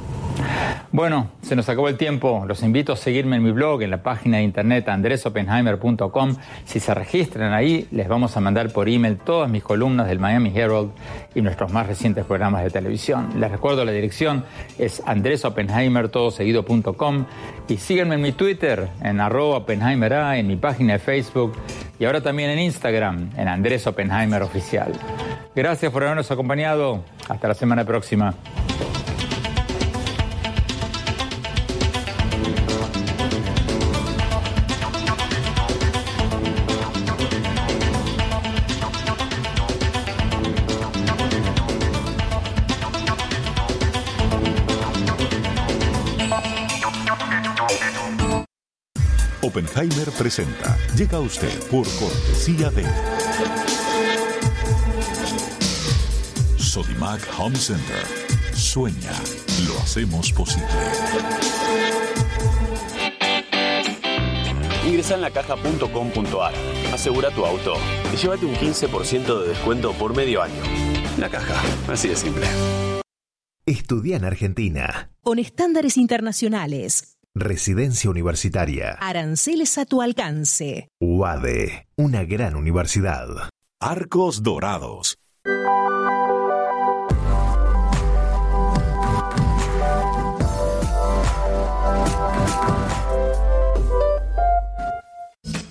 Bueno, 0.90 1.32
se 1.42 1.54
nos 1.54 1.68
acabó 1.68 1.88
el 1.88 1.98
tiempo. 1.98 2.44
Los 2.46 2.62
invito 2.62 2.94
a 2.94 2.96
seguirme 2.96 3.36
en 3.36 3.42
mi 3.42 3.50
blog, 3.50 3.82
en 3.82 3.90
la 3.90 4.02
página 4.02 4.38
de 4.38 4.44
internet 4.44 4.88
andresopenheimer.com. 4.88 6.36
Si 6.64 6.80
se 6.80 6.94
registran 6.94 7.52
ahí, 7.52 7.86
les 7.90 8.08
vamos 8.08 8.38
a 8.38 8.40
mandar 8.40 8.72
por 8.72 8.88
email 8.88 9.18
todas 9.18 9.50
mis 9.50 9.62
columnas 9.62 10.08
del 10.08 10.18
Miami 10.18 10.50
Herald 10.54 10.92
y 11.34 11.42
nuestros 11.42 11.70
más 11.72 11.86
recientes 11.86 12.24
programas 12.24 12.64
de 12.64 12.70
televisión. 12.70 13.38
Les 13.38 13.50
recuerdo 13.50 13.84
la 13.84 13.92
dirección 13.92 14.46
es 14.78 15.02
andresopenheimertodoseguido.com 15.04 17.26
y 17.68 17.76
síganme 17.76 18.14
en 18.14 18.22
mi 18.22 18.32
Twitter, 18.32 18.88
en 19.02 19.20
arroba 19.20 19.62
en 19.68 20.46
mi 20.46 20.56
página 20.56 20.94
de 20.94 20.98
Facebook 20.98 21.52
y 21.98 22.06
ahora 22.06 22.22
también 22.22 22.48
en 22.50 22.60
Instagram, 22.60 23.32
en 23.36 23.48
Andrés 23.48 23.86
Oppenheimer 23.86 24.42
Oficial. 24.42 24.92
Gracias 25.54 25.92
por 25.92 26.04
habernos 26.04 26.30
acompañado. 26.30 27.04
Hasta 27.28 27.48
la 27.48 27.54
semana 27.54 27.84
próxima. 27.84 28.34
Oppenheimer 49.40 50.10
presenta. 50.12 50.76
Llega 50.94 51.20
usted 51.20 51.52
por 51.70 51.86
cortesía 51.98 52.70
de 52.70 52.84
Sodimac 56.78 57.20
Home 57.36 57.56
Center. 57.56 58.04
Sueña, 58.54 59.10
lo 59.66 59.76
hacemos 59.80 60.30
posible. 60.32 60.68
Ingresa 64.86 65.16
en 65.16 65.22
lacaja.com.ar, 65.22 66.54
asegura 66.94 67.30
tu 67.32 67.44
auto 67.44 67.74
y 68.14 68.16
llévate 68.16 68.46
un 68.46 68.54
15% 68.54 69.40
de 69.40 69.48
descuento 69.48 69.92
por 69.94 70.14
medio 70.14 70.40
año. 70.40 70.62
La 71.18 71.28
caja, 71.28 71.60
así 71.92 72.10
de 72.10 72.14
simple. 72.14 72.46
Estudia 73.66 74.16
en 74.16 74.24
Argentina. 74.24 75.10
Con 75.20 75.40
estándares 75.40 75.96
internacionales 75.96 77.16
Residencia 77.34 78.08
Universitaria. 78.08 78.96
Aranceles 79.00 79.78
a 79.78 79.84
tu 79.84 80.00
alcance. 80.00 80.88
UADE, 81.00 81.88
una 81.96 82.24
gran 82.24 82.54
universidad. 82.54 83.28
Arcos 83.80 84.42
Dorados. 84.42 85.18